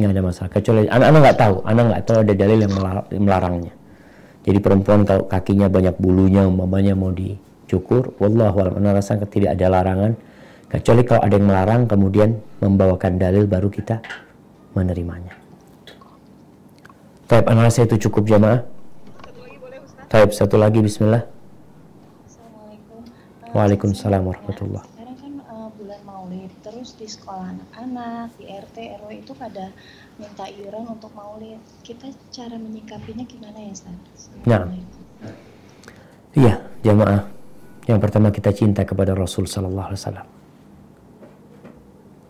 nggak 0.00 0.10
ada 0.10 0.24
masalah. 0.24 0.50
Kecuali 0.50 0.88
anak-anak 0.88 1.20
nggak 1.20 1.38
tahu, 1.38 1.56
anak 1.68 1.84
nggak 1.92 2.04
tahu 2.08 2.18
ada 2.24 2.34
dalil 2.34 2.58
yang 2.64 2.72
melarangnya. 3.20 3.74
Jadi 4.44 4.58
perempuan 4.60 5.04
kalau 5.04 5.24
kakinya 5.28 5.68
banyak 5.68 5.96
bulunya, 6.00 6.48
umpamanya 6.48 6.96
mau 6.96 7.12
dicukur, 7.12 8.16
wallahu 8.16 8.60
a'lam, 8.60 8.80
rasa 8.92 9.20
tidak 9.28 9.56
ada 9.56 9.68
larangan 9.68 10.12
Kecuali 10.74 11.06
kalau 11.06 11.22
ada 11.22 11.38
yang 11.38 11.46
melarang 11.46 11.86
kemudian 11.86 12.34
membawakan 12.58 13.14
dalil 13.14 13.46
baru 13.46 13.70
kita 13.70 14.02
menerimanya. 14.74 15.30
Taib 17.30 17.46
analisa 17.46 17.86
itu 17.86 18.10
cukup 18.10 18.26
jamaah. 18.26 18.66
Taib 20.10 20.34
satu 20.34 20.58
lagi 20.58 20.82
bismillah. 20.82 21.22
Waalaikumsalam 23.54 24.26
warahmatullah. 24.26 24.82
Sekarang 24.82 25.14
kan 25.14 25.32
uh, 25.46 25.70
bulan 25.78 26.02
Maulid, 26.02 26.50
terus 26.66 26.98
di 26.98 27.06
sekolah 27.06 27.54
anak-anak, 27.54 28.34
di 28.34 28.50
RT 28.50 28.76
RW 28.98 29.10
itu 29.22 29.32
pada 29.38 29.70
minta 30.18 30.44
iuran 30.50 30.90
untuk 30.90 31.14
Maulid. 31.14 31.62
Kita 31.86 32.10
cara 32.34 32.58
menyikapinya 32.58 33.22
gimana 33.22 33.62
ya, 33.62 33.70
Ustaz? 33.70 33.94
Nah. 34.42 34.66
Iya, 36.34 36.66
jamaah. 36.82 37.30
Yang 37.86 37.98
pertama 38.02 38.34
kita 38.34 38.50
cinta 38.50 38.82
kepada 38.82 39.14
Rasul 39.14 39.46
sallallahu 39.46 39.94
alaihi 39.94 40.02
wasallam. 40.02 40.26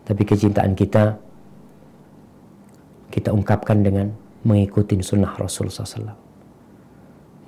Tapi 0.05 0.21
kecintaan 0.21 0.77
kita 0.77 1.17
kita 3.09 3.33
ungkapkan 3.33 3.81
dengan 3.81 4.13
mengikuti 4.45 4.93
sunnah 5.01 5.33
Rasul 5.33 5.73
SAW. 5.73 6.13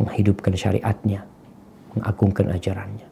Menghidupkan 0.01 0.53
syariatnya, 0.57 1.21
mengagungkan 1.93 2.49
ajarannya. 2.53 3.05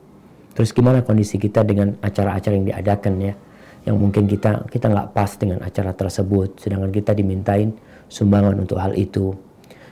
Terus 0.57 0.73
gimana 0.73 1.05
kondisi 1.05 1.37
kita 1.37 1.61
dengan 1.61 1.93
acara-acara 2.01 2.53
yang 2.57 2.67
diadakan 2.73 3.13
ya, 3.21 3.33
yang 3.85 4.01
mungkin 4.01 4.25
kita 4.25 4.65
kita 4.71 4.89
nggak 4.89 5.09
pas 5.13 5.31
dengan 5.37 5.61
acara 5.61 5.93
tersebut, 5.93 6.57
sedangkan 6.57 6.89
kita 6.89 7.13
dimintain 7.13 7.75
sumbangan 8.09 8.57
untuk 8.57 8.81
hal 8.81 8.97
itu. 8.97 9.35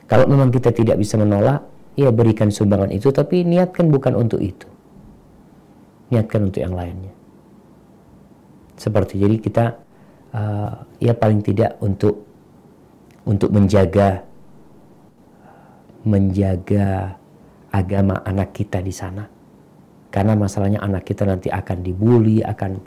Kalau 0.09 0.25
memang 0.25 0.49
kita 0.49 0.73
tidak 0.73 0.97
bisa 0.97 1.17
menolak, 1.19 1.61
ya 1.93 2.09
berikan 2.09 2.49
sumbangan 2.49 2.89
itu, 2.89 3.09
tapi 3.13 3.45
niatkan 3.45 3.89
bukan 3.89 4.17
untuk 4.17 4.41
itu. 4.41 4.65
Niatkan 6.13 6.49
untuk 6.49 6.61
yang 6.61 6.77
lainnya 6.77 7.22
seperti 8.75 9.21
jadi 9.21 9.35
kita 9.39 9.65
uh, 10.33 10.73
ya 10.99 11.13
paling 11.13 11.41
tidak 11.45 11.77
untuk 11.81 12.25
untuk 13.23 13.49
menjaga 13.53 14.25
menjaga 16.03 17.15
agama 17.71 18.19
anak 18.27 18.51
kita 18.51 18.83
di 18.83 18.91
sana 18.91 19.23
karena 20.13 20.37
masalahnya 20.37 20.83
anak 20.83 21.07
kita 21.07 21.25
nanti 21.25 21.49
akan 21.49 21.81
dibully 21.81 22.45
akan 22.45 22.77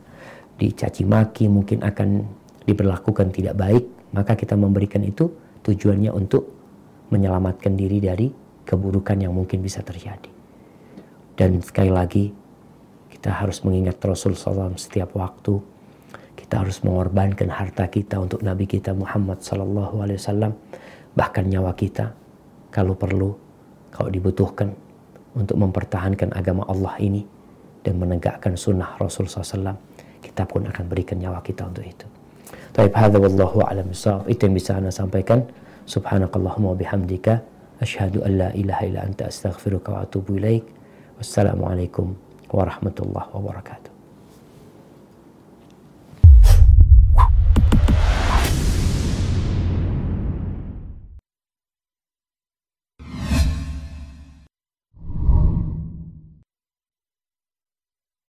dicaci 0.57 1.05
maki 1.05 1.51
mungkin 1.51 1.85
akan 1.85 2.25
diperlakukan 2.67 3.31
tidak 3.31 3.55
baik, 3.55 3.85
maka 4.13 4.35
kita 4.35 4.59
memberikan 4.59 5.01
itu 5.07 5.31
tujuannya 5.63 6.11
untuk 6.11 6.51
menyelamatkan 7.15 7.79
diri 7.79 8.03
dari 8.03 8.27
keburukan 8.67 9.23
yang 9.23 9.31
mungkin 9.31 9.63
bisa 9.63 9.85
terjadi. 9.87 10.29
Dan 11.39 11.63
sekali 11.63 11.93
lagi, 11.95 12.25
kita 13.13 13.31
harus 13.31 13.63
mengingat 13.63 14.03
Rasul 14.03 14.35
SAW 14.35 14.75
setiap 14.75 15.15
waktu. 15.15 15.63
Kita 16.47 16.63
harus 16.63 16.79
mengorbankan 16.87 17.51
harta 17.51 17.91
kita 17.91 18.23
untuk 18.23 18.39
Nabi 18.39 18.71
kita 18.71 18.95
Muhammad 18.95 19.43
SAW, 19.43 20.55
bahkan 21.19 21.43
nyawa 21.43 21.75
kita, 21.75 22.15
kalau 22.71 22.95
perlu, 22.95 23.35
kalau 23.91 24.15
dibutuhkan 24.15 24.71
untuk 25.35 25.59
mempertahankan 25.59 26.31
agama 26.39 26.63
Allah 26.71 26.95
ini 27.03 27.27
dan 27.83 27.99
menegakkan 27.99 28.55
sunnah 28.55 28.95
Rasul 28.95 29.27
SAW, 29.27 29.75
kita 30.23 30.47
pun 30.47 30.71
akan 30.71 30.87
berikan 30.87 31.19
nyawa 31.19 31.43
kita 31.43 31.67
untuk 31.67 31.83
itu. 31.83 32.07
Taib 32.71 32.95
hadza 32.95 33.19
wallahu 33.19 33.67
a'lam 33.67 33.91
Itu 34.31 34.47
yang 34.47 34.55
bisa 34.55 34.79
Anda 34.79 34.95
sampaikan. 34.95 35.43
Subhanakallahumma 35.91 36.79
bihamdika 36.79 37.43
asyhadu 37.83 38.23
an 38.23 38.33
la 38.39 38.49
ilaha 38.55 38.87
illa 38.87 39.03
anta 39.03 39.27
astaghfiruka 39.27 39.99
wa 39.99 39.99
atubu 40.07 40.39
ilaik. 40.39 40.63
Wassalamualaikum 41.19 42.15
warahmatullahi 42.55 43.35
wabarakatuh. 43.35 43.96